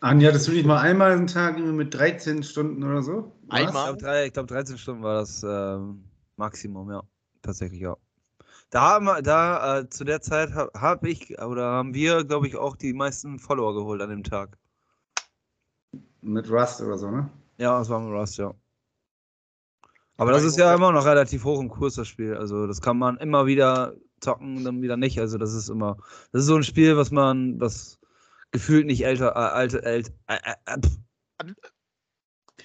Anja, 0.01 0.29
hattest 0.29 0.49
du 0.49 0.53
nicht 0.53 0.67
mal 0.67 0.81
einmal 0.81 1.13
einen 1.13 1.27
Tag 1.27 1.59
mit 1.59 1.95
13 1.95 2.43
Stunden 2.43 2.83
oder 2.85 3.03
so? 3.03 3.33
Was? 3.47 3.61
Ich 3.61 3.67
Einmal? 3.69 3.97
glaube, 3.97 4.27
ich 4.27 4.33
glaub, 4.35 4.47
13 4.49 4.77
Stunden 4.77 5.03
war 5.03 5.15
das 5.21 5.43
ähm, 5.43 6.05
Maximum, 6.37 6.91
ja. 6.91 7.03
Tatsächlich, 7.41 7.81
ja. 7.81 7.97
Da, 8.69 8.81
haben 8.83 9.07
wir- 9.07 9.23
da 9.23 9.79
äh, 9.79 9.89
zu 9.89 10.05
der 10.05 10.21
Zeit 10.21 10.53
habe 10.53 10.79
hab 10.79 11.05
ich 11.07 11.39
oder 11.41 11.65
haben 11.71 11.95
wir, 11.95 12.23
glaube 12.25 12.47
ich, 12.49 12.57
auch 12.57 12.77
die 12.77 12.93
meisten 12.93 13.39
Follower 13.39 13.75
geholt 13.75 14.03
an 14.03 14.11
dem 14.11 14.25
Tag. 14.25 14.59
Mit 16.21 16.51
Rust 16.51 16.83
oder 16.83 16.99
so, 16.99 17.11
ne? 17.11 17.31
Ja, 17.59 17.79
das 17.79 17.89
war 17.89 18.01
mit 18.01 18.13
Rust, 18.13 18.39
ja. 18.39 18.55
Aber 20.17 20.33
das 20.33 20.45
ist 20.45 20.59
ja 20.59 20.75
immer 20.75 20.93
noch 20.93 21.05
relativ 21.05 21.45
hoch 21.45 21.61
im 21.61 21.69
Kurs, 21.69 21.95
das 21.95 22.09
Spiel. 22.09 22.37
Also 22.37 22.67
das 22.67 22.81
kann 22.81 22.99
man 22.99 23.17
immer 23.17 23.47
wieder 23.47 23.95
zocken, 24.21 24.65
dann 24.65 24.83
wieder 24.83 24.97
nicht. 24.97 25.19
Also 25.19 25.39
das 25.39 25.53
ist 25.53 25.69
immer, 25.69 25.97
das 26.33 26.43
ist 26.43 26.47
so 26.47 26.57
ein 26.57 26.63
Spiel, 26.63 26.97
was 26.97 27.11
man, 27.11 27.61
was 27.61 27.99
gefühlt 28.53 28.87
nicht 28.87 29.05
älter, 29.05 29.31
äh, 29.31 29.39
alte, 29.39 29.83
ält, 29.83 30.13
äh, 30.29 30.37
äh, 30.37 30.77
äh. 30.77 31.55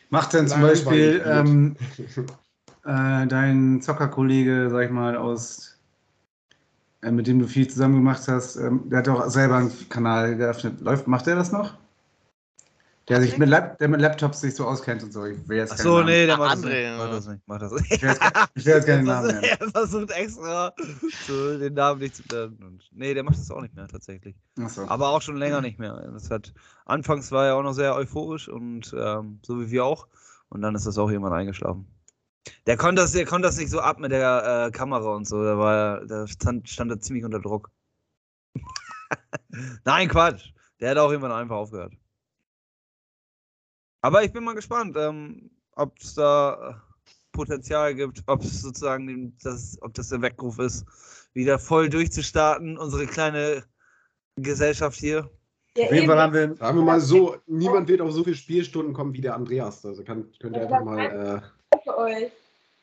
Macht 0.10 0.34
denn 0.34 0.48
zum 0.48 0.62
Beispiel 0.62 1.22
ähm, 1.26 1.76
äh, 2.86 3.28
dein 3.28 3.82
Zockerkollege, 3.82 4.70
sag 4.70 4.86
ich 4.86 4.92
mal, 4.92 5.18
aus, 5.18 5.80
äh, 7.02 7.12
mit 7.12 7.28
dem 7.28 7.40
du 7.40 7.48
viel 7.48 7.68
zusammen 7.68 7.96
gemacht 7.96 8.28
hast, 8.28 8.56
ähm, 8.58 8.90
der 8.90 9.00
hat 9.00 9.10
auch 9.10 9.28
selber 9.30 9.58
einen 9.58 9.90
Kanal 9.90 10.38
geöffnet. 10.38 10.80
Läuft, 10.82 11.08
macht 11.08 11.26
der 11.28 11.36
das 11.36 11.52
noch? 11.52 11.78
Der 13.10 13.22
sich 13.22 13.38
mit, 13.38 13.48
Lap 13.48 13.78
der 13.80 13.88
mit 13.88 14.02
Laptops 14.02 14.42
sich 14.42 14.54
so 14.54 14.66
auskennt 14.66 15.02
und 15.02 15.14
so. 15.14 15.24
Ich 15.26 15.48
will 15.48 15.58
jetzt 15.58 15.72
Ach 15.72 15.78
keinen 15.78 15.84
so, 15.86 15.98
Namen- 16.00 16.06
nee, 16.10 16.26
der 16.26 16.36
Ah, 16.36 16.38
macht. 16.40 16.58
Macht 16.58 17.14
das 17.14 17.28
nicht. 17.28 17.48
Macht 17.48 17.62
das 17.62 17.72
nicht. 17.72 17.92
Ich 17.94 18.02
will 18.02 18.10
jetzt, 18.10 18.22
ich 18.56 18.66
will 18.66 18.74
jetzt 18.74 18.86
keinen 18.86 19.06
Namen 19.06 19.28
nennen. 19.28 19.44
Er 19.44 19.70
versucht 19.72 20.12
extra 20.12 20.74
so, 21.26 21.58
den 21.58 21.74
Namen 21.74 22.02
nicht 22.02 22.16
zu 22.18 22.24
nennen. 22.30 22.62
Und, 22.64 22.84
nee, 22.92 23.14
der 23.14 23.24
macht 23.24 23.38
das 23.38 23.50
auch 23.50 23.62
nicht 23.62 23.76
mehr 23.76 23.88
tatsächlich. 23.88 24.36
Achso. 24.60 24.86
Aber 24.90 25.08
auch 25.10 25.22
schon 25.22 25.38
länger 25.38 25.62
nicht 25.62 25.80
mehr. 25.80 25.94
Das 26.14 26.30
hat, 26.30 26.54
anfangs 26.86 27.32
war 27.32 27.46
er 27.46 27.56
auch 27.56 27.64
noch 27.64 27.72
sehr 27.74 27.96
euphorisch 27.96 28.50
und 28.50 28.94
ähm, 28.98 29.40
so 29.42 29.62
wie 29.62 29.72
wir 29.72 29.86
auch. 29.86 30.08
Und 30.50 30.62
dann 30.62 30.76
ist 30.76 30.86
das 30.86 30.98
auch 30.98 31.10
irgendwann 31.10 31.34
eingeschlafen. 31.34 31.88
Der 32.66 32.76
konnte 32.76 33.02
das, 33.02 33.14
der 33.14 33.26
konnte 33.26 33.48
das 33.48 33.58
nicht 33.58 33.70
so 33.70 33.80
ab 33.80 34.00
mit 34.00 34.12
der 34.12 34.68
äh, 34.68 34.72
Kamera 34.72 35.16
und 35.16 35.26
so. 35.26 35.44
Da 35.46 35.58
war, 35.58 36.06
da 36.06 36.28
stand, 36.28 36.68
stand 36.68 36.92
er 36.92 37.00
ziemlich 37.00 37.24
unter 37.24 37.40
Druck. 37.40 37.70
Nein, 39.86 40.10
Quatsch. 40.10 40.52
Der 40.80 40.92
hat 40.92 40.98
auch 40.98 41.10
irgendwann 41.10 41.32
einfach 41.32 41.56
aufgehört. 41.56 41.94
Aber 44.02 44.24
ich 44.24 44.32
bin 44.32 44.44
mal 44.44 44.56
gespannt, 44.56 44.96
ähm, 44.98 45.50
ob 45.76 45.98
es 46.00 46.16
da 46.16 46.70
äh, 46.70 46.74
Potenzial 47.32 47.96
gibt, 47.96 48.24
ob 48.28 48.44
es 48.44 48.62
sozusagen 48.62 49.36
das, 49.44 49.78
ob 49.82 49.94
das 49.94 50.10
der 50.10 50.22
Weckruf 50.22 50.60
ist, 50.60 50.86
wieder 51.34 51.60
voll 51.60 51.90
durchzustarten, 51.90 52.78
unsere 52.78 53.06
kleine 53.06 53.64
Gesellschaft 54.36 55.00
hier. 55.00 55.30
Ja, 55.76 55.86
Auf 55.86 55.92
jeden. 55.92 56.08
Fall 56.08 56.20
haben 56.20 56.34
wir. 56.34 56.56
Sagen 56.56 56.78
wir 56.78 56.84
mal 56.84 57.00
so, 57.00 57.38
niemand 57.46 57.88
wird 57.88 58.02
auf 58.02 58.12
so 58.12 58.24
viele 58.24 58.36
Spielstunden 58.36 58.94
kommen 58.94 59.14
wie 59.14 59.22
der 59.22 59.36
Andreas. 59.36 59.86
Also 59.86 60.04
kann, 60.04 60.26
könnt 60.40 60.56
ihr 60.56 60.64
einfach 60.64 60.84
mal. 60.84 61.00
Äh, 61.00 61.80
für 61.84 61.98
euch. 61.98 62.32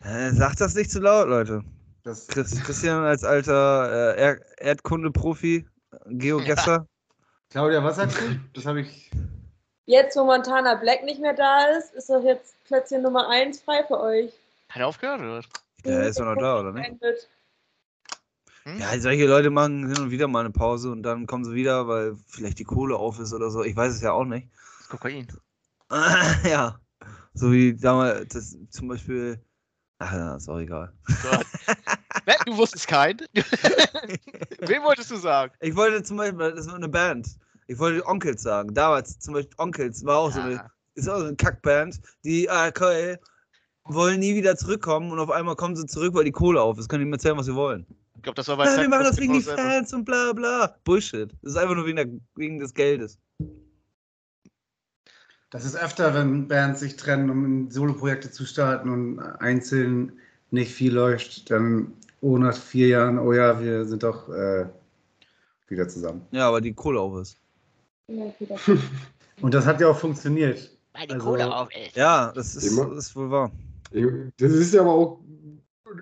Äh, 0.05 0.31
sagt 0.33 0.61
das 0.61 0.75
nicht 0.75 0.91
zu 0.91 1.01
laut, 1.01 1.29
Leute. 1.29 1.65
Das, 2.05 2.27
Chris, 2.29 2.63
Christian 2.63 3.03
als 3.03 3.25
alter 3.25 4.15
äh, 4.15 4.21
er 4.21 4.59
Erdkunde-Profi, 4.59 5.67
Geogesser. 6.07 6.87
Claudia, 7.51 7.83
was 7.83 7.97
sagst 7.97 8.21
du? 8.21 8.39
Das 8.53 8.67
habe 8.67 8.83
ich. 8.83 9.11
Jetzt, 9.87 10.17
wo 10.17 10.25
Montana 10.25 10.77
Black 10.77 11.05
nicht 11.05 11.21
mehr 11.21 11.35
da 11.35 11.67
ist, 11.77 11.93
ist 11.95 12.09
doch 12.09 12.23
jetzt 12.25 12.57
Plätzchen 12.65 13.03
Nummer 13.03 13.29
1 13.29 13.61
frei 13.61 13.85
für 13.85 14.01
euch. 14.01 14.33
Hat 14.71 14.81
er 14.81 14.87
aufgehört, 14.87 15.21
oder? 15.21 15.39
was? 15.39 15.47
Der 15.85 16.09
ist 16.09 16.19
doch 16.19 16.25
noch 16.25 16.37
da, 16.37 16.61
oder 16.61 16.73
nicht? 16.73 16.91
Hm? 18.63 18.81
Ja, 18.81 18.99
solche 18.99 19.27
Leute 19.27 19.51
machen 19.51 19.87
hin 19.87 20.05
und 20.05 20.11
wieder 20.11 20.27
mal 20.27 20.41
eine 20.41 20.51
Pause 20.51 20.91
und 20.91 21.03
dann 21.03 21.27
kommen 21.27 21.45
sie 21.45 21.53
wieder, 21.53 21.87
weil 21.87 22.17
vielleicht 22.29 22.59
die 22.59 22.65
Kohle 22.65 22.97
auf 22.97 23.21
ist 23.21 23.35
oder 23.35 23.51
so. 23.51 23.63
Ich 23.63 23.77
weiß 23.77 23.93
es 23.93 24.01
ja 24.01 24.13
auch 24.13 24.25
nicht. 24.25 24.49
Das 24.79 24.89
Kokain. 24.89 25.29
ja. 26.45 26.81
So 27.35 27.53
wie 27.53 27.75
damals, 27.77 28.33
das 28.33 28.57
zum 28.71 28.89
Beispiel. 28.89 29.39
Ach 29.99 30.13
ja, 30.13 30.37
ist 30.37 30.49
auch 30.49 30.59
egal. 30.59 30.93
Ne, 32.27 32.35
du 32.47 32.57
wusstest 32.57 32.89
keinen. 32.89 33.19
Wen 34.61 34.83
wolltest 34.83 35.11
du 35.11 35.17
sagen? 35.17 35.53
Ich 35.61 35.77
wollte 35.77 36.03
zum 36.03 36.17
Beispiel, 36.17 36.53
das 36.53 36.67
war 36.67 36.77
eine 36.77 36.89
Band. 36.89 37.29
Ich 37.67 37.79
wollte 37.79 38.07
Onkels 38.07 38.43
sagen. 38.43 38.75
Damals 38.75 39.19
zum 39.19 39.35
Beispiel 39.35 39.55
Onkels 39.59 40.05
war 40.05 40.19
auch 40.19 40.33
so 40.33 40.41
eine, 40.41 40.71
ist 40.95 41.09
auch 41.09 41.19
so 41.19 41.27
eine 41.27 41.37
Kackband. 41.37 42.01
Die 42.25 42.49
ARK 42.49 43.19
wollen 43.85 44.21
nie 44.21 44.35
wieder 44.35 44.57
zurückkommen 44.57 45.11
und 45.11 45.19
auf 45.19 45.31
einmal 45.31 45.57
kommen 45.57 45.77
sie 45.77 45.87
zurück, 45.87 46.15
weil 46.15 46.25
die 46.25 46.33
Kohle 46.33 46.61
auf 46.61 46.79
ist. 46.79 46.89
Können 46.89 47.05
die 47.05 47.07
mir 47.07 47.17
erzählen, 47.17 47.37
was 47.37 47.47
sie 47.47 47.55
wollen. 47.55 47.87
ich 48.17 48.23
glaube, 48.23 48.37
das 48.37 48.49
war 48.49 48.57
bei 48.57 48.67
Ja, 48.67 48.81
wir 48.81 48.89
machen 48.89 49.05
das 49.05 49.19
wegen 49.19 49.35
die. 49.35 49.43
Fans 49.43 49.93
und 49.93 50.05
bla 50.05 50.33
bla. 50.33 50.75
Bullshit. 50.85 51.31
Das 51.43 51.53
ist 51.53 51.59
einfach 51.59 51.75
nur 51.75 51.87
wegen, 51.87 51.97
der, 51.97 52.09
wegen 52.37 52.59
des 52.59 52.75
Geldes. 52.75 53.19
Das 55.51 55.65
ist 55.65 55.77
öfter, 55.77 56.15
wenn 56.15 56.49
Bands 56.49 56.81
sich 56.81 56.97
trennen, 56.97 57.31
um 57.31 57.45
in 57.45 57.71
Soloprojekte 57.71 58.31
zu 58.31 58.45
starten 58.45 58.89
und 58.89 59.21
einzeln 59.21 60.13
nicht 60.51 60.73
viel 60.73 60.93
läuft, 60.93 61.51
dann 61.51 61.93
oh, 62.21 62.39
nach 62.39 62.57
vier 62.57 62.89
Jahren, 62.89 63.19
oh 63.19 63.33
ja, 63.33 63.61
wir 63.61 63.85
sind 63.85 64.03
doch 64.03 64.29
äh, 64.31 64.67
wieder 65.69 65.89
zusammen. 65.89 66.27
Ja, 66.33 66.49
aber 66.49 66.61
die 66.61 66.73
Kohle 66.73 67.01
auf 67.01 67.21
ist. 67.21 67.39
Ja, 68.09 68.25
okay, 68.27 68.47
das- 68.49 68.71
Und 69.43 69.55
das 69.55 69.67
hat 69.67 69.81
ja 69.81 69.89
auch 69.89 69.99
funktioniert. 69.99 70.71
Weil 70.93 71.07
die 71.07 71.15
Also- 71.15 71.27
Kohle 71.27 71.55
auf 71.57 71.69
ist. 71.75 71.97
Ja, 71.97 72.33
das 72.33 72.55
ist, 72.57 72.71
Immer. 72.71 72.87
das 72.95 73.07
ist 73.07 73.17
wohl 73.17 73.31
wahr. 73.31 73.51
das 74.39 74.53
ist 74.53 74.75
ja 74.75 74.81
aber 74.83 74.93
auch. 74.93 75.21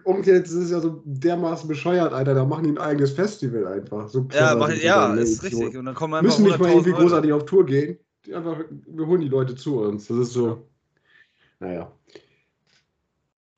Umgekehrt, 0.05 0.47
das 0.47 0.53
ist 0.53 0.71
ja 0.71 0.81
so 0.81 1.03
dermaßen 1.05 1.69
bescheuert, 1.69 2.15
Alter. 2.15 2.35
Da 2.35 2.45
machen 2.47 2.65
die 2.65 2.71
ein 2.71 2.79
eigenes 2.79 3.13
Festival 3.13 3.67
einfach. 3.67 4.09
So 4.09 4.27
Ja, 4.33 4.55
mach, 4.55 4.71
ja, 4.73 5.13
ist 5.15 5.43
richtig. 5.43 5.77
Und 5.77 5.85
dann 5.85 5.95
kommen 5.95 6.15
einfach 6.15 6.25
Müssen 6.39 6.45
nicht 6.45 6.59
mal 6.59 6.71
irgendwie 6.71 6.91
100.000 6.91 6.93
Leute. 6.93 7.03
großartig 7.03 7.33
auf 7.33 7.45
Tour 7.45 7.67
gehen. 7.67 7.99
Die 8.25 8.35
einfach, 8.35 8.59
wir 8.87 9.07
holen 9.07 9.21
die 9.21 9.29
Leute 9.29 9.55
zu 9.55 9.81
uns. 9.83 10.07
Das 10.07 10.17
ist 10.17 10.33
so. 10.33 10.67
Naja. 11.61 11.93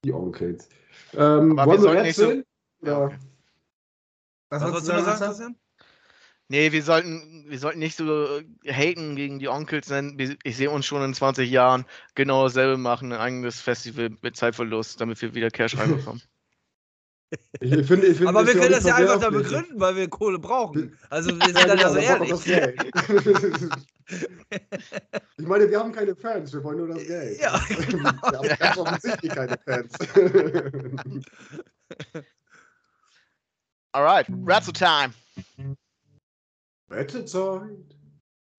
Die 0.04 0.12
Onkels. 0.12 0.68
Ähm, 1.12 1.54
wir 1.54 1.66
wollen 1.66 1.70
wir 1.70 1.78
sollten 1.78 2.02
nicht 2.02 2.16
so-? 2.16 2.30
Ja, 2.32 2.42
Ja. 2.82 3.04
okay. 3.04 3.16
Was 4.50 4.62
wolltest 4.64 4.88
du 4.88 4.92
noch 4.92 5.04
sagen, 5.04 5.20
Christian? 5.24 5.56
Nee, 6.48 6.72
wir 6.72 6.82
sollten, 6.82 7.46
wir 7.48 7.58
sollten 7.58 7.78
nicht 7.78 7.96
so 7.96 8.38
äh, 8.38 8.44
haten 8.70 9.16
gegen 9.16 9.38
die 9.38 9.48
Onkels, 9.48 9.88
denn 9.88 10.36
ich 10.42 10.56
sehe 10.56 10.70
uns 10.70 10.84
schon 10.84 11.02
in 11.02 11.14
20 11.14 11.50
Jahren 11.50 11.86
genau 12.14 12.44
dasselbe 12.44 12.76
machen, 12.76 13.12
ein 13.12 13.18
eigenes 13.18 13.60
Festival 13.60 14.10
mit 14.20 14.36
Zeitverlust, 14.36 15.00
damit 15.00 15.20
wir 15.22 15.34
wieder 15.34 15.50
Cash 15.50 15.76
reinbekommen. 15.76 16.22
Ich 17.58 17.86
finde, 17.88 18.06
ich 18.06 18.18
finde, 18.18 18.28
Aber 18.28 18.46
wir 18.46 18.52
können 18.52 18.70
das 18.70 18.84
ja 18.84 18.94
einfach 18.94 19.18
da 19.18 19.28
begründen, 19.28 19.80
weil 19.80 19.96
wir 19.96 20.08
Kohle 20.08 20.38
brauchen. 20.38 20.96
Also 21.10 21.34
wir 21.34 21.46
sind 21.46 21.56
Ja, 21.56 21.66
dann 21.66 21.78
ja 21.78 22.18
genau, 22.18 22.36
so 22.36 22.44
ehrlich. 22.44 22.44
Geld. 22.44 22.90
Ich 25.38 25.46
meine, 25.46 25.68
wir 25.68 25.78
haben 25.80 25.90
keine 25.92 26.14
Fans, 26.14 26.52
wir 26.52 26.62
wollen 26.62 26.76
nur 26.78 26.88
das 26.88 27.06
Geld. 27.06 27.40
Ja, 27.40 27.54
Wir 27.68 28.38
haben 28.38 28.58
ganz 28.58 28.76
offensichtlich 28.76 29.32
keine 29.32 29.58
Fans. 29.64 29.92
Alright, 33.92 34.26
Ratzel 34.46 34.74
Time. 34.74 35.14
Wettezeit. 36.94 37.96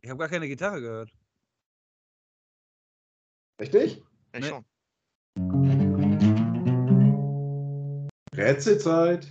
Ich 0.01 0.09
habe 0.09 0.19
gar 0.19 0.29
keine 0.29 0.47
Gitarre 0.47 0.81
gehört. 0.81 1.11
Richtig? 3.59 4.03
Ja, 4.33 4.39
Nee. 4.39 4.47
schon. 4.49 4.65
Rätselzeit. 8.35 9.27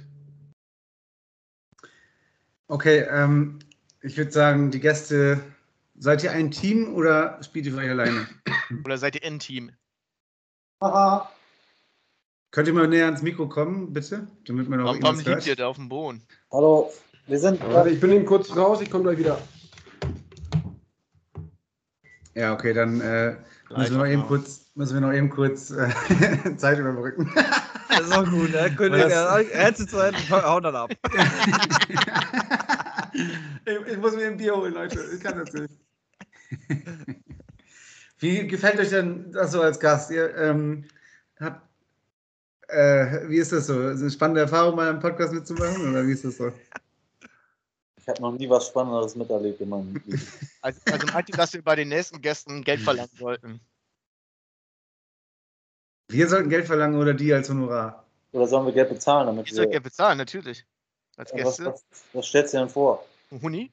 Okay, 2.68 3.00
ähm, 3.10 3.58
ich 4.00 4.16
würde 4.16 4.32
sagen, 4.32 4.70
die 4.70 4.80
Gäste, 4.80 5.42
seid 5.96 6.24
ihr 6.24 6.32
ein 6.32 6.50
Team 6.50 6.94
oder 6.94 7.42
spielt 7.42 7.66
ihr 7.66 7.72
für 7.72 7.78
euch 7.78 7.90
alleine? 7.90 8.26
Oder 8.84 8.96
seid 8.96 9.16
ihr 9.16 9.22
in-Team? 9.22 9.72
Haha. 10.82 11.30
Könnt 12.50 12.68
ihr 12.68 12.74
mal 12.74 12.88
näher 12.88 13.06
ans 13.06 13.22
Mikro 13.22 13.48
kommen, 13.48 13.92
bitte? 13.92 14.26
Damit 14.46 14.68
man 14.68 14.80
auch 14.80 15.00
Warum, 15.00 15.20
liegt 15.20 15.46
ihr 15.46 15.56
da 15.56 15.66
auf 15.66 15.76
dem 15.76 15.88
Boden? 15.88 16.26
Hallo, 16.50 16.92
wir 17.26 17.38
sind. 17.38 17.60
Warte, 17.60 17.90
ich 17.90 18.00
bin 18.00 18.12
eben 18.12 18.26
kurz 18.26 18.54
raus, 18.56 18.80
ich 18.80 18.90
komme 18.90 19.04
gleich 19.04 19.18
wieder. 19.18 19.38
Ja, 22.34 22.52
okay, 22.52 22.72
dann 22.72 23.00
äh, 23.00 23.36
müssen 23.76 23.92
wir 23.92 23.98
noch 23.98 24.06
eben 24.06 24.26
kurz, 24.26 24.72
müssen 24.74 24.94
wir 24.94 25.00
noch 25.00 25.12
eben 25.12 25.30
kurz 25.30 25.70
äh, 25.70 25.88
Zeit 26.56 26.78
überbrücken. 26.78 27.32
Das 27.88 28.00
ist 28.00 28.12
auch 28.12 28.28
gut, 28.28 28.50
ne? 28.50 28.74
Könnt 28.76 28.96
ihr 28.96 29.08
Das- 29.08 29.46
Ärzte 29.48 29.86
zu 29.86 29.98
Ende, 29.98 30.18
hauen 30.30 30.62
dann 30.64 30.74
ab. 30.74 30.90
ich, 33.64 33.86
ich 33.86 33.98
muss 33.98 34.16
mir 34.16 34.26
ein 34.26 34.36
Bier 34.36 34.56
holen, 34.56 34.74
Leute. 34.74 34.98
Ich 35.14 35.20
kann 35.22 35.38
das 35.38 35.52
nicht. 35.52 35.70
Wie 38.18 38.46
gefällt 38.48 38.80
euch 38.80 38.90
denn 38.90 39.30
das 39.32 39.52
so 39.52 39.60
als 39.60 39.78
Gast? 39.78 40.10
Ihr 40.10 40.36
ähm, 40.36 40.84
habt, 41.38 41.60
äh, 42.68 43.28
wie 43.28 43.36
ist 43.36 43.52
das 43.52 43.66
so? 43.66 43.88
Ist 43.88 44.00
eine 44.00 44.10
spannende 44.10 44.40
Erfahrung, 44.42 44.76
mal 44.76 44.88
einen 44.88 45.00
Podcast 45.00 45.34
mitzumachen? 45.34 45.90
Oder 45.90 46.06
wie 46.06 46.12
ist 46.12 46.24
das 46.24 46.38
so? 46.38 46.50
Ich 48.04 48.08
habe 48.10 48.20
noch 48.20 48.32
nie 48.32 48.50
was 48.50 48.66
Spannenderes 48.68 49.16
miterlebt 49.16 49.62
in 49.62 49.70
meinem 49.70 49.94
Leben. 49.94 50.20
Also, 50.60 50.78
also 50.90 51.06
meint 51.06 51.28
ihr, 51.30 51.36
dass 51.36 51.54
wir 51.54 51.62
bei 51.62 51.74
den 51.74 51.88
nächsten 51.88 52.20
Gästen 52.20 52.62
Geld 52.62 52.80
verlangen 52.80 53.10
sollten? 53.18 53.60
Wir 56.08 56.28
sollten 56.28 56.50
Geld 56.50 56.66
verlangen 56.66 57.00
oder 57.00 57.14
die 57.14 57.32
als 57.32 57.48
Honorar? 57.48 58.04
Oder 58.32 58.46
sollen 58.46 58.66
wir 58.66 58.74
Geld 58.74 58.90
bezahlen, 58.90 59.26
damit 59.26 59.46
Ich 59.46 59.54
soll. 59.54 59.68
Geld 59.68 59.82
bezahlen, 59.82 60.18
natürlich. 60.18 60.66
Als 61.16 61.30
Ja, 61.32 61.44
was, 61.44 61.56
Gäste. 61.56 61.64
was, 61.72 61.84
was 62.12 62.26
stellst 62.26 62.52
du 62.52 62.58
denn 62.58 62.68
vor? 62.68 63.06
Ein 63.30 63.40
Huni? 63.40 63.72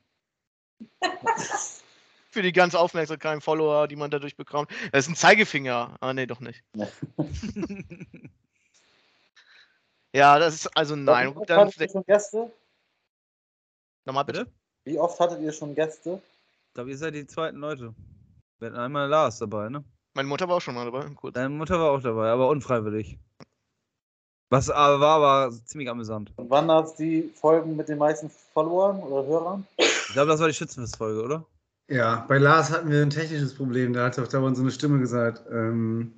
Für 2.29 2.41
die 2.41 2.53
ganze 2.53 2.79
Aufmerksamkeit, 2.79 3.43
Follower, 3.43 3.89
die 3.89 3.97
man 3.97 4.11
dadurch 4.11 4.37
bekommt. 4.37 4.71
Das 4.93 5.05
ist 5.05 5.11
ein 5.11 5.15
Zeigefinger. 5.15 5.97
Ah, 5.99 6.13
nee, 6.13 6.25
doch 6.25 6.39
nicht. 6.39 6.63
Ja, 10.13 10.39
das 10.39 10.55
ist 10.55 10.77
also 10.77 10.95
nein. 10.95 11.33
Dann 11.47 11.71
schon 11.71 12.03
Gäste? 12.05 12.51
Nochmal 14.05 14.25
bitte. 14.25 14.45
Bitte? 14.45 14.51
Wie 14.85 14.99
oft 14.99 15.19
hattet 15.19 15.41
ihr 15.41 15.51
schon 15.51 15.75
Gäste? 15.75 16.21
Ich 16.67 16.73
glaube, 16.73 16.89
ihr 16.89 16.97
seid 16.97 17.13
die 17.13 17.27
zweiten 17.27 17.57
Leute. 17.57 17.93
Wir 18.59 18.67
hatten 18.67 18.77
einmal 18.77 19.07
Lars 19.07 19.39
dabei, 19.39 19.69
ne? 19.69 19.83
Meine 20.13 20.27
Mutter 20.27 20.47
war 20.47 20.57
auch 20.57 20.61
schon 20.61 20.75
mal 20.75 20.85
dabei. 20.85 21.09
Kurz. 21.15 21.33
Deine 21.33 21.49
Mutter 21.49 21.79
war 21.79 21.91
auch 21.91 22.01
dabei, 22.01 22.29
aber 22.29 22.49
unfreiwillig. 22.49 23.17
Was 24.49 24.69
aber 24.69 24.99
war 24.99 25.15
aber 25.23 25.55
ziemlich 25.65 25.89
amüsant. 25.89 26.33
Und 26.35 26.49
wann 26.49 26.69
hat 26.69 26.99
die 26.99 27.31
Folgen 27.35 27.77
mit 27.77 27.87
den 27.87 27.97
meisten 27.97 28.29
Followern 28.53 29.01
oder 29.01 29.25
Hörern? 29.25 29.67
Ich 29.77 30.13
glaube, 30.13 30.29
das 30.29 30.41
war 30.41 30.47
die 30.47 30.53
Schützenfestfolge, 30.53 31.23
oder? 31.23 31.45
Ja, 31.87 32.25
bei 32.27 32.37
Lars 32.37 32.69
hatten 32.69 32.89
wir 32.89 33.01
ein 33.01 33.09
technisches 33.09 33.53
Problem. 33.53 33.93
Da 33.93 34.05
hat 34.05 34.19
auch 34.19 34.27
dauernd 34.27 34.57
so 34.57 34.63
eine 34.63 34.71
Stimme 34.71 34.99
gesagt. 34.99 35.43
Ähm, 35.49 36.13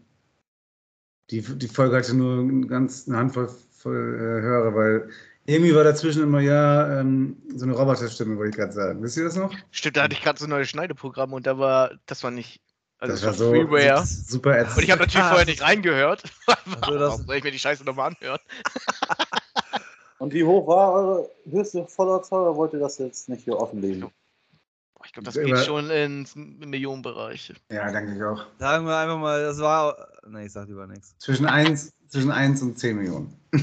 die, 1.30 1.42
die 1.42 1.68
Folge 1.68 1.96
hatte 1.96 2.16
nur 2.16 2.40
eine 2.40 2.66
ganz 2.66 3.08
eine 3.08 3.18
Handvoll 3.18 3.48
voll, 3.48 4.16
äh, 4.16 4.42
Hörer, 4.42 4.76
weil 4.76 5.10
irgendwie 5.46 5.76
war 5.76 5.84
dazwischen 5.84 6.24
immer 6.24 6.40
ja 6.42 7.00
ähm, 7.00 7.38
so 7.56 7.66
eine 7.66 7.74
Roboterstimme, 7.76 8.38
wollte 8.38 8.52
ich 8.52 8.56
gerade 8.56 8.72
sagen. 8.74 9.02
Wisst 9.04 9.18
ihr 9.18 9.26
das 9.26 9.36
noch? 9.36 9.54
Stimmt, 9.72 9.98
da 9.98 10.04
hatte 10.04 10.14
ich 10.14 10.22
gerade 10.22 10.40
so 10.40 10.46
ein 10.46 10.50
neues 10.50 10.70
Schneideprogramm 10.70 11.34
und 11.34 11.46
da 11.46 11.58
war, 11.60 11.92
das 12.06 12.24
war 12.24 12.32
nicht, 12.32 12.62
also 13.00 13.12
das 13.14 13.22
das, 13.22 13.28
war 13.28 13.34
so 13.34 13.52
Freeware. 13.52 14.06
super 14.06 14.58
ätzend. 14.58 14.78
Und 14.78 14.84
ich 14.84 14.92
habe 14.92 15.02
natürlich 15.02 15.26
Ah, 15.26 15.30
vorher 15.30 15.46
nicht 15.46 15.62
reingehört. 15.62 16.24
Also 16.82 16.98
das- 17.00 17.12
Warum 17.12 17.26
soll 17.26 17.36
ich 17.36 17.44
mir 17.44 17.52
die 17.52 17.60
Scheiße 17.60 17.84
nochmal 17.84 18.12
anhören? 18.12 18.40
Und 20.20 20.34
wie 20.34 20.44
hoch 20.46 20.66
war 20.68 20.94
eure 20.94 21.30
höchste 21.50 21.86
Followerzahl 21.88 22.42
oder 22.44 22.56
wollt 22.56 22.72
ihr 22.74 22.80
das 22.80 22.98
jetzt 22.98 23.28
nicht 23.28 23.44
hier 23.44 23.58
offenlegen? 23.58 24.02
Boah, 24.02 25.06
Ich 25.06 25.12
glaube, 25.12 25.26
das 25.26 25.36
geht 25.36 25.58
schon 25.60 25.90
ins 25.90 26.34
Millionenbereich. 26.36 27.54
Ja, 27.70 27.92
denke 27.92 28.16
ich 28.16 28.24
auch. 28.24 28.46
Sagen 28.58 28.86
wir 28.86 28.96
einfach 28.98 29.18
mal, 29.18 29.44
das 29.44 29.60
war. 29.60 30.08
Ne, 30.26 30.46
ich 30.46 30.54
sag 30.54 30.68
lieber 30.70 30.88
nichts. 30.88 31.14
Zwischen 31.18 31.46
1, 31.46 31.92
zwischen 32.08 32.32
1 32.32 32.62
und 32.62 32.80
10 32.80 32.96
Millionen. 32.96 33.38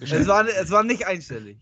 Es 0.00 0.26
war, 0.26 0.46
es 0.46 0.70
war 0.70 0.82
nicht 0.82 1.06
einstellig. 1.06 1.58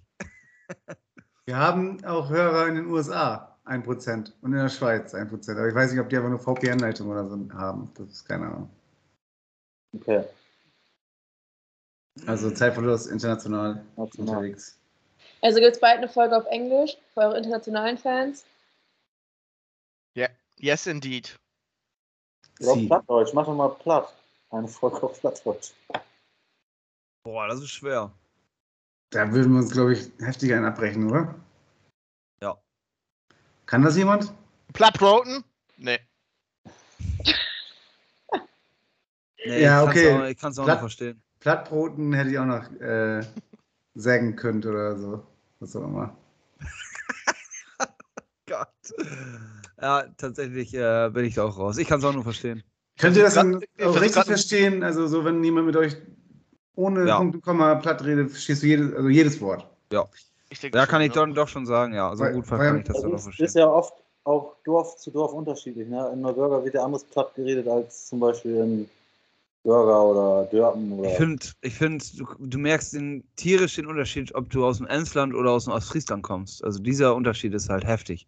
Wir 1.46 1.56
haben 1.56 2.02
auch 2.04 2.30
Hörer 2.30 2.68
in 2.68 2.76
den 2.76 2.86
USA, 2.86 3.58
1%. 3.66 4.32
Und 4.40 4.52
in 4.52 4.58
der 4.58 4.68
Schweiz 4.68 5.14
1%. 5.14 5.50
Aber 5.52 5.68
ich 5.68 5.74
weiß 5.74 5.92
nicht, 5.92 6.00
ob 6.00 6.08
die 6.08 6.16
einfach 6.16 6.30
nur 6.30 6.38
VPN-Leitung 6.38 7.08
oder 7.08 7.28
so 7.28 7.38
haben. 7.52 7.90
Das 7.94 8.08
ist 8.08 8.24
keine 8.26 8.46
Ahnung. 8.46 8.70
Okay. 9.94 10.24
Also 12.26 12.50
Zeitverlust 12.50 13.08
international 13.08 13.84
National. 13.96 14.08
unterwegs. 14.18 14.78
Also 15.42 15.60
gibt 15.60 15.74
es 15.74 15.80
bald 15.80 15.98
eine 15.98 16.08
Folge 16.08 16.36
auf 16.36 16.46
Englisch 16.46 16.96
für 17.12 17.20
eure 17.20 17.36
internationalen 17.36 17.98
Fans. 17.98 18.44
Yes, 20.58 20.86
indeed. 20.86 21.38
Sie. 22.58 22.86
Plattdeutsch, 22.86 23.32
mach 23.34 23.46
doch 23.46 23.54
mal 23.54 23.68
platt. 23.68 24.14
Eine 24.50 24.68
Folge 24.68 25.02
auf 25.02 25.20
Plattdeutsch. 25.20 25.72
Boah, 27.24 27.48
das 27.48 27.60
ist 27.62 27.70
schwer. 27.70 28.12
Da 29.10 29.32
würden 29.32 29.52
wir 29.52 29.60
uns, 29.60 29.70
glaube 29.72 29.94
ich, 29.94 30.10
heftig 30.20 30.52
einen 30.52 30.66
abbrechen, 30.66 31.10
oder? 31.10 31.34
Ja. 32.42 32.56
Kann 33.64 33.82
das 33.82 33.96
jemand? 33.96 34.32
Plattbroten? 34.74 35.42
Nee. 35.78 35.98
Nee, 39.46 39.62
Ja, 39.62 39.82
ich 39.84 39.88
okay. 39.88 40.12
Auch, 40.14 40.24
ich 40.26 40.36
kann 40.38 40.52
es 40.52 40.58
auch 40.58 40.64
Platt- 40.64 40.76
nicht 40.76 40.80
verstehen. 40.80 41.22
Plattbroten 41.40 42.12
hätte 42.12 42.30
ich 42.30 42.38
auch 42.38 42.44
noch 42.46 42.70
äh, 42.80 43.22
sägen 43.94 44.36
können 44.36 44.62
oder 44.64 44.96
so. 44.98 45.26
Was 45.60 45.74
auch 45.76 45.84
immer. 45.84 46.16
Gott. 48.46 48.68
Ja, 49.80 50.06
tatsächlich 50.16 50.74
äh, 50.74 51.10
bin 51.12 51.24
ich 51.24 51.34
da 51.34 51.44
auch 51.44 51.58
raus. 51.58 51.78
Ich 51.78 51.86
kann 51.88 51.98
es 52.00 52.04
auch 52.04 52.12
nur 52.14 52.22
verstehen. 52.22 52.62
Könnt 52.98 53.16
ihr 53.16 53.22
das 53.24 53.36
ich 53.36 53.84
auch 53.84 54.00
richtig 54.00 54.24
verstehen? 54.24 54.82
Also 54.82 55.06
so, 55.06 55.24
wenn 55.24 55.42
jemand 55.42 55.66
mit 55.66 55.76
euch 55.76 55.96
ohne 56.76 57.06
Ja. 57.06 57.18
Punkt 57.18 57.36
und 57.36 57.42
Komma 57.42 57.74
platt 57.76 58.04
redet, 58.04 58.30
verstehst 58.30 58.62
du 58.62 58.66
jedes, 58.66 58.92
also 58.94 59.08
jedes 59.08 59.40
Wort. 59.40 59.66
Ich 60.50 60.60
denke 60.60 60.76
Da 60.76 60.86
kann 60.86 61.00
ich 61.02 61.08
ja. 61.14 61.20
dann 61.20 61.34
doch 61.34 61.48
schon 61.48 61.66
sagen, 61.66 61.94
ja. 61.94 62.14
So 62.14 62.24
Weil- 62.24 62.34
gut 62.34 62.46
kann 62.48 62.78
ich 62.78 62.84
das 62.84 62.94
Das 62.94 63.02
dann 63.02 63.12
auch 63.12 63.16
ist, 63.16 63.22
verstehen. 63.24 63.46
ist 63.46 63.56
ja 63.56 63.66
oft 63.68 63.94
auch 64.24 64.56
Dorf 64.64 64.96
zu 64.96 65.10
Dorf 65.10 65.32
unterschiedlich. 65.32 65.88
Ne? 65.88 66.10
In 66.12 66.20
Neubürger 66.22 66.64
wird 66.64 66.74
ja 66.74 66.84
anders 66.84 67.04
platt 67.04 67.34
geredet 67.34 67.66
als 67.68 68.06
zum 68.08 68.20
Beispiel 68.20 68.56
in 68.56 68.90
Bürger 69.64 70.02
oder 70.02 70.44
Dörpen 70.50 70.92
oder. 70.98 71.10
Ich 71.10 71.16
finde, 71.16 71.46
ich 71.62 71.74
find, 71.74 72.18
du, 72.20 72.26
du 72.38 72.58
merkst 72.58 72.92
den, 72.94 73.24
tierisch 73.36 73.76
den 73.76 73.86
Unterschied, 73.86 74.34
ob 74.34 74.48
du 74.50 74.64
aus 74.64 74.78
dem 74.78 74.86
Emsland 74.86 75.34
oder 75.34 75.50
aus 75.50 75.64
dem 75.64 75.72
Ostfriesland 75.72 76.22
kommst. 76.22 76.62
Also 76.64 76.78
dieser 76.82 77.14
Unterschied 77.14 77.54
ist 77.54 77.68
halt 77.68 77.84
heftig. 77.84 78.26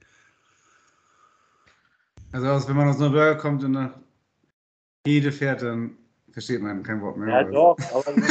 Also 2.32 2.68
wenn 2.68 2.76
man 2.76 2.88
aus 2.88 2.98
Neuburger 2.98 3.36
kommt 3.36 3.64
und 3.64 3.72
nach 3.72 3.90
Hede 5.06 5.32
fährt, 5.32 5.62
dann 5.62 5.96
versteht 6.36 6.60
man 6.60 6.82
kein 6.82 7.00
Wort 7.00 7.16
mehr. 7.16 7.30
ja, 7.30 7.40
oder? 7.48 7.50
doch, 7.50 7.78
aber. 7.94 8.12
Ein 8.12 8.30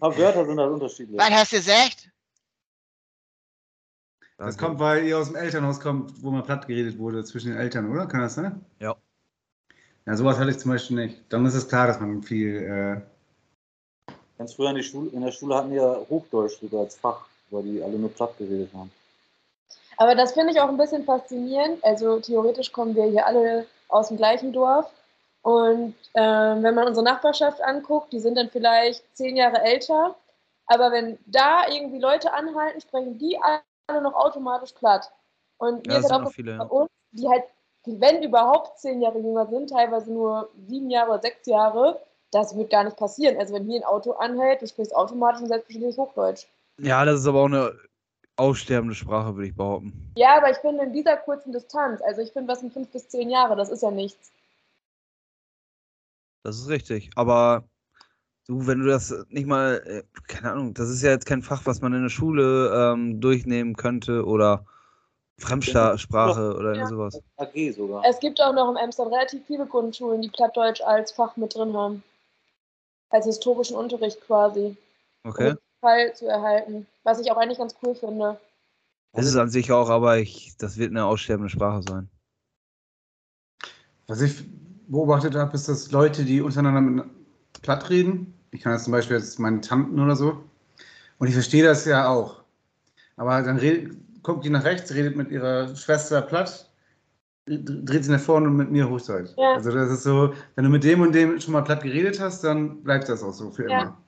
paar 0.00 0.18
Wörter 0.18 0.44
sind 0.44 0.58
halt 0.58 0.72
unterschiedlich. 0.72 1.16
Was 1.16 1.30
hast 1.30 1.52
du 1.52 1.56
gesagt? 1.58 2.10
Das 4.36 4.58
kommt, 4.58 4.80
weil 4.80 5.04
ihr 5.04 5.16
aus 5.16 5.28
dem 5.28 5.36
Elternhaus 5.36 5.78
kommt, 5.78 6.20
wo 6.20 6.32
mal 6.32 6.42
platt 6.42 6.66
geredet 6.66 6.98
wurde 6.98 7.22
zwischen 7.22 7.52
den 7.52 7.58
Eltern, 7.58 7.88
oder? 7.92 8.06
Kann 8.06 8.22
das 8.22 8.34
sein? 8.34 8.60
Ja. 8.80 8.96
Ja, 10.04 10.16
sowas 10.16 10.36
hatte 10.36 10.50
ich 10.50 10.58
zum 10.58 10.72
Beispiel 10.72 10.96
nicht. 10.96 11.22
Dann 11.28 11.46
ist 11.46 11.54
es 11.54 11.68
klar, 11.68 11.86
dass 11.86 12.00
man 12.00 12.20
viel. 12.24 12.56
Äh, 12.56 14.12
Ganz 14.36 14.54
früher 14.54 14.70
in, 14.70 14.76
die 14.76 14.82
Schule, 14.82 15.10
in 15.10 15.20
der 15.20 15.30
Schule 15.30 15.54
hatten 15.54 15.70
wir 15.70 16.06
Hochdeutsch 16.10 16.58
sogar 16.60 16.80
als 16.80 16.96
Fach, 16.96 17.24
weil 17.50 17.62
die 17.62 17.80
alle 17.80 17.96
nur 17.96 18.12
platt 18.12 18.36
geredet 18.36 18.70
haben. 18.74 18.90
Aber 19.96 20.16
das 20.16 20.32
finde 20.32 20.52
ich 20.52 20.60
auch 20.60 20.68
ein 20.68 20.76
bisschen 20.76 21.04
faszinierend. 21.04 21.84
Also 21.84 22.18
theoretisch 22.18 22.72
kommen 22.72 22.96
wir 22.96 23.04
hier 23.04 23.24
alle 23.24 23.68
aus 23.88 24.08
dem 24.08 24.16
gleichen 24.16 24.52
Dorf. 24.52 24.90
Und 25.42 25.94
ähm, 26.14 26.62
wenn 26.62 26.74
man 26.74 26.86
unsere 26.88 27.04
Nachbarschaft 27.04 27.60
anguckt, 27.62 28.12
die 28.12 28.20
sind 28.20 28.36
dann 28.36 28.48
vielleicht 28.50 29.04
zehn 29.14 29.36
Jahre 29.36 29.60
älter. 29.62 30.14
Aber 30.66 30.90
wenn 30.90 31.18
da 31.26 31.68
irgendwie 31.68 31.98
Leute 31.98 32.32
anhalten, 32.32 32.80
sprechen 32.80 33.18
die 33.18 33.38
alle 33.42 34.00
noch 34.00 34.14
automatisch 34.14 34.72
platt. 34.72 35.10
Und 35.58 35.86
Ja, 35.86 36.00
sind 36.00 36.12
auch 36.12 36.30
viele. 36.32 36.56
bei 36.56 36.64
uns, 36.64 36.90
die 37.12 37.28
halt 37.28 37.44
wenn 37.86 38.22
überhaupt 38.22 38.78
zehn 38.78 39.02
Jahre 39.02 39.18
jünger 39.18 39.46
sind, 39.46 39.70
teilweise 39.70 40.12
nur 40.12 40.48
sieben 40.66 40.90
Jahre 40.90 41.12
oder 41.12 41.22
sechs 41.22 41.46
Jahre, 41.46 42.00
das 42.30 42.56
wird 42.56 42.70
gar 42.70 42.84
nicht 42.84 42.96
passieren. 42.96 43.36
Also 43.38 43.54
wenn 43.54 43.64
hier 43.66 43.80
ein 43.80 43.84
Auto 43.84 44.12
anhält, 44.12 44.62
du 44.62 44.66
sprichst 44.66 44.94
automatisch 44.96 45.42
und 45.42 45.48
selbstverständlich 45.48 45.96
Hochdeutsch. 45.98 46.46
Ja, 46.78 47.04
das 47.04 47.20
ist 47.20 47.26
aber 47.26 47.42
auch 47.42 47.46
eine 47.46 47.72
aussterbende 48.36 48.94
Sprache, 48.94 49.34
würde 49.34 49.48
ich 49.48 49.54
behaupten. 49.54 50.12
Ja, 50.16 50.36
aber 50.36 50.50
ich 50.50 50.58
finde 50.58 50.84
in 50.84 50.92
dieser 50.92 51.16
kurzen 51.16 51.52
Distanz, 51.52 52.00
also 52.02 52.20
ich 52.20 52.32
finde, 52.32 52.52
was 52.52 52.60
sind 52.60 52.72
fünf 52.72 52.88
bis 52.88 53.08
zehn 53.08 53.30
Jahre, 53.30 53.56
das 53.56 53.68
ist 53.70 53.82
ja 53.82 53.90
nichts. 53.90 54.30
Das 56.42 56.58
ist 56.58 56.68
richtig. 56.68 57.10
Aber 57.16 57.64
du, 58.46 58.66
wenn 58.66 58.80
du 58.80 58.86
das 58.86 59.14
nicht 59.28 59.46
mal, 59.46 59.82
äh, 59.86 60.02
keine 60.28 60.52
Ahnung, 60.52 60.74
das 60.74 60.90
ist 60.90 61.02
ja 61.02 61.10
jetzt 61.10 61.26
kein 61.26 61.42
Fach, 61.42 61.62
was 61.64 61.80
man 61.80 61.94
in 61.94 62.02
der 62.02 62.10
Schule 62.10 62.72
ähm, 62.74 63.20
durchnehmen 63.20 63.74
könnte 63.74 64.24
oder 64.24 64.66
Fremdsprache 65.38 66.54
oder 66.54 66.74
Ja. 66.74 66.86
sowas. 66.86 67.20
AG 67.36 67.72
sogar. 67.72 68.04
Es 68.04 68.20
gibt 68.20 68.40
auch 68.40 68.52
noch 68.52 68.70
im 68.70 68.76
Emsland 68.76 69.12
relativ 69.12 69.44
viele 69.46 69.66
Grundschulen, 69.66 70.22
die 70.22 70.28
Plattdeutsch 70.28 70.80
als 70.82 71.12
Fach 71.12 71.36
mit 71.36 71.54
drin 71.54 71.76
haben. 71.76 72.02
Als 73.10 73.26
historischen 73.26 73.76
Unterricht 73.76 74.20
quasi. 74.20 74.76
Okay. 75.24 75.54
Fall 75.84 76.14
zu 76.14 76.26
erhalten. 76.26 76.86
Was 77.04 77.20
ich 77.20 77.30
auch 77.30 77.36
eigentlich 77.36 77.58
ganz 77.58 77.76
cool 77.82 77.94
finde. 77.94 78.40
Das 79.12 79.26
ist 79.26 79.36
an 79.36 79.50
sich 79.50 79.70
auch, 79.70 79.90
aber 79.90 80.18
ich, 80.18 80.56
das 80.58 80.78
wird 80.78 80.90
eine 80.90 81.04
aussterbende 81.04 81.50
Sprache 81.50 81.82
sein. 81.88 82.08
Was 84.06 84.20
ich 84.22 84.44
beobachtet 84.88 85.34
habe, 85.34 85.54
ist, 85.54 85.68
dass 85.68 85.90
Leute, 85.92 86.24
die 86.24 86.40
untereinander 86.40 86.80
mit 86.80 87.04
platt 87.62 87.90
reden, 87.90 88.34
ich 88.50 88.62
kann 88.62 88.72
jetzt 88.72 88.84
zum 88.84 88.92
Beispiel 88.92 89.16
jetzt 89.16 89.38
meine 89.38 89.60
Tanten 89.60 90.00
oder 90.00 90.16
so, 90.16 90.42
und 91.18 91.28
ich 91.28 91.34
verstehe 91.34 91.64
das 91.64 91.84
ja 91.84 92.08
auch. 92.08 92.42
Aber 93.16 93.40
dann 93.42 93.58
red, 93.58 93.90
guckt 94.22 94.44
die 94.44 94.50
nach 94.50 94.64
rechts, 94.64 94.92
redet 94.92 95.16
mit 95.16 95.30
ihrer 95.30 95.74
Schwester 95.76 96.22
platt, 96.22 96.70
dreht 97.46 98.04
sie 98.04 98.10
nach 98.10 98.20
vorne 98.20 98.48
und 98.48 98.56
mit 98.56 98.70
mir 98.70 98.88
Hochdeutsch. 98.88 99.32
Ja. 99.36 99.54
Also 99.54 99.70
das 99.70 99.90
ist 99.90 100.02
so, 100.02 100.32
wenn 100.54 100.64
du 100.64 100.70
mit 100.70 100.82
dem 100.82 101.02
und 101.02 101.14
dem 101.14 101.38
schon 101.40 101.52
mal 101.52 101.62
platt 101.62 101.82
geredet 101.82 102.18
hast, 102.18 102.42
dann 102.42 102.82
bleibt 102.82 103.08
das 103.08 103.22
auch 103.22 103.32
so 103.32 103.50
für 103.50 103.68
Ja. 103.70 103.82
immer. 103.82 104.03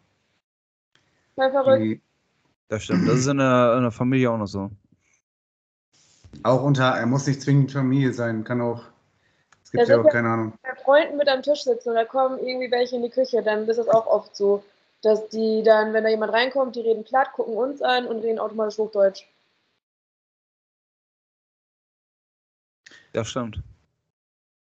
Mal 1.37 1.51
verrückt. 1.51 1.83
Die, 1.83 2.01
Das 2.69 2.85
stimmt. 2.85 3.09
Das 3.09 3.19
ist 3.19 3.27
in 3.27 3.39
der, 3.39 3.75
in 3.77 3.83
der 3.83 3.91
Familie 3.93 4.31
auch 4.31 4.39
noch 4.39 4.47
so. 4.47 4.71
auch 6.43 6.63
unter, 6.63 6.85
er 6.85 7.07
muss 7.07 7.27
nicht 7.27 7.43
zwingend 7.43 7.73
Familie 7.73 8.13
sein, 8.13 8.45
kann 8.45 8.61
auch, 8.61 8.85
es 9.65 9.71
gibt 9.73 9.89
ja 9.89 10.01
auch 10.01 10.09
keine 10.09 10.29
Ahnung. 10.31 10.53
Bei 10.63 10.75
Freunden 10.77 11.17
mit 11.17 11.29
am 11.29 11.43
Tisch 11.43 11.65
sitzen 11.65 11.91
und 11.91 11.95
da 11.97 12.05
kommen 12.05 12.39
irgendwie 12.39 12.71
welche 12.71 12.97
in 12.97 13.03
die 13.03 13.11
Küche, 13.11 13.43
dann 13.43 13.69
ist 13.69 13.79
es 13.79 13.89
auch 13.89 14.07
oft 14.07 14.35
so, 14.37 14.63
dass 15.03 15.29
die 15.29 15.63
dann, 15.65 15.93
wenn 15.93 16.05
da 16.05 16.11
jemand 16.11 16.33
reinkommt, 16.33 16.77
die 16.77 16.81
reden 16.81 17.05
platt, 17.05 17.33
gucken 17.33 17.55
uns 17.57 17.83
an 17.83 18.07
und 18.07 18.19
reden 18.21 18.39
automatisch 18.39 18.79
Hochdeutsch. 18.79 19.27
Das 23.13 23.29
stimmt. 23.29 23.63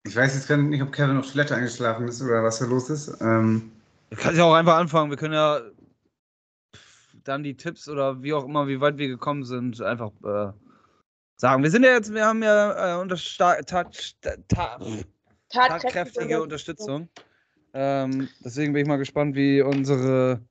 Ich 0.05 0.15
weiß 0.15 0.35
jetzt 0.35 0.47
gar 0.49 0.57
nicht, 0.57 0.81
ob 0.81 0.91
Kevin 0.91 1.17
auf 1.17 1.31
Toilette 1.31 1.55
eingeschlafen 1.55 2.07
ist 2.07 2.21
oder 2.21 2.43
was 2.43 2.59
da 2.59 2.65
los 2.65 2.89
ist. 2.89 3.21
Ähm, 3.21 3.71
Du 4.09 4.17
kannst 4.17 4.37
ja 4.37 4.43
auch 4.43 4.53
einfach 4.53 4.77
anfangen. 4.77 5.09
Wir 5.09 5.17
können 5.17 5.33
ja 5.33 5.61
dann 7.23 7.43
die 7.43 7.55
Tipps 7.55 7.87
oder 7.87 8.21
wie 8.21 8.33
auch 8.33 8.45
immer, 8.45 8.67
wie 8.67 8.81
weit 8.81 8.97
wir 8.97 9.07
gekommen 9.07 9.43
sind, 9.43 9.81
einfach 9.81 10.11
äh, 10.23 10.51
sagen. 11.37 11.63
Wir 11.63 11.71
sind 11.71 11.83
ja 11.83 11.91
jetzt, 11.91 12.13
wir 12.13 12.25
haben 12.25 12.43
ja 12.43 12.97
äh, 12.97 13.01
unter 13.01 13.17
sta 13.17 13.55
ta 13.61 13.83
ta 14.21 14.35
ta 14.47 14.79
tatkräftige 15.49 16.41
Unterstützung. 16.41 17.09
Ähm, 17.73 18.29
deswegen 18.43 18.73
bin 18.73 18.83
ich 18.83 18.87
mal 18.87 18.97
gespannt, 18.97 19.35
wie 19.35 19.61
unsere 19.61 20.41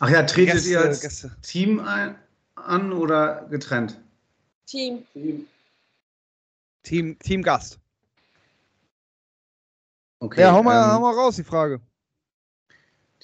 ach 0.00 0.10
ja, 0.10 0.22
tretet 0.24 0.54
Gäste, 0.54 0.70
ihr 0.70 0.80
als 0.80 1.00
Gäste. 1.00 1.36
Team 1.42 1.80
ein, 1.80 2.16
an 2.56 2.92
oder 2.92 3.46
getrennt? 3.50 4.00
Team. 4.66 5.04
Team, 6.82 7.18
Team 7.18 7.42
Gast. 7.42 7.78
Okay. 10.18 10.42
ja, 10.42 10.52
hau 10.52 10.62
mal, 10.62 10.82
ähm, 10.82 10.92
hau 10.92 11.00
mal 11.00 11.14
raus, 11.14 11.36
die 11.36 11.44
Frage. 11.44 11.80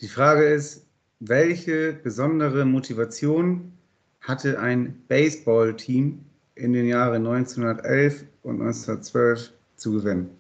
Die 0.01 0.09
Frage 0.09 0.45
ist, 0.45 0.86
welche 1.21 1.93
besondere 1.95 2.65
Motivation 2.65 3.73
hatte 4.21 4.59
ein 4.59 5.03
Baseballteam 5.09 6.25
in 6.57 6.73
den 6.73 6.87
Jahren 6.87 7.27
1911 7.27 8.25
und 8.43 8.61
1912 8.61 9.53
zu 9.77 9.93
gewinnen? 9.93 10.31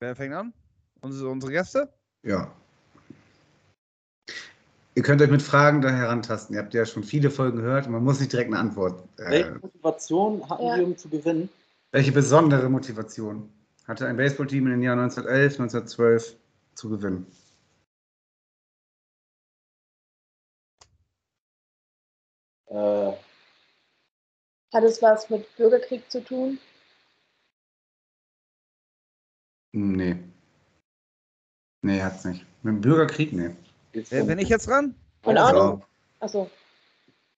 Wer 0.00 0.14
fängt 0.16 0.34
an? 0.34 0.52
Unsere, 1.00 1.28
unsere 1.30 1.52
Gäste? 1.52 1.92
Ja. 2.22 2.52
Ihr 4.94 5.02
könnt 5.02 5.20
euch 5.20 5.30
mit 5.30 5.42
Fragen 5.42 5.82
da 5.82 5.90
herantasten. 5.90 6.54
Ihr 6.56 6.62
habt 6.62 6.72
ja 6.74 6.86
schon 6.86 7.04
viele 7.04 7.30
Folgen 7.30 7.58
gehört 7.58 7.86
und 7.86 7.92
man 7.92 8.02
muss 8.04 8.18
nicht 8.18 8.32
direkt 8.32 8.48
eine 8.50 8.58
Antwort. 8.58 9.06
Äh, 9.18 9.30
Welche 9.30 9.58
Motivation 9.60 10.48
hatten 10.48 10.62
Ja. 10.64 10.74
um 10.84 10.96
zu 10.96 11.08
gewinnen? 11.08 11.48
welche 11.92 12.12
besondere 12.12 12.68
Motivation 12.68 13.48
hatte 13.86 14.06
ein 14.06 14.16
Baseballteam 14.16 14.66
in 14.66 14.72
den 14.72 14.82
Jahren 14.82 14.98
1911, 14.98 15.52
1912 15.60 16.36
zu 16.74 16.90
gewinnen? 16.90 17.26
Äh, 22.68 23.12
Hat 24.72 24.82
es 24.84 25.00
was 25.00 25.30
mit 25.30 25.54
Bürgerkrieg 25.56 26.10
zu 26.10 26.22
tun? 26.22 26.58
Nee. 29.72 30.16
Nee, 31.82 32.02
hat's 32.02 32.24
nicht. 32.24 32.44
Mit 32.62 32.74
dem 32.74 32.80
Bürgerkrieg? 32.80 33.32
Nee. 33.32 33.50
um- 34.10 34.26
bin 34.26 34.38
ich 34.38 34.48
jetzt 34.48 34.66
dran? 34.66 34.94
Und 35.22 35.38
Also, 35.38 35.60
auch 35.60 35.76
nicht. 35.76 35.86
Achso. 36.20 36.50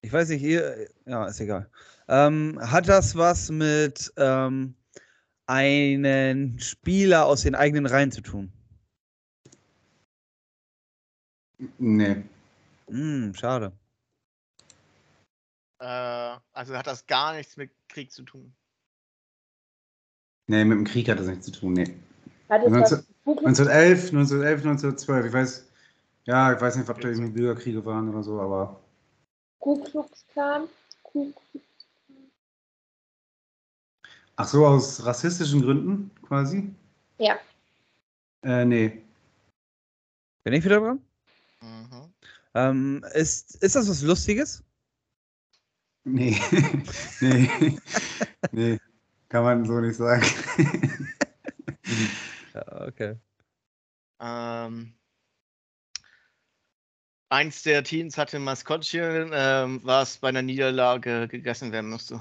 Ich 0.01 0.13
weiß 0.13 0.29
nicht, 0.31 0.43
ihr, 0.43 0.89
ja, 1.07 1.27
ist 1.27 1.41
egal. 1.41 1.69
Ähm, 2.09 2.59
hat 2.63 2.89
das 2.89 3.17
was 3.17 3.51
mit 3.51 4.13
ähm, 4.17 4.75
einem 5.47 6.59
Spieler 6.59 7.27
aus 7.27 7.43
den 7.43 7.55
eigenen 7.55 7.87
Reihen 7.87 8.13
zu 8.13 8.21
tun? 8.21 8.53
Nee. 11.79 12.23
Hm, 12.89 13.35
schade. 13.35 13.73
Äh, 15.81 16.37
also 16.53 16.77
hat 16.77 16.87
das 16.87 17.07
gar 17.07 17.35
nichts 17.35 17.57
mit 17.57 17.71
Krieg 17.89 18.11
zu 18.11 18.23
tun. 18.23 18.53
Nee, 20.47 20.65
mit 20.65 20.79
dem 20.79 20.85
Krieg 20.85 21.09
hat 21.09 21.19
das 21.19 21.27
nichts 21.27 21.47
zu 21.47 21.53
tun. 21.53 21.75
Nee. 21.75 21.95
Hat 22.49 22.63
es 22.63 22.73
was 22.73 22.91
19, 22.91 22.99
mit 22.99 23.07
Ku 23.25 23.35
Klux 23.37 23.61
1911, 23.61 24.13
1911, 24.13 24.61
1912. 24.65 25.27
Ich 25.27 25.33
weiß, 25.33 25.69
ja, 26.25 26.53
ich 26.53 26.61
weiß 26.61 26.77
nicht, 26.77 26.89
ob 26.89 27.01
da 27.01 27.09
irgendwie 27.09 27.31
Bürgerkriege 27.31 27.85
waren 27.85 28.09
oder 28.09 28.23
so, 28.23 28.41
aber 28.41 28.81
Ku 29.61 29.83
Klux 29.83 30.27
Klan? 30.33 30.69
Ku 31.03 31.33
Klux 31.33 31.65
ach 34.39 34.49
so, 34.49 34.67
aus 34.67 35.05
rassistischen 35.05 35.63
Gründen 35.63 36.11
quasi? 36.23 36.73
Ja. 37.19 37.39
Äh, 38.43 38.65
nee. 38.65 39.03
Bin 40.45 40.55
ich 40.55 40.65
wieder 40.65 40.81
dran? 40.81 41.03
Mhm. 41.61 42.13
Ähm, 42.55 43.05
ist, 43.15 43.63
ist 43.63 43.77
das 43.77 43.91
was 43.91 44.03
Lustiges? 44.03 44.63
Nee. 46.13 46.41
nee. 47.21 47.79
nee. 48.53 48.79
Kann 49.29 49.45
man 49.45 49.65
so 49.65 49.81
nicht 49.81 49.97
sagen. 49.97 50.25
Ja, 52.55 52.87
okay. 52.87 53.17
Ähm, 54.21 54.93
eins 57.31 57.63
der 57.63 57.85
Teams 57.85 58.19
hatte 58.19 58.37
ein 58.37 58.45
Maskottchen, 58.45 59.31
ähm, 59.33 59.81
was 59.85 60.19
bei 60.19 60.29
einer 60.29 60.43
Niederlage 60.43 61.29
gegessen 61.29 61.73
werden 61.73 61.89
musste. 61.89 62.21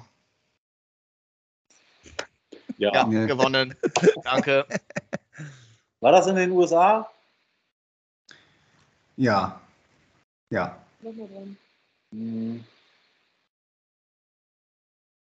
Ja. 2.77 2.93
Ja, 2.93 3.07
Nee. 3.07 3.25
gewonnen. 3.25 3.75
Danke. 4.23 4.65
War 5.99 6.11
das 6.11 6.27
in 6.27 6.35
den 6.35 6.51
USA? 6.51 7.09
ja. 9.17 9.59
Ja. 10.49 10.81
Nochmal 11.01 11.27
dran. 11.27 11.57
Hm. 12.11 12.63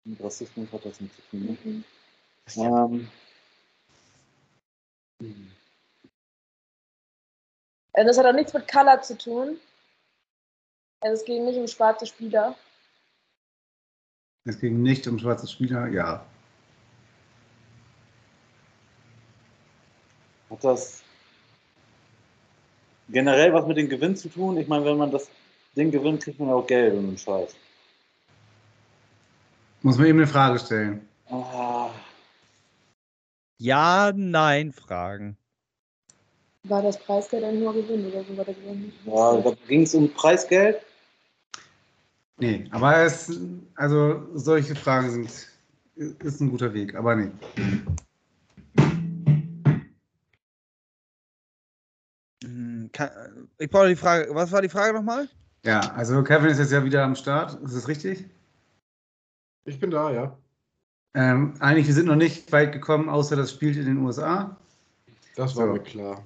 Mit 0.03 0.21
Rassismus 0.23 0.71
hat 0.71 0.85
das 0.85 0.99
nichts 0.99 1.15
zu 1.17 1.21
tun. 1.29 1.45
Ne? 1.45 1.57
Mhm. 1.63 1.83
Ähm. 2.57 3.11
hm. 5.21 5.51
Also 7.93 8.07
das 8.07 8.17
hat 8.17 8.25
auch 8.25 8.33
nichts 8.33 8.53
mit 8.53 8.71
Color 8.71 9.01
zu 9.01 9.17
tun. 9.17 9.59
Also 11.01 11.21
es 11.21 11.25
ging 11.25 11.45
nicht 11.45 11.57
um 11.57 11.67
schwarze 11.67 12.05
Spieler. 12.05 12.55
Es 14.45 14.59
ging 14.59 14.81
nicht 14.81 15.07
um 15.07 15.19
schwarze 15.19 15.47
Spieler, 15.47 15.87
ja. 15.87 16.25
Hat 20.49 20.63
das 20.63 21.03
generell 23.09 23.53
was 23.53 23.67
mit 23.67 23.77
dem 23.77 23.89
Gewinn 23.89 24.15
zu 24.15 24.29
tun? 24.29 24.57
Ich 24.57 24.67
meine, 24.67 24.85
wenn 24.85 24.97
man 24.97 25.11
das 25.11 25.29
Ding 25.75 25.91
gewinnt, 25.91 26.23
kriegt 26.23 26.39
man 26.39 26.49
ja 26.49 26.55
auch 26.55 26.67
Geld 26.67 26.93
und 26.93 27.07
einen 27.07 27.17
Scheiß. 27.17 27.55
Muss 29.83 29.97
man 29.97 30.07
eben 30.07 30.19
eine 30.19 30.27
Frage 30.27 30.59
stellen. 30.59 31.07
Ah, 31.29 31.89
Ja, 33.57 34.11
nein, 34.15 34.71
Fragen. 34.73 35.37
War 36.63 36.81
das 36.83 36.99
Preisgeld 36.99 37.43
ein 37.43 37.59
hoher 37.61 37.73
Gewinn 37.73 38.05
oder 38.07 38.23
so 38.23 38.37
war 38.37 38.45
der 38.45 38.53
Gewinn? 38.53 38.93
ja, 39.05 39.37
da 39.41 39.51
ging 39.67 39.81
es 39.83 39.95
um 39.95 40.11
Preisgeld. 40.13 40.81
Nee, 42.37 42.67
aber 42.71 42.97
es, 42.97 43.39
also 43.75 44.27
solche 44.35 44.75
Fragen 44.75 45.09
sind, 45.11 45.47
ist 46.19 46.41
ein 46.41 46.49
guter 46.51 46.73
Weg, 46.73 46.95
aber 46.95 47.15
nee. 47.15 47.31
Hm, 52.43 52.89
ich 53.57 53.69
brauche 53.69 53.87
die 53.89 53.95
Frage. 53.95 54.27
Was 54.33 54.51
war 54.51 54.61
die 54.61 54.69
Frage 54.69 54.93
nochmal? 54.93 55.27
Ja, 55.63 55.79
also 55.93 56.23
Kevin 56.23 56.49
ist 56.49 56.59
jetzt 56.59 56.71
ja 56.71 56.83
wieder 56.83 57.03
am 57.03 57.15
Start, 57.15 57.61
ist 57.63 57.75
das 57.75 57.87
richtig? 57.87 58.25
Ich 59.65 59.79
bin 59.79 59.91
da, 59.91 60.11
ja. 60.11 60.37
Ähm, 61.13 61.53
eigentlich, 61.59 61.87
wir 61.87 61.93
sind 61.93 62.07
noch 62.07 62.15
nicht 62.15 62.51
weit 62.51 62.71
gekommen, 62.71 63.09
außer 63.09 63.35
das 63.35 63.51
spielt 63.51 63.77
in 63.77 63.85
den 63.85 63.97
USA. 63.97 64.55
Das 65.35 65.55
war 65.55 65.67
So. 65.67 65.73
mir 65.73 65.79
klar. 65.79 66.23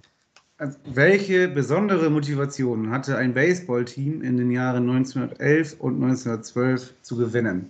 Also, 0.58 0.78
welche 0.86 1.50
besondere 1.50 2.10
Motivation 2.10 2.90
hatte 2.90 3.18
ein 3.18 3.34
Baseballteam 3.34 4.22
in 4.22 4.38
den 4.38 4.52
Jahren 4.52 4.90
1911 4.90 5.80
und 5.80 5.96
1912 5.96 6.94
zu 7.02 7.18
gewinnen? 7.18 7.70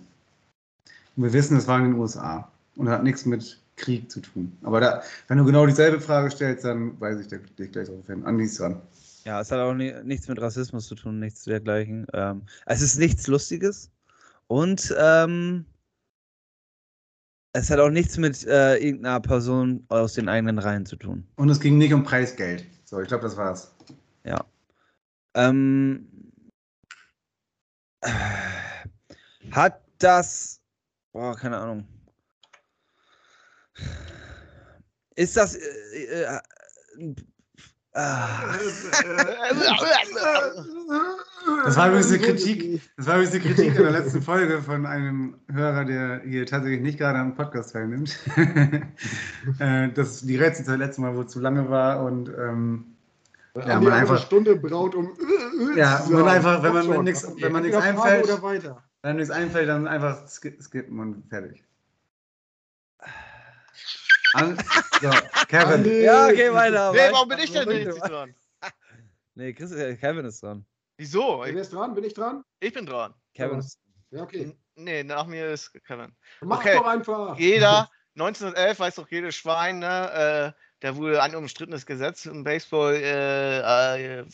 Und 1.16 1.24
wir 1.24 1.32
wissen, 1.32 1.56
es 1.56 1.66
war 1.66 1.78
in 1.78 1.86
den 1.92 1.94
USA 1.94 2.50
und 2.76 2.88
hat 2.88 3.02
nichts 3.02 3.24
mit 3.26 3.60
Krieg 3.76 4.10
zu 4.10 4.20
tun. 4.20 4.56
Aber 4.62 4.80
da, 4.80 5.02
wenn 5.28 5.38
du 5.38 5.44
genau 5.44 5.66
dieselbe 5.66 6.00
Frage 6.00 6.30
stellst, 6.30 6.64
dann 6.64 6.98
weiß 7.00 7.20
ich 7.20 7.28
dich 7.28 7.72
gleich 7.72 7.88
darauf 7.88 8.06
hin. 8.06 8.24
Andi 8.24 8.44
ist 8.44 8.60
dran. 8.60 8.80
Ja, 9.24 9.40
es 9.40 9.50
hat 9.50 9.58
auch 9.58 9.74
ni 9.74 9.92
nichts 10.04 10.28
mit 10.28 10.40
Rassismus 10.40 10.86
zu 10.86 10.94
tun, 10.94 11.18
nichts 11.18 11.42
dergleichen. 11.44 12.06
Ähm, 12.12 12.42
es 12.66 12.80
ist 12.82 12.98
nichts 12.98 13.26
Lustiges 13.26 13.90
und 14.48 14.94
ähm, 14.98 15.66
es 17.52 17.70
hat 17.70 17.80
auch 17.80 17.90
nichts 17.90 18.18
mit 18.18 18.44
äh, 18.46 18.76
irgendeiner 18.76 19.20
Person 19.20 19.84
aus 19.88 20.12
den 20.12 20.28
eigenen 20.28 20.58
Reihen 20.58 20.84
zu 20.84 20.96
tun. 20.96 21.26
Und 21.36 21.48
es 21.48 21.58
ging 21.58 21.78
nicht 21.78 21.92
um 21.94 22.04
Preisgeld. 22.04 22.66
So, 22.84 23.00
ich 23.00 23.08
glaube, 23.08 23.22
das 23.24 23.36
war's. 23.36 23.74
Ja. 24.24 24.44
Ähm, 25.34 26.06
äh, 28.02 28.10
hat 29.52 29.80
das. 29.98 30.60
Boah, 31.12 31.34
keine 31.34 31.56
Ahnung. 31.56 31.86
Ist 35.14 35.36
das. 35.36 35.56
Äh, 35.56 36.04
äh, 36.04 36.26
ah, 36.26 36.42
Das 41.64 41.76
war 41.76 41.88
übrigens 41.88 42.08
eine 42.08 42.18
Kritik. 42.18 42.80
Das 42.96 43.06
war 43.06 43.14
übrigens 43.16 43.34
eine 43.34 43.42
Kritik 43.54 43.76
an 43.76 43.82
der 43.84 43.90
letzten 43.92 44.22
Folge 44.22 44.60
von 44.62 44.84
einem 44.86 45.36
Hörer, 45.50 45.84
der 45.84 46.20
hier 46.24 46.44
tatsächlich 46.46 46.80
nicht 46.82 46.98
gerade 46.98 47.18
am 47.18 47.34
Podcast 47.34 47.72
teilnimmt. 47.72 48.18
Äh, 49.60 49.90
Dass 49.92 50.22
die 50.22 50.36
Rätselzeit 50.36 50.78
letztes 50.78 50.98
Mal 50.98 51.14
wohl 51.16 51.26
zu 51.28 51.38
lange 51.40 51.70
war 51.70 52.02
und 52.04 52.28
ähm, 52.28 52.96
Ja, 53.54 53.74
man 53.76 53.84
man 53.84 53.92
einfach- 53.92 54.16
eine 54.16 54.20
Stunde 54.26 54.56
braucht, 54.56 54.94
um. 54.96 55.12
Ja, 55.76 56.02
zu 56.04 56.12
man 56.12 56.24
sagen. 56.24 56.36
einfach, 56.36 56.62
wenn 56.64 56.72
man 56.74 56.88
wenn 56.88 56.96
man 57.52 57.62
nichts 57.62 57.76
einfällt- 57.76 58.28
wenn 59.02 59.16
nichts 59.16 59.30
einfällt, 59.30 59.68
dann 59.68 59.86
einfach 59.86 60.28
ski- 60.28 60.58
skippen 60.60 60.98
und 60.98 61.28
fertig. 61.28 61.64
An, 64.36 64.56
so, 65.00 65.10
Kevin. 65.48 66.02
Ja, 66.02 66.26
okay, 66.26 66.52
weiter. 66.52 66.92
Nee, 66.92 66.98
warum 67.12 67.28
bin 67.28 67.38
ich 67.38 67.52
denn 67.52 67.70
jetzt 67.70 68.00
dran? 68.00 68.34
Nee, 69.38 69.52
Chris, 69.52 69.70
äh, 69.72 69.94
Kevin 69.96 70.24
ist 70.24 70.42
dran. 70.42 70.64
Wieso? 70.96 71.40
Wer 71.42 71.48
Ich, 71.52 71.56
ist 71.56 71.72
dran? 71.72 71.94
Bin 71.94 72.04
ich 72.04 72.14
dran? 72.14 72.42
ich 72.60 72.72
bin 72.72 72.86
dran. 72.86 73.12
Kevin 73.34 73.58
ist. 73.58 73.78
Ja, 74.10 74.22
okay. 74.22 74.56
Nee, 74.76 75.02
nach 75.04 75.26
mir 75.26 75.50
ist 75.50 75.72
Kevin. 75.86 76.16
Mach 76.40 76.58
Okay. 76.60 76.74
doch 76.76 76.86
einfach. 76.86 77.38
Jeder, 77.38 77.90
1911 78.14 78.78
weiß 78.80 78.94
doch 78.94 79.10
jedes 79.10 79.34
Schwein, 79.34 79.80
ne? 79.80 80.54
Äh, 80.56 80.60
da 80.80 80.96
wurde 80.96 81.22
ein 81.22 81.34
umstrittenes 81.34 81.84
Gesetz 81.84 82.24
im 82.24 82.44
Baseball 82.44 82.94
äh, 82.94 84.20
äh, 84.20 84.24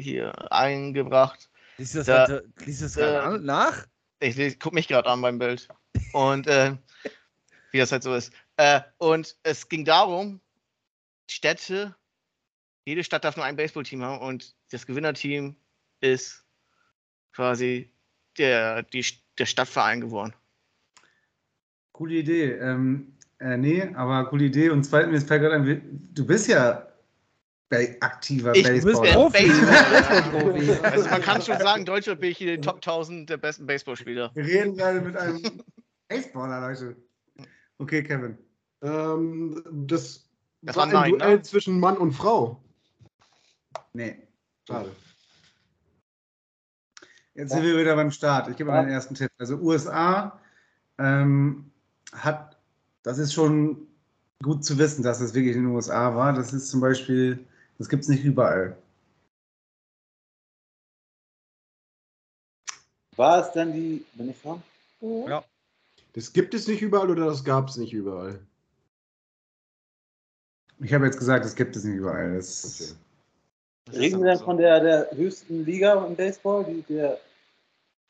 hier 0.00 0.32
eingebracht. 0.52 1.48
Liest 1.78 1.94
du 1.94 1.98
das 2.02 2.06
Da- 2.06 2.40
liest 2.64 2.80
du 2.80 2.84
das 2.86 2.94
da- 2.94 3.00
gerade 3.00 3.22
an- 3.22 3.44
nach? 3.44 3.86
Ich 4.18 4.34
lese- 4.36 4.56
guck 4.58 4.72
mich 4.72 4.88
gerade 4.88 5.08
an 5.08 5.20
beim 5.22 5.38
Bild. 5.38 5.68
Und 6.12 6.46
äh, 6.48 6.74
wie 7.70 7.78
das 7.78 7.92
halt 7.92 8.02
so 8.02 8.14
ist. 8.14 8.32
Äh, 8.56 8.80
und 8.98 9.36
es 9.42 9.68
ging 9.68 9.84
darum, 9.84 10.40
Städte, 11.30 11.96
jede 12.84 13.04
Stadt 13.04 13.24
darf 13.24 13.36
nur 13.36 13.44
ein 13.44 13.56
Baseballteam 13.56 14.02
haben 14.02 14.20
und 14.20 14.54
das 14.70 14.86
Gewinnerteam 14.86 15.56
ist 16.00 16.44
quasi 17.32 17.90
der, 18.38 18.82
die, 18.82 19.04
der 19.38 19.46
Stadtverein 19.46 20.00
geworden. 20.00 20.34
Coole 21.92 22.14
Idee. 22.14 22.52
Ähm, 22.52 23.16
äh, 23.38 23.56
nee, 23.56 23.82
aber 23.94 24.26
coole 24.26 24.46
Idee. 24.46 24.70
Und 24.70 24.84
zweitens, 24.84 25.26
du 25.26 26.26
bist 26.26 26.48
ja 26.48 26.88
bei 27.68 27.96
aktiver 28.00 28.54
Ich 28.54 28.64
bist 28.64 28.84
Baseballer. 28.84 29.12
Profi. 29.12 29.46
Baseball. 29.46 30.78
also 30.92 31.08
man 31.08 31.22
kann 31.22 31.42
schon 31.42 31.58
sagen, 31.58 31.84
Deutschland 31.84 32.20
bin 32.20 32.30
ich 32.30 32.38
hier 32.38 32.54
in 32.54 32.60
den 32.60 32.62
Top 32.62 32.76
1000 32.76 33.30
der 33.30 33.38
besten 33.38 33.66
Baseballspieler. 33.66 34.30
Wir 34.34 34.44
reden 34.44 34.76
gerade 34.76 35.00
mit 35.00 35.16
einem 35.16 35.40
Baseballer, 36.08 36.68
Leute. 36.68 36.96
Okay, 37.78 38.02
Kevin. 38.02 38.38
Ähm, 38.82 39.62
das, 39.86 40.28
Das 40.62 40.76
war 40.76 40.84
ein 40.84 40.92
nein, 40.92 41.18
Duell 41.18 41.36
ne? 41.36 41.42
zwischen 41.42 41.80
Mann 41.80 41.96
und 41.96 42.12
Frau. 42.12 42.60
Nee. 43.92 44.26
Schade. 44.66 44.94
Jetzt 47.34 47.52
sind 47.52 47.62
wir 47.62 47.78
wieder 47.78 47.96
beim 47.96 48.10
Start. 48.10 48.48
Ich 48.48 48.56
gebe 48.56 48.70
mal 48.70 48.84
den 48.84 48.92
ersten 48.92 49.14
Tipp. 49.14 49.30
Also 49.38 49.56
USA 49.56 50.38
ähm, 50.98 51.70
hat, 52.12 52.58
das 53.02 53.18
ist 53.18 53.32
schon 53.32 53.86
gut 54.42 54.64
zu 54.64 54.76
wissen, 54.78 55.02
dass 55.02 55.20
es 55.20 55.34
wirklich 55.34 55.56
in 55.56 55.64
den 55.64 55.74
USA 55.74 56.14
war. 56.14 56.32
Das 56.32 56.52
ist 56.52 56.68
zum 56.68 56.80
Beispiel, 56.80 57.46
das 57.78 57.88
gibt 57.88 58.02
es 58.02 58.08
nicht 58.08 58.24
überall. 58.24 58.76
War 63.16 63.46
es 63.46 63.52
denn 63.52 63.72
die, 63.72 64.04
bin 64.14 64.30
ich 64.30 64.42
dran? 64.42 64.62
Mhm. 65.00 65.28
Ja. 65.28 65.44
Das 66.12 66.32
gibt 66.32 66.54
es 66.54 66.68
nicht 66.68 66.82
überall 66.82 67.10
oder 67.10 67.26
das 67.26 67.44
gab 67.44 67.68
es 67.68 67.76
nicht 67.76 67.92
überall? 67.92 68.40
Ich 70.80 70.92
habe 70.92 71.06
jetzt 71.06 71.18
gesagt, 71.18 71.44
das 71.44 71.54
gibt 71.54 71.76
es 71.76 71.84
nicht 71.84 71.96
überall. 71.96 72.34
Das, 72.34 72.96
Okay. 73.88 73.98
Reden 73.98 74.22
wir 74.22 74.32
denn 74.32 74.44
von 74.44 74.56
der, 74.56 74.80
der 74.80 75.10
höchsten 75.12 75.64
Liga 75.64 76.04
im 76.06 76.14
Baseball, 76.14 76.64
die, 76.64 76.82
der 76.82 77.18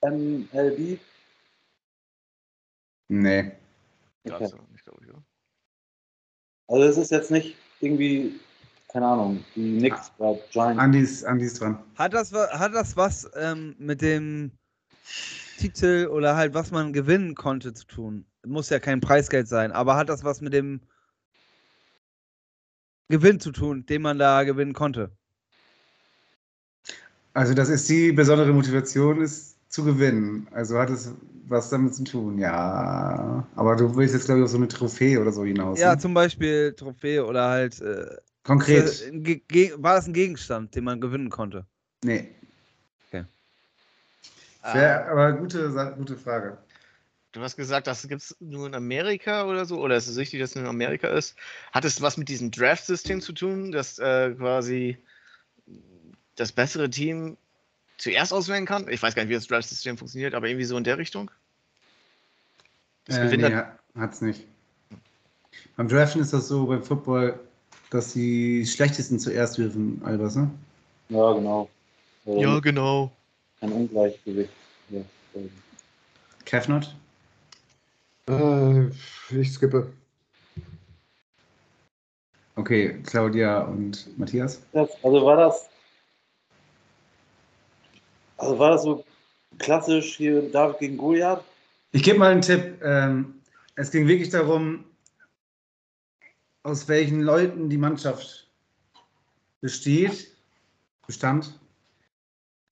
MLB? 0.02 0.98
Nee. 3.08 3.52
Okay. 4.24 4.34
Also, 4.34 4.58
ich 4.74 4.84
glaube, 4.84 5.06
ja. 5.06 5.14
Also 6.68 6.84
es 6.84 6.96
ist 6.98 7.10
jetzt 7.10 7.30
nicht 7.30 7.56
irgendwie, 7.80 8.38
keine 8.88 9.06
Ahnung, 9.06 9.44
die 9.56 9.78
Knicks 9.78 10.12
bei 10.18 10.40
Giants. 10.50 10.78
Andi 10.80 11.00
ist, 11.00 11.24
Andi 11.24 11.46
ist 11.46 11.60
dran. 11.60 11.82
Hat 11.96 12.14
das, 12.14 12.32
hat 12.32 12.74
das 12.74 12.96
was 12.96 13.30
ähm, 13.34 13.74
mit 13.78 14.02
dem 14.02 14.52
Titel 15.62 16.08
oder 16.10 16.36
halt 16.36 16.54
was 16.54 16.72
man 16.72 16.92
gewinnen 16.92 17.34
konnte 17.34 17.72
zu 17.72 17.86
tun? 17.86 18.26
Muss 18.44 18.70
ja 18.70 18.80
kein 18.80 19.00
Preisgeld 19.00 19.46
sein, 19.46 19.70
aber 19.70 19.96
hat 19.96 20.08
das 20.08 20.24
was 20.24 20.40
mit 20.40 20.52
dem 20.52 20.80
Gewinn 23.08 23.38
zu 23.38 23.52
tun, 23.52 23.86
den 23.86 24.02
man 24.02 24.18
da 24.18 24.42
gewinnen 24.42 24.72
konnte? 24.72 25.12
Also, 27.34 27.54
das 27.54 27.68
ist 27.68 27.88
die 27.88 28.12
besondere 28.12 28.52
Motivation, 28.52 29.22
ist 29.22 29.56
zu 29.68 29.84
gewinnen. 29.84 30.48
Also 30.50 30.78
hat 30.78 30.90
es 30.90 31.14
was 31.48 31.70
damit 31.70 31.94
zu 31.94 32.04
tun, 32.04 32.38
ja. 32.38 33.46
Aber 33.54 33.76
du 33.76 33.94
willst 33.96 34.14
jetzt, 34.14 34.26
glaube 34.26 34.40
ich, 34.40 34.44
auf 34.44 34.50
so 34.50 34.56
eine 34.56 34.68
Trophäe 34.68 35.20
oder 35.20 35.32
so 35.32 35.44
hinaus. 35.44 35.78
Ja, 35.78 35.94
ne? 35.94 35.98
zum 35.98 36.12
Beispiel 36.12 36.74
Trophäe 36.74 37.24
oder 37.24 37.48
halt. 37.48 37.80
Äh, 37.80 38.16
Konkret. 38.42 39.02
äh, 39.12 39.72
war 39.76 39.94
das 39.94 40.06
ein 40.06 40.12
Gegenstand, 40.12 40.74
den 40.74 40.84
man 40.84 41.00
gewinnen 41.00 41.30
konnte? 41.30 41.66
Nee. 42.04 42.34
Okay. 44.62 44.78
Wär, 44.78 45.10
aber 45.10 45.32
gute, 45.32 45.94
gute 45.96 46.16
Frage. 46.16 46.58
Du 47.32 47.40
hast 47.40 47.56
gesagt, 47.56 47.86
das 47.86 48.06
gibt 48.06 48.20
es 48.22 48.36
nur 48.40 48.66
in 48.66 48.74
Amerika 48.74 49.46
oder 49.46 49.64
so, 49.64 49.80
oder 49.80 49.96
ist 49.96 50.06
es 50.06 50.18
richtig, 50.18 50.40
dass 50.40 50.50
es 50.50 50.56
nur 50.56 50.64
in 50.64 50.70
Amerika 50.70 51.08
ist? 51.08 51.34
Hat 51.72 51.84
es 51.84 52.00
was 52.02 52.16
mit 52.18 52.28
diesem 52.28 52.50
Draft-System 52.50 53.20
zu 53.20 53.32
tun, 53.32 53.72
dass 53.72 53.98
äh, 53.98 54.34
quasi 54.34 54.98
das 56.36 56.52
bessere 56.52 56.90
Team 56.90 57.38
zuerst 57.96 58.32
auswählen 58.34 58.66
kann? 58.66 58.86
Ich 58.88 59.02
weiß 59.02 59.14
gar 59.14 59.22
nicht, 59.22 59.30
wie 59.30 59.34
das 59.34 59.46
Draft-System 59.46 59.96
funktioniert, 59.96 60.34
aber 60.34 60.46
irgendwie 60.46 60.66
so 60.66 60.76
in 60.76 60.84
der 60.84 60.98
Richtung? 60.98 61.30
Das 63.06 63.16
Äh, 63.16 63.36
nee, 63.36 63.54
ha- 63.54 63.78
hat's 63.96 64.20
nicht. 64.20 64.46
Beim 65.76 65.88
Draften 65.88 66.20
ist 66.20 66.32
das 66.32 66.48
so 66.48 66.66
beim 66.66 66.82
Football, 66.82 67.40
dass 67.90 68.12
die 68.12 68.66
Schlechtesten 68.66 69.18
zuerst 69.18 69.58
wirfen, 69.58 70.00
Albers, 70.04 70.36
ne? 70.36 70.50
Ja, 71.08 71.32
genau. 71.32 71.70
Ja, 72.26 72.60
genau. 72.60 73.10
Ein 73.62 73.72
Ungleichgewicht. 73.72 74.52
Kevnot? 76.44 76.94
Äh, 78.28 78.88
ich 79.30 79.52
skippe. 79.52 79.92
Okay, 82.56 83.00
Claudia 83.04 83.62
und 83.62 84.18
Matthias? 84.18 84.60
Das, 84.72 84.90
also 85.04 85.24
war 85.24 85.36
das. 85.36 85.70
Also 88.36 88.58
war 88.58 88.70
das 88.72 88.82
so 88.82 89.04
klassisch 89.58 90.16
hier 90.16 90.50
David 90.50 90.80
gegen 90.80 90.96
Goliath? 90.96 91.44
Ich 91.92 92.02
gebe 92.02 92.18
mal 92.18 92.32
einen 92.32 92.42
Tipp. 92.42 92.80
Ähm, 92.82 93.42
es 93.76 93.92
ging 93.92 94.08
wirklich 94.08 94.30
darum, 94.30 94.84
aus 96.64 96.88
welchen 96.88 97.20
Leuten 97.20 97.70
die 97.70 97.78
Mannschaft 97.78 98.48
besteht, 99.60 100.34
bestand. 101.06 101.58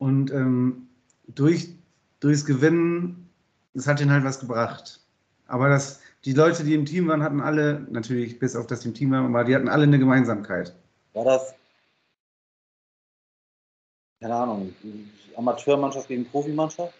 Und 0.00 0.30
ähm, 0.32 0.88
durch 1.28 1.74
durchs 2.20 2.46
Gewinnen, 2.46 3.30
das 3.74 3.86
hat 3.86 4.00
ihnen 4.00 4.10
halt 4.10 4.24
was 4.24 4.40
gebracht. 4.40 5.00
Aber 5.46 5.68
das, 5.68 6.00
die 6.24 6.32
Leute, 6.32 6.64
die 6.64 6.74
im 6.74 6.86
Team 6.86 7.08
waren, 7.08 7.22
hatten 7.22 7.40
alle, 7.40 7.86
natürlich 7.90 8.38
bis 8.38 8.56
auf 8.56 8.66
das 8.66 8.80
die 8.80 8.88
im 8.88 8.94
Team 8.94 9.10
waren, 9.10 9.26
aber 9.26 9.44
die 9.44 9.54
hatten 9.54 9.68
alle 9.68 9.82
eine 9.82 9.98
Gemeinsamkeit. 9.98 10.74
War 11.12 11.24
das, 11.24 11.54
keine 14.20 14.36
Ahnung, 14.36 14.74
Amateurmannschaft 15.36 16.08
gegen 16.08 16.24
Profimannschaft? 16.26 16.94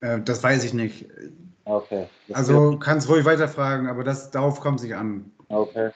Äh, 0.00 0.20
das 0.22 0.42
weiß 0.42 0.64
ich 0.64 0.74
nicht. 0.74 1.06
Okay. 1.64 2.08
Das 2.28 2.36
Also 2.36 2.78
kannst 2.78 3.08
ruhig 3.08 3.24
weiterfragen, 3.24 3.86
aber 3.86 4.02
das, 4.02 4.30
darauf 4.32 4.60
kommt 4.60 4.80
es 4.80 4.84
nicht 4.84 4.96
an. 4.96 5.30
Okay. 5.48 5.92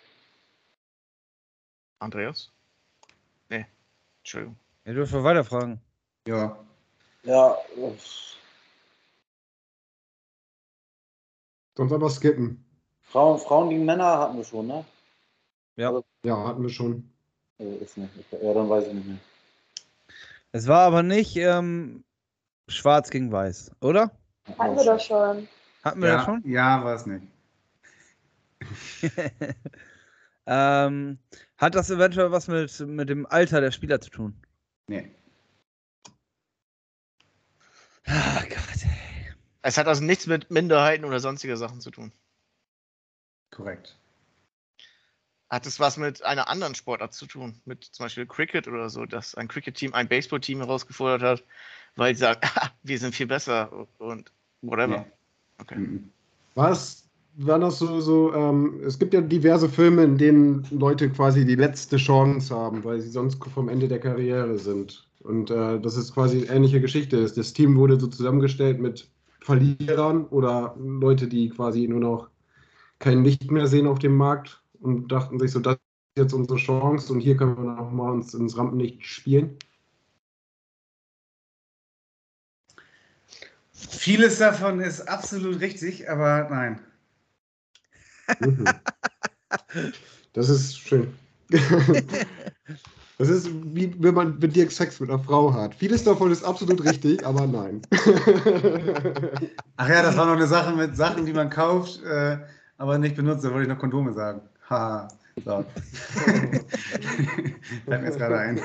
Andreas? 2.00 2.52
Entschuldigung. 4.28 4.56
Ihr 4.84 4.92
dürft 4.92 5.14
mal 5.14 5.24
weiterfragen. 5.24 5.80
Ja. 6.26 6.58
Ja, 7.22 7.56
Sonst 11.74 11.92
einfach 11.92 12.10
skippen. 12.10 12.62
Frauen, 13.00 13.38
Frauen 13.38 13.70
gegen 13.70 13.86
Männer 13.86 14.18
hatten 14.18 14.36
wir 14.36 14.44
schon, 14.44 14.66
ne? 14.66 14.84
Ja, 15.76 15.94
hatten 16.26 16.62
wir 16.62 16.68
schon. 16.68 17.10
Äh, 17.58 17.76
Ist 17.76 17.96
nicht. 17.96 18.12
Ja, 18.30 18.52
dann 18.52 18.68
weiß 18.68 18.88
ich 18.88 18.92
nicht 18.92 19.06
mehr. 19.06 19.18
Es 20.52 20.66
war 20.66 20.80
aber 20.80 21.02
nicht 21.02 21.34
ähm, 21.36 22.04
schwarz 22.68 23.08
gegen 23.08 23.32
weiß, 23.32 23.70
oder? 23.80 24.10
Hatten 24.58 24.76
wir 24.76 24.84
doch 24.84 25.00
schon. 25.00 25.48
Hatten 25.82 26.02
wir 26.02 26.08
ja, 26.08 26.16
das 26.16 26.24
schon? 26.26 26.42
Ja, 26.44 26.84
war 26.84 26.94
es 26.96 27.06
nicht. 27.06 27.26
ähm, 30.48 31.18
hat 31.58 31.74
das 31.74 31.90
eventuell 31.90 32.32
was 32.32 32.48
mit, 32.48 32.80
mit 32.80 33.08
dem 33.10 33.26
Alter 33.26 33.60
der 33.60 33.70
Spieler 33.70 34.00
zu 34.00 34.08
tun? 34.10 34.34
Nee. 34.86 35.14
Ah, 38.06 38.40
Gott, 38.48 38.82
ey. 38.84 39.32
Es 39.60 39.76
hat 39.76 39.86
also 39.86 40.02
nichts 40.02 40.26
mit 40.26 40.50
Minderheiten 40.50 41.04
oder 41.04 41.20
sonstiger 41.20 41.58
Sachen 41.58 41.80
zu 41.82 41.90
tun. 41.90 42.10
Korrekt. 43.50 43.98
Hat 45.50 45.66
es 45.66 45.80
was 45.80 45.96
mit 45.98 46.22
einer 46.22 46.48
anderen 46.48 46.74
Sportart 46.74 47.12
zu 47.12 47.26
tun? 47.26 47.60
Mit 47.66 47.84
zum 47.84 48.04
Beispiel 48.04 48.26
Cricket 48.26 48.68
oder 48.68 48.88
so, 48.88 49.04
dass 49.04 49.34
ein 49.34 49.48
Cricket-Team 49.48 49.92
ein 49.94 50.08
Baseball-Team 50.08 50.58
herausgefordert 50.60 51.22
hat, 51.22 51.44
weil 51.96 52.14
sie 52.14 52.20
sagen, 52.20 52.40
"Ah, 52.54 52.70
wir 52.82 52.98
sind 52.98 53.14
viel 53.14 53.26
besser 53.26 53.86
und 53.98 54.32
whatever. 54.62 54.98
Nee. 55.00 55.12
Okay. 55.58 55.76
Mhm. 55.76 56.12
Was 56.54 57.07
war 57.38 57.58
das 57.58 57.78
so, 57.78 58.00
so 58.00 58.34
ähm, 58.34 58.80
es 58.84 58.98
gibt 58.98 59.14
ja 59.14 59.20
diverse 59.20 59.68
Filme, 59.68 60.02
in 60.04 60.18
denen 60.18 60.66
Leute 60.70 61.08
quasi 61.10 61.44
die 61.46 61.54
letzte 61.54 61.96
Chance 61.96 62.54
haben, 62.54 62.82
weil 62.84 63.00
sie 63.00 63.10
sonst 63.10 63.42
vom 63.54 63.68
Ende 63.68 63.86
der 63.86 64.00
Karriere 64.00 64.58
sind. 64.58 65.08
Und 65.20 65.50
äh, 65.50 65.80
das 65.80 65.96
ist 65.96 66.14
quasi 66.14 66.38
eine 66.38 66.56
ähnliche 66.56 66.80
Geschichte. 66.80 67.22
Das, 67.22 67.52
Team 67.52 67.76
wurde 67.76 67.98
so 68.00 68.08
zusammengestellt 68.08 68.80
mit 68.80 69.08
Verlierern 69.40 70.26
oder 70.26 70.76
Leute, 70.78 71.28
die 71.28 71.50
quasi 71.50 71.86
nur 71.86 72.00
noch 72.00 72.28
kein 72.98 73.24
Licht 73.24 73.50
mehr 73.50 73.68
sehen 73.68 73.86
auf 73.86 74.00
dem 74.00 74.16
Markt 74.16 74.62
und 74.80 75.12
dachten 75.12 75.38
sich 75.38 75.52
so, 75.52 75.60
das 75.60 75.74
ist 75.74 75.80
jetzt 76.18 76.32
unsere 76.32 76.58
Chance 76.58 77.12
und 77.12 77.20
hier 77.20 77.36
können 77.36 77.56
wir 77.56 77.74
noch 77.74 77.92
mal 77.92 78.10
uns 78.10 78.34
ins 78.34 78.56
Rampenlicht 78.56 79.06
spielen. 79.06 79.56
Vieles 83.72 84.38
davon 84.38 84.80
ist 84.80 85.08
absolut 85.08 85.60
richtig, 85.60 86.10
aber 86.10 86.48
nein. 86.50 86.80
Mhm. 88.40 88.64
Das 90.32 90.48
ist 90.48 90.78
schön. 90.78 91.14
Das 93.18 93.28
ist 93.28 93.50
wie 93.74 93.92
wenn 93.98 94.14
man 94.14 94.38
mit 94.38 94.54
dir 94.54 94.70
Sex 94.70 95.00
mit 95.00 95.10
einer 95.10 95.18
Frau 95.18 95.52
hat. 95.52 95.74
Vieles 95.74 96.04
davon 96.04 96.30
ist 96.30 96.44
absolut 96.44 96.84
richtig, 96.84 97.26
aber 97.26 97.48
nein. 97.48 97.82
Ach 99.76 99.88
ja, 99.88 100.02
das 100.02 100.16
war 100.16 100.26
noch 100.26 100.36
eine 100.36 100.46
Sache 100.46 100.72
mit 100.72 100.96
Sachen, 100.96 101.26
die 101.26 101.32
man 101.32 101.50
kauft, 101.50 102.00
äh, 102.04 102.38
aber 102.76 102.96
nicht 102.96 103.16
benutzt. 103.16 103.42
Da 103.44 103.50
wollte 103.50 103.62
ich 103.62 103.68
noch 103.68 103.80
Kondome 103.80 104.12
sagen. 104.12 104.40
Ha. 104.70 105.08
So. 105.44 105.64
Fällt 107.84 107.86
mir 107.86 108.04
jetzt 108.04 108.18
gerade 108.18 108.38
ein. 108.38 108.60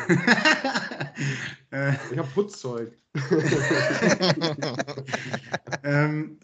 Ich 2.12 2.18
habe 2.18 2.28
Putzzeug. 2.34 2.92
ähm, 5.84 6.38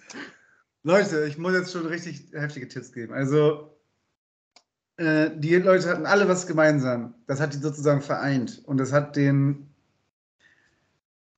Leute, 0.83 1.25
ich 1.25 1.37
muss 1.37 1.53
jetzt 1.53 1.71
schon 1.71 1.85
richtig 1.85 2.31
heftige 2.31 2.67
Tipps 2.67 2.91
geben. 2.91 3.13
Also, 3.13 3.75
äh, 4.97 5.31
die 5.35 5.55
Leute 5.55 5.89
hatten 5.89 6.05
alle 6.05 6.27
was 6.27 6.47
gemeinsam. 6.47 7.13
Das 7.27 7.39
hat 7.39 7.53
die 7.53 7.57
sozusagen 7.57 8.01
vereint. 8.01 8.61
Und 8.65 8.77
das 8.77 8.91
hat 8.91 9.15
den. 9.15 9.67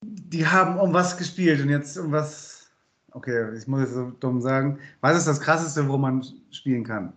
Die 0.04 0.48
haben 0.48 0.80
um 0.80 0.94
was 0.94 1.18
gespielt 1.18 1.62
und 1.62 1.70
jetzt 1.70 1.98
um 1.98 2.12
was. 2.12 2.72
Okay, 3.12 3.56
ich 3.58 3.68
muss 3.68 3.82
jetzt 3.82 3.94
so 3.94 4.12
dumm 4.20 4.42
sagen. 4.42 4.80
Was 5.02 5.18
ist 5.18 5.28
das 5.28 5.42
Krasseste, 5.42 5.88
wo 5.88 5.98
man 5.98 6.26
spielen 6.52 6.84
kann? 6.84 7.14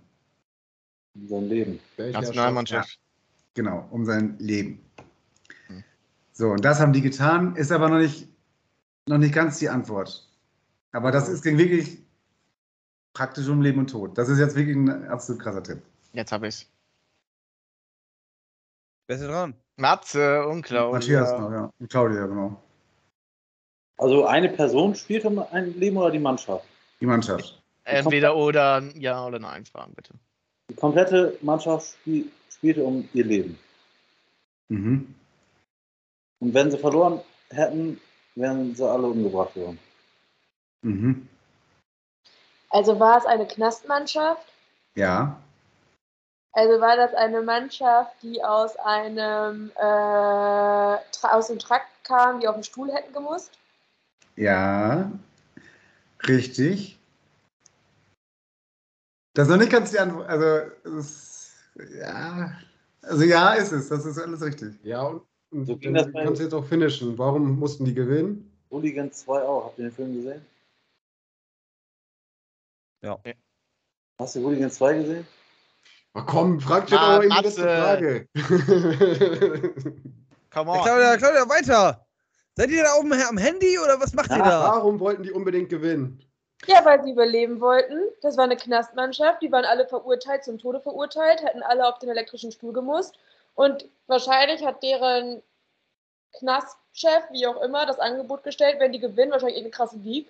In 1.15 1.29
seinem 1.29 1.49
Leben. 1.49 1.81
Nationalmannschaft. 1.97 2.99
Genau, 3.55 3.87
um 3.91 4.05
sein 4.05 4.37
Leben. 4.39 4.81
Hm. 5.69 5.85
So, 6.33 6.51
und 6.51 6.65
das 6.65 6.81
haben 6.81 6.93
die 6.93 7.03
getan, 7.03 7.55
ist 7.55 7.71
aber 7.71 7.89
noch 7.89 7.99
nicht, 7.99 8.29
noch 9.07 9.19
nicht 9.19 9.33
ganz 9.33 9.61
die 9.61 9.69
Antwort. 9.69 10.29
Aber 10.91 11.13
das 11.13 11.29
ist 11.29 11.43
ging 11.43 11.57
wirklich 11.57 12.04
praktisch 13.15 13.49
um 13.49 13.63
Leben 13.63 13.79
und 13.79 13.91
Tod. 13.91 14.19
Das 14.19 14.29
ist 14.29 14.39
jetzt 14.39 14.57
wirklich 14.57 14.77
ein 14.77 15.09
absolut 15.09 15.41
krasser 15.41 15.63
Tipp. 15.63 15.79
Jetzt 16.13 16.33
habe 16.33 16.49
ich's. 16.49 16.67
Wer 19.07 19.17
ist 19.17 19.23
denn 19.23 19.31
dran? 19.31 19.55
Matze 19.77 20.47
und 20.47 20.63
Claudia. 20.63 20.93
Matthias 20.93 21.33
noch, 21.39 21.51
ja. 21.51 21.71
Und 21.79 21.91
Claudia, 21.91 22.27
genau. 22.27 22.61
Also 23.97 24.27
eine 24.27 24.49
Person 24.49 24.95
spielt 24.95 25.25
um 25.25 25.39
ein 25.39 25.79
Leben 25.79 25.97
oder 25.97 26.11
die 26.11 26.19
Mannschaft? 26.19 26.67
Die 27.01 27.07
Mannschaft. 27.07 27.63
Entweder 27.85 28.37
oder 28.37 28.83
ja 28.95 29.27
oder 29.27 29.39
nein 29.39 29.65
fragen, 29.67 29.95
bitte. 29.95 30.15
Die 30.71 30.75
komplette 30.75 31.39
Mannschaft 31.43 31.95
spiel, 32.01 32.31
spielte 32.51 32.83
um 32.83 33.09
ihr 33.13 33.25
Leben. 33.25 33.59
Mhm. 34.69 35.15
Und 36.41 36.55
wenn 36.55 36.71
sie 36.71 36.79
verloren 36.79 37.21
hätten, 37.51 38.01
wären 38.35 38.75
sie 38.75 38.89
alle 38.89 39.07
umgebracht 39.07 39.55
worden. 39.55 39.79
Mhm. 40.83 41.29
Also 42.75 42.99
war 42.99 43.19
es 43.19 43.25
eine 43.25 43.47
Knastmannschaft? 43.47 44.53
Ja. 44.97 45.41
Also 46.53 46.81
war 46.81 46.97
das 46.97 47.15
eine 47.15 47.41
Mannschaft, 47.41 48.21
die 48.21 48.43
aus 48.43 48.77
einem 48.79 49.71
äh, 49.77 49.81
Tra 49.81 51.33
aus 51.33 51.47
dem 51.47 51.61
Trakt 51.61 51.87
kam, 52.03 52.41
die 52.41 52.49
auf 52.49 52.57
den 52.57 52.65
Stuhl 52.65 52.93
hätten 52.93 53.13
gemusst? 53.13 53.53
Ja. 54.35 55.09
Richtig. 56.27 56.99
Das 59.35 59.47
ist 59.47 59.53
noch 59.53 59.59
nicht 59.61 59.71
ganz 59.71 59.93
die 59.93 60.01
Antwort. 60.01 60.29
Also, 60.29 60.45
es 60.99 61.55
ist, 61.77 61.93
ja. 61.97 62.53
Also, 63.03 63.23
ja, 63.23 63.53
ist 63.55 63.71
es. 63.71 63.89
Das 63.89 64.05
ist 64.05 64.19
alles 64.19 64.43
richtig. 64.43 64.75
Ja, 64.83 65.03
und, 65.03 65.23
und 65.53 65.67
So 65.67 65.77
bei- 65.77 65.93
kannst 66.25 66.41
du 66.41 66.45
jetzt 66.45 66.55
auch 66.55 66.65
finishen. 66.65 67.17
Warum 67.19 67.57
mussten 67.57 67.85
die 67.85 67.95
gewinnen? 67.95 68.51
Hooligan 68.71 69.13
2 69.13 69.43
auch. 69.43 69.67
Habt 69.67 69.79
ihr 69.79 69.85
den 69.85 69.93
Film 69.93 70.13
gesehen? 70.15 70.45
Ja. 73.05 73.19
Ja. 73.25 73.33
Hast 74.19 74.35
du 74.35 74.41
Hooligan 74.43 74.71
2 74.71 74.95
gesehen? 74.95 75.27
Ach 76.15 76.25
komm, 76.27 76.59
frag 76.61 76.89
schon 76.89 76.97
Ah, 76.97 77.17
aber 77.17 77.25
in 77.25 77.31
die 77.31 77.43
letzte. 77.43 77.63
Frage. 77.63 78.29
Come 80.51 80.71
on. 80.71 80.83
Claudia, 80.83 81.17
Claudia, 81.17 81.49
weiter! 81.49 82.07
Seid 82.57 82.71
ihr 82.71 82.85
da 82.85 82.95
oben 82.95 83.13
am 83.13 83.37
Handy 83.37 83.79
oder 83.79 84.01
was 84.01 84.15
macht 84.15 84.31
ihr 84.31 84.39
Ja, 84.39 84.49
da? 84.49 84.63
Warum 84.77 85.01
wollten 85.01 85.25
die 85.25 85.33
unbedingt 85.33 85.69
gewinnen? 85.69 86.25
Ja, 86.67 86.85
weil 86.85 87.03
sie 87.03 87.11
überleben 87.11 87.61
wollten. 87.61 87.99
Das 88.23 88.39
war 88.39 88.45
eine 88.45 88.57
Knastmannschaft. 88.57 89.43
Die 89.43 89.53
waren 89.53 89.65
alle 89.65 89.87
verurteilt, 89.87 90.45
zum 90.45 90.59
Tode 90.59 90.81
verurteilt, 90.81 91.43
hätten 91.43 91.63
alle 91.63 91.87
auf 91.87 91.99
den 91.99 92.09
elektrischen 92.09 92.53
Stuhl 92.53 92.73
gemusst. 92.73 93.19
Und 93.55 93.85
wahrscheinlich 94.07 94.65
hat 94.65 94.83
deren 94.83 95.43
Knastchef, 96.39 97.25
wie 97.33 97.47
auch 97.49 97.61
immer, 97.61 97.85
das 97.87 97.99
Angebot 97.99 98.45
gestellt, 98.45 98.77
wenn 98.79 98.93
die 98.93 99.01
gewinnen, 99.01 99.33
wahrscheinlich 99.33 99.59
irgendeine 99.59 99.77
krasse 99.77 99.99
League. 99.99 100.29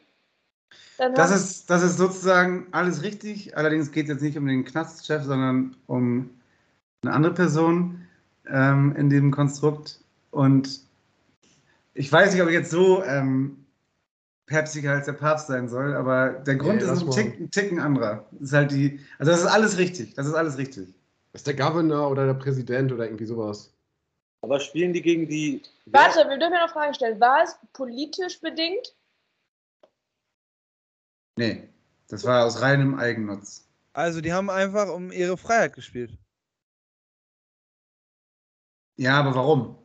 Dann 0.98 1.14
Das 1.14 1.34
ist, 1.34 1.70
das 1.70 1.82
ist 1.82 1.96
sozusagen 1.96 2.66
alles 2.70 3.02
richtig. 3.02 3.56
Allerdings 3.56 3.90
geht 3.90 4.04
es 4.04 4.10
jetzt 4.10 4.22
nicht 4.22 4.38
um 4.38 4.46
den 4.46 4.64
Knastchef, 4.64 5.22
sondern 5.22 5.76
um 5.86 6.30
eine 7.02 7.12
andere 7.12 7.34
Person 7.34 8.06
ähm, 8.48 8.94
in 8.96 9.10
dem 9.10 9.30
Konstrukt. 9.30 10.00
Und 10.30 10.80
ich 11.94 12.10
weiß 12.10 12.32
nicht, 12.32 12.42
ob 12.42 12.48
ich 12.48 12.54
jetzt 12.54 12.70
so 12.70 13.02
ähm, 13.04 13.64
päpstlicher 14.46 14.92
als 14.92 15.06
der 15.06 15.12
Papst 15.14 15.46
sein 15.46 15.68
soll, 15.68 15.94
aber 15.94 16.30
der 16.30 16.56
Grund 16.56 16.82
Nee, 16.82 16.90
ist 16.90 17.02
ein. 17.02 17.10
Tick, 17.10 17.40
ein 17.40 17.50
Ticken 17.50 17.80
anderer. 17.80 18.26
Das 18.32 18.42
ist 18.42 18.52
halt 18.52 18.70
die, 18.70 19.00
also 19.18 19.32
das 19.32 19.40
ist 19.40 19.46
alles 19.46 19.78
richtig. 19.78 20.14
Das 20.14 20.26
ist 20.26 20.34
alles 20.34 20.58
richtig. 20.58 20.88
Das 21.32 21.40
ist 21.40 21.46
der 21.46 21.54
Governor 21.54 22.10
oder 22.10 22.26
der 22.26 22.34
Präsident 22.34 22.92
oder 22.92 23.04
irgendwie 23.04 23.24
sowas. 23.24 23.72
Aber 24.42 24.60
spielen 24.60 24.92
die 24.92 25.02
gegen 25.02 25.26
die. 25.26 25.62
Warte, 25.86 26.28
wir 26.28 26.38
dürfen 26.38 26.52
ja 26.52 26.66
noch 26.66 26.72
Fragen 26.72 26.94
stellen. 26.94 27.18
War 27.18 27.42
es 27.42 27.56
politisch 27.72 28.40
bedingt? 28.40 28.94
Nee, 31.36 31.68
das 32.08 32.24
war 32.24 32.44
aus 32.44 32.60
reinem 32.60 32.94
Eigennutz. 32.94 33.68
Also, 33.92 34.20
die 34.20 34.32
haben 34.32 34.50
einfach 34.50 34.88
um 34.88 35.12
ihre 35.12 35.36
Freiheit 35.36 35.74
gespielt. 35.74 36.16
Ja, 38.96 39.18
aber 39.20 39.34
warum? 39.34 39.76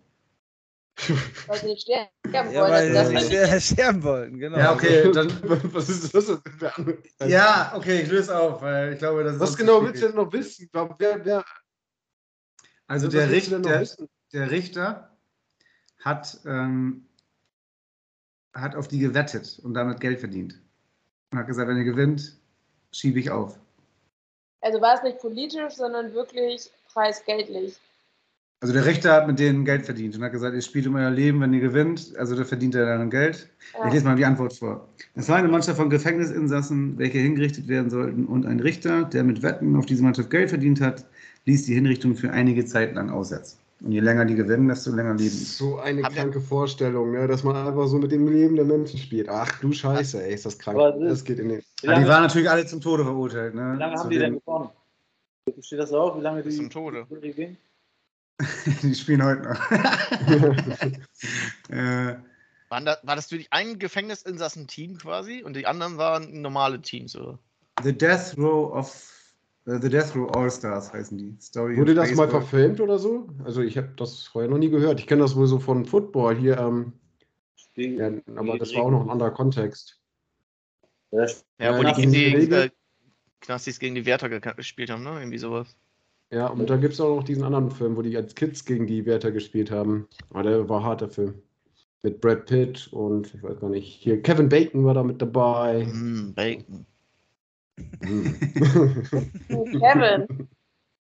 Weil 1.47 1.59
sie 1.59 1.67
nicht 1.67 1.81
sterben 1.81 2.09
Ja, 2.53 2.61
wollen. 2.61 2.71
weil 2.71 2.93
das 2.93 3.09
sie 3.09 3.37
nicht 3.37 3.63
sterben 3.65 4.03
wollten, 4.03 4.37
genau. 4.39 4.57
Ja, 4.57 4.73
okay, 4.73 5.11
dann. 5.13 5.29
Was 5.73 5.89
ist 5.89 6.13
das? 6.13 6.27
Was 6.29 7.29
Ja, 7.29 7.73
okay, 7.75 8.01
ich 8.01 8.09
löse 8.09 8.37
auf, 8.37 8.61
weil 8.61 8.93
ich 8.93 8.99
glaube, 8.99 9.23
das 9.23 9.33
ist. 9.33 9.39
sonst 9.39 9.57
genau 9.57 9.83
willst 9.83 10.01
du 10.01 10.07
denn 10.07 10.15
noch 10.15 10.31
wissen? 10.31 10.69
Wer, 10.73 11.25
wer, 11.25 11.45
Also 12.87 13.07
was 13.07 13.13
der, 13.13 13.31
Richter, 13.31 13.59
denn 13.59 13.63
der, 13.63 13.87
der 14.33 14.51
Richter 14.51 15.17
hat, 15.99 16.39
ähm, 16.45 17.07
hat 18.53 18.75
auf 18.75 18.87
die 18.87 18.99
gewettet 18.99 19.59
und 19.63 19.73
damit 19.73 19.99
Geld 19.99 20.19
verdient. 20.19 20.61
Und 21.31 21.39
hat 21.39 21.47
gesagt, 21.47 21.67
wenn 21.67 21.77
ihr 21.77 21.83
gewinnt, 21.83 22.37
schiebe 22.91 23.19
ich 23.19 23.29
auf. 23.29 23.57
Also 24.61 24.81
war 24.81 24.95
es 24.95 25.03
nicht 25.03 25.19
politisch, 25.19 25.75
sondern 25.75 26.13
wirklich 26.13 26.69
preisgeldlich. 26.91 27.77
Also 28.61 28.73
der 28.73 28.85
Richter 28.85 29.13
hat 29.13 29.27
mit 29.27 29.39
denen 29.39 29.63
Geld 29.63 29.85
verdient 29.85 30.17
und 30.17 30.23
hat 30.23 30.33
gesagt, 30.33 30.53
ihr 30.53 30.61
spielt 30.61 30.85
um 30.85 30.95
euer 30.95 31.09
Leben, 31.09 31.39
wenn 31.39 31.53
ihr 31.53 31.61
gewinnt, 31.61 32.13
also 32.17 32.35
da 32.35 32.43
verdient 32.43 32.75
er 32.75 32.85
dann 32.85 33.09
Geld. 33.09 33.47
Ja. 33.73 33.87
Ich 33.87 33.93
lese 33.93 34.05
mal 34.05 34.17
die 34.17 34.25
Antwort 34.25 34.53
vor. 34.53 34.85
Es 35.15 35.29
war 35.29 35.37
eine 35.37 35.47
Mannschaft 35.47 35.77
von 35.77 35.89
Gefängnisinsassen, 35.89 36.97
welche 36.97 37.19
hingerichtet 37.19 37.69
werden 37.69 37.89
sollten 37.89 38.25
und 38.25 38.45
ein 38.45 38.59
Richter, 38.59 39.05
der 39.05 39.23
mit 39.23 39.41
Wetten 39.43 39.77
auf 39.77 39.85
diese 39.85 40.03
Mannschaft 40.03 40.29
Geld 40.29 40.49
verdient 40.49 40.81
hat, 40.81 41.05
ließ 41.45 41.67
die 41.67 41.73
Hinrichtung 41.73 42.15
für 42.15 42.31
einige 42.31 42.65
Zeit 42.65 42.95
lang 42.95 43.09
aussetzen. 43.09 43.57
Und 43.81 43.91
je 43.93 44.01
länger 44.01 44.25
die 44.25 44.35
gewinnen, 44.35 44.67
desto 44.67 44.91
länger 44.91 45.13
leben 45.13 45.19
die. 45.19 45.29
So 45.29 45.79
eine 45.79 46.03
Haben 46.03 46.13
wir- 46.15 46.21
kranke 46.21 46.41
Vorstellung, 46.41 47.11
ne? 47.11 47.27
dass 47.27 47.43
man 47.43 47.55
einfach 47.55 47.87
so 47.87 47.97
mit 47.97 48.11
dem 48.11 48.27
Leben 48.27 48.55
der 48.55 48.65
Menschen 48.65 48.99
spielt. 48.99 49.29
Ach 49.29 49.59
du 49.61 49.71
Scheiße, 49.71 50.21
ey, 50.23 50.33
ist 50.33 50.45
das 50.45 50.59
krank. 50.59 50.77
Aber 50.77 50.91
das- 50.91 51.09
Das 51.09 51.23
geht 51.23 51.39
in 51.39 51.49
den. 51.49 51.63
Ja, 51.81 51.97
die 51.99 52.07
waren 52.07 52.23
natürlich 52.23 52.49
alle 52.49 52.65
zum 52.65 52.81
Tode 52.81 53.03
verurteilt. 53.05 53.55
Ne? 53.55 53.73
wie 53.75 53.79
lange 53.79 53.95
Zu 53.95 54.01
haben 54.03 54.09
die 54.09 54.19
denn 54.19 54.39
gewonnen? 54.39 54.69
Steht 55.61 55.79
das 55.79 55.93
auch? 55.93 56.17
Wie 56.17 56.21
lange 56.21 56.43
die 56.43 56.49
zum 56.51 56.69
Tode. 56.69 57.05
Ging? 57.21 57.57
die 58.83 58.95
spielen 58.95 59.23
heute 59.23 59.41
noch. 59.43 59.71
äh, 61.69 62.15
Waren 62.69 62.85
da, 62.85 62.97
war 63.03 63.15
das 63.15 63.31
wirklich 63.31 63.47
ein 63.51 63.79
Gefängnisinsassen-Team 63.79 64.97
quasi 64.99 65.41
und 65.43 65.55
die 65.55 65.65
anderen 65.65 65.97
waren 65.97 66.41
normale 66.41 66.81
Teams, 66.81 67.15
oder? 67.15 67.39
the 67.83 67.93
Death 67.97 68.35
Row 68.37 68.73
of 68.73 69.11
The 69.65 69.89
Death 69.89 70.15
Row 70.15 70.29
All 70.35 70.49
Stars 70.49 70.91
heißen 70.93 71.17
die. 71.17 71.35
Story 71.39 71.77
Wurde 71.77 71.93
das 71.93 72.13
mal 72.15 72.27
verfilmt 72.29 72.81
oder 72.81 72.97
so? 72.97 73.27
Also 73.43 73.61
ich 73.61 73.77
habe 73.77 73.89
das 73.97 74.23
vorher 74.23 74.49
noch 74.49 74.57
nie 74.57 74.69
gehört. 74.69 74.99
Ich 74.99 75.07
kenne 75.07 75.21
das 75.21 75.35
wohl 75.35 75.47
so 75.47 75.59
von 75.59 75.85
Football 75.85 76.35
hier, 76.37 76.57
ähm, 76.57 76.93
ja, 77.75 78.11
aber 78.35 78.57
das 78.57 78.73
war 78.73 78.83
auch 78.83 78.91
noch 78.91 79.01
ein 79.01 79.09
anderer 79.09 79.31
Kontext. 79.31 79.99
Ja, 81.11 81.25
Ja, 81.59 81.77
wo 81.77 81.83
die 81.83 81.93
gegen 81.93 82.11
die 82.11 82.53
äh, 82.55 82.69
Knastis 83.41 83.79
gegen 83.79 83.95
die 83.95 84.05
Wärter 84.05 84.27
geka- 84.27 84.55
gespielt 84.55 84.89
haben, 84.89 85.03
ne? 85.03 85.19
Irgendwie 85.19 85.37
sowas. 85.37 85.75
Ja, 86.31 86.47
und 86.47 86.69
da 86.69 86.77
gibt 86.77 86.93
es 86.93 87.01
auch 87.01 87.15
noch 87.15 87.23
diesen 87.23 87.43
anderen 87.43 87.71
Film, 87.71 87.95
wo 87.95 88.01
die 88.01 88.15
als 88.15 88.35
Kids 88.35 88.65
gegen 88.65 88.85
die 88.85 89.05
Wärter 89.05 89.31
gespielt 89.31 89.71
haben. 89.71 90.07
Aber 90.29 90.43
der 90.43 90.69
war 90.69 90.83
harter 90.83 91.09
Film. 91.09 91.41
Mit 92.03 92.21
Brad 92.21 92.45
Pitt 92.45 92.87
und 92.91 93.33
ich 93.33 93.41
weiß 93.43 93.59
gar 93.59 93.69
nicht. 93.69 93.87
Hier 93.87 94.21
Kevin 94.21 94.47
Bacon 94.49 94.85
war 94.85 94.93
da 94.93 95.03
mit 95.03 95.21
dabei. 95.21 95.85
Mm, 95.85 96.33
Bacon. 96.35 96.85
Kevin. 99.79 100.49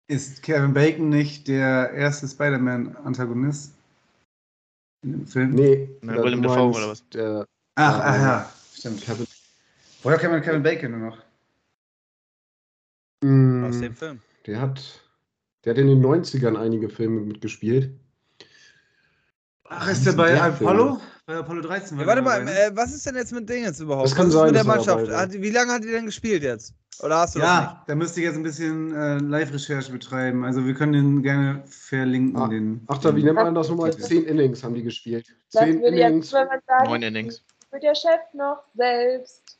Ist 0.08 0.42
Kevin 0.42 0.74
Bacon 0.74 1.08
nicht 1.08 1.46
der 1.48 1.92
erste 1.92 2.26
Spider-Man-Antagonist 2.26 3.72
in 5.02 5.12
dem 5.12 5.26
Film? 5.26 5.54
nee, 5.54 5.88
Ne, 6.02 6.22
Willem 6.22 6.42
du 6.42 6.48
Dafoe 6.48 6.70
oder 6.76 6.88
was? 6.88 7.08
Der, 7.10 7.46
Ach, 7.76 7.98
Ja, 7.98 8.04
ach 8.04 8.16
ja. 8.16 8.52
stimmt. 8.74 9.02
Kevin, 9.02 9.26
Woher 10.02 10.18
kennt 10.18 10.32
man 10.32 10.42
Kevin 10.42 10.62
Bacon 10.62 10.90
nur 10.90 11.10
noch? 11.10 11.18
Mm, 13.22 13.64
Aus 13.64 13.78
dem 13.80 13.94
Film. 13.94 14.20
der 14.46 14.60
hat, 14.60 15.00
der 15.64 15.74
hat 15.74 15.78
in 15.78 15.86
den 15.88 16.02
90ern 16.04 16.56
einige 16.56 16.88
Filme 16.88 17.20
mitgespielt. 17.20 17.94
Ach, 19.64 19.88
ist 19.88 20.04
der 20.06 20.12
bei 20.12 20.30
Der 20.32 20.44
Apollo? 20.44 21.00
Bei 21.30 21.36
Apollo 21.36 21.60
13? 21.62 21.96
war 21.96 22.02
Ja, 22.02 22.08
warte 22.08 22.22
mal, 22.22 22.40
dabei, 22.40 22.50
ne? 22.50 22.60
äh, 22.60 22.70
was 22.76 22.92
ist 22.92 23.06
denn 23.06 23.14
jetzt 23.14 23.32
mit 23.32 23.48
Dingens 23.48 23.78
überhaupt? 23.78 24.06
Das 24.06 24.16
kann 24.16 24.26
was 24.26 24.32
sein, 24.34 24.46
mit 24.46 24.54
der 24.56 24.62
er 24.62 24.66
Mannschaft? 24.66 25.08
Hat, 25.12 25.32
wie 25.32 25.50
lange 25.50 25.72
hat 25.74 25.84
die 25.84 25.92
denn 25.92 26.06
gespielt 26.06 26.42
jetzt? 26.42 26.74
Oder 27.04 27.18
hast 27.18 27.36
du 27.36 27.38
das 27.38 27.46
Ja, 27.48 27.84
da 27.86 27.94
müsste 27.94 28.18
ich 28.18 28.26
jetzt 28.26 28.34
ein 28.34 28.42
bisschen 28.42 28.92
äh, 28.92 29.18
Live-Recherche 29.18 29.92
betreiben. 29.92 30.44
Also 30.44 30.66
wir 30.66 30.74
können 30.74 30.92
den 30.92 31.22
gerne 31.22 31.62
verlinken. 31.66 32.36
Ah, 32.36 32.48
den, 32.48 32.82
Ach, 32.88 32.98
da, 32.98 33.14
wie 33.14 33.22
nennt 33.22 33.36
man 33.36 33.54
das 33.54 33.68
Das- 33.68 33.76
nochmal? 33.76 33.96
Zehn 33.96 34.24
Innings 34.24 34.64
haben 34.64 34.74
die 34.74 34.82
gespielt. 34.82 35.24
Das 35.52 35.62
Zehn 35.62 35.80
würde 35.80 35.98
jetzt, 35.98 36.08
Innings. 36.10 36.30
sagen, 36.30 36.50
Neun 36.86 37.02
Innings. 37.02 37.44
wird 37.70 37.84
der 37.84 37.94
Chef 37.94 38.20
noch 38.34 38.64
selbst. 38.74 39.56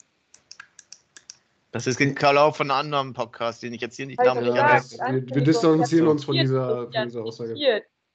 Das 1.71 1.87
ist 1.87 2.01
Karl 2.17 2.37
auch 2.39 2.57
von 2.57 2.69
einem 2.69 2.81
anderen 2.81 3.13
Podcast, 3.13 3.63
den 3.63 3.73
ich 3.75 3.81
jetzt 3.81 3.95
hier 3.95 4.07
nicht 4.07 4.19
namentlich 4.19 4.57
erwähne. 4.57 5.25
wir, 5.33 5.45
distanzieren 5.45 6.09
uns 6.09 6.25
von 6.25 6.35
dieser, 6.35 6.91
von 6.93 7.05
dieser 7.07 7.23
Aussage. 7.23 7.55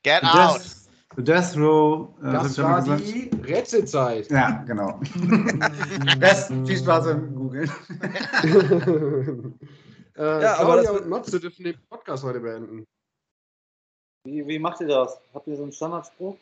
Get 0.03 0.23
out! 0.23 0.59
The 0.61 0.84
Death 1.17 1.55
Row. 1.57 2.09
Äh, 2.21 2.31
Das 2.31 2.57
war 2.57 2.81
die 2.97 3.29
Rätselzeit. 3.45 4.29
Ja, 4.29 4.63
genau. 4.67 4.99
Besten. 6.19 6.65
Viel 6.65 6.77
Spaß 6.77 7.05
beim 7.05 7.35
Googeln. 7.35 7.69
äh, 10.17 10.41
Ja, 10.41 10.57
aber 10.59 10.77
das- 10.77 10.89
und 10.89 11.07
Matze 11.09 11.39
dürfen 11.39 11.63
den 11.63 11.77
Podcast 11.89 12.23
heute 12.23 12.39
beenden. 12.39 12.85
Wie, 14.25 14.45
wie 14.47 14.59
macht 14.59 14.81
ihr 14.81 14.87
das? 14.87 15.19
Habt 15.33 15.47
ihr 15.47 15.55
so 15.55 15.63
einen 15.63 15.71
Standardspruch? 15.71 16.35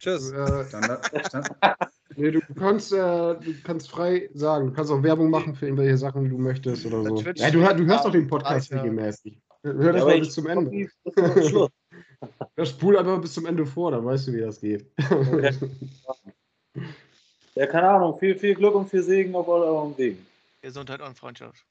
Tschüss. 0.00 0.30
Äh, 0.32 0.64
Standard, 0.66 1.06
Stand, 1.26 1.48
nee, 2.16 2.30
du 2.30 2.40
kannst, 2.58 2.92
äh, 2.92 2.96
du 2.96 3.54
kannst 3.64 3.90
frei 3.90 4.28
sagen. 4.34 4.66
Du 4.66 4.72
kannst 4.74 4.90
auch 4.90 5.02
Werbung 5.02 5.30
machen 5.30 5.54
für 5.54 5.66
irgendwelche 5.66 5.96
Sachen, 5.96 6.24
die 6.24 6.30
du 6.30 6.36
möchtest 6.38 6.84
oder 6.84 7.02
so. 7.02 7.22
Ja, 7.36 7.50
du, 7.50 7.60
du 7.60 7.86
hörst 7.86 8.04
doch 8.04 8.12
den 8.12 8.26
Podcast 8.26 8.70
Ja. 8.70 8.78
regelmäßig. 8.82 9.40
Hör 9.62 9.92
das 9.92 10.02
aber 10.02 10.10
mal 10.12 10.20
bis 10.20 10.34
zum 10.34 10.46
Ende. 10.46 10.88
Ja, 12.56 12.64
spul 12.64 12.96
einfach 12.96 13.20
bis 13.20 13.34
zum 13.34 13.46
Ende 13.46 13.66
vor, 13.66 13.90
dann 13.90 14.04
weißt 14.04 14.28
du, 14.28 14.32
wie 14.32 14.40
das 14.40 14.60
geht. 14.60 14.86
Okay. 15.10 15.52
Ja, 17.54 17.66
keine 17.66 17.88
Ahnung. 17.88 18.18
Viel, 18.18 18.38
viel 18.38 18.54
Glück 18.54 18.74
und 18.74 18.88
viel 18.90 19.02
Segen 19.02 19.34
auf 19.34 19.48
eurem 19.48 19.96
Weg. 19.96 20.18
Gesundheit 20.60 21.00
und 21.00 21.16
Freundschaft. 21.16 21.64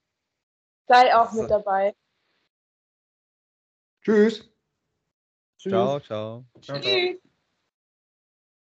Sei 0.88 1.16
auch 1.16 1.32
mit 1.34 1.50
dabei. 1.50 1.96
Tschüss. 4.02 4.50
Tschüss. 5.60 5.72
Ciao, 5.72 6.00
ciao. 6.00 6.46
ciao, 6.62 6.80
ciao. 6.80 6.80
Tschüss. 6.80 7.35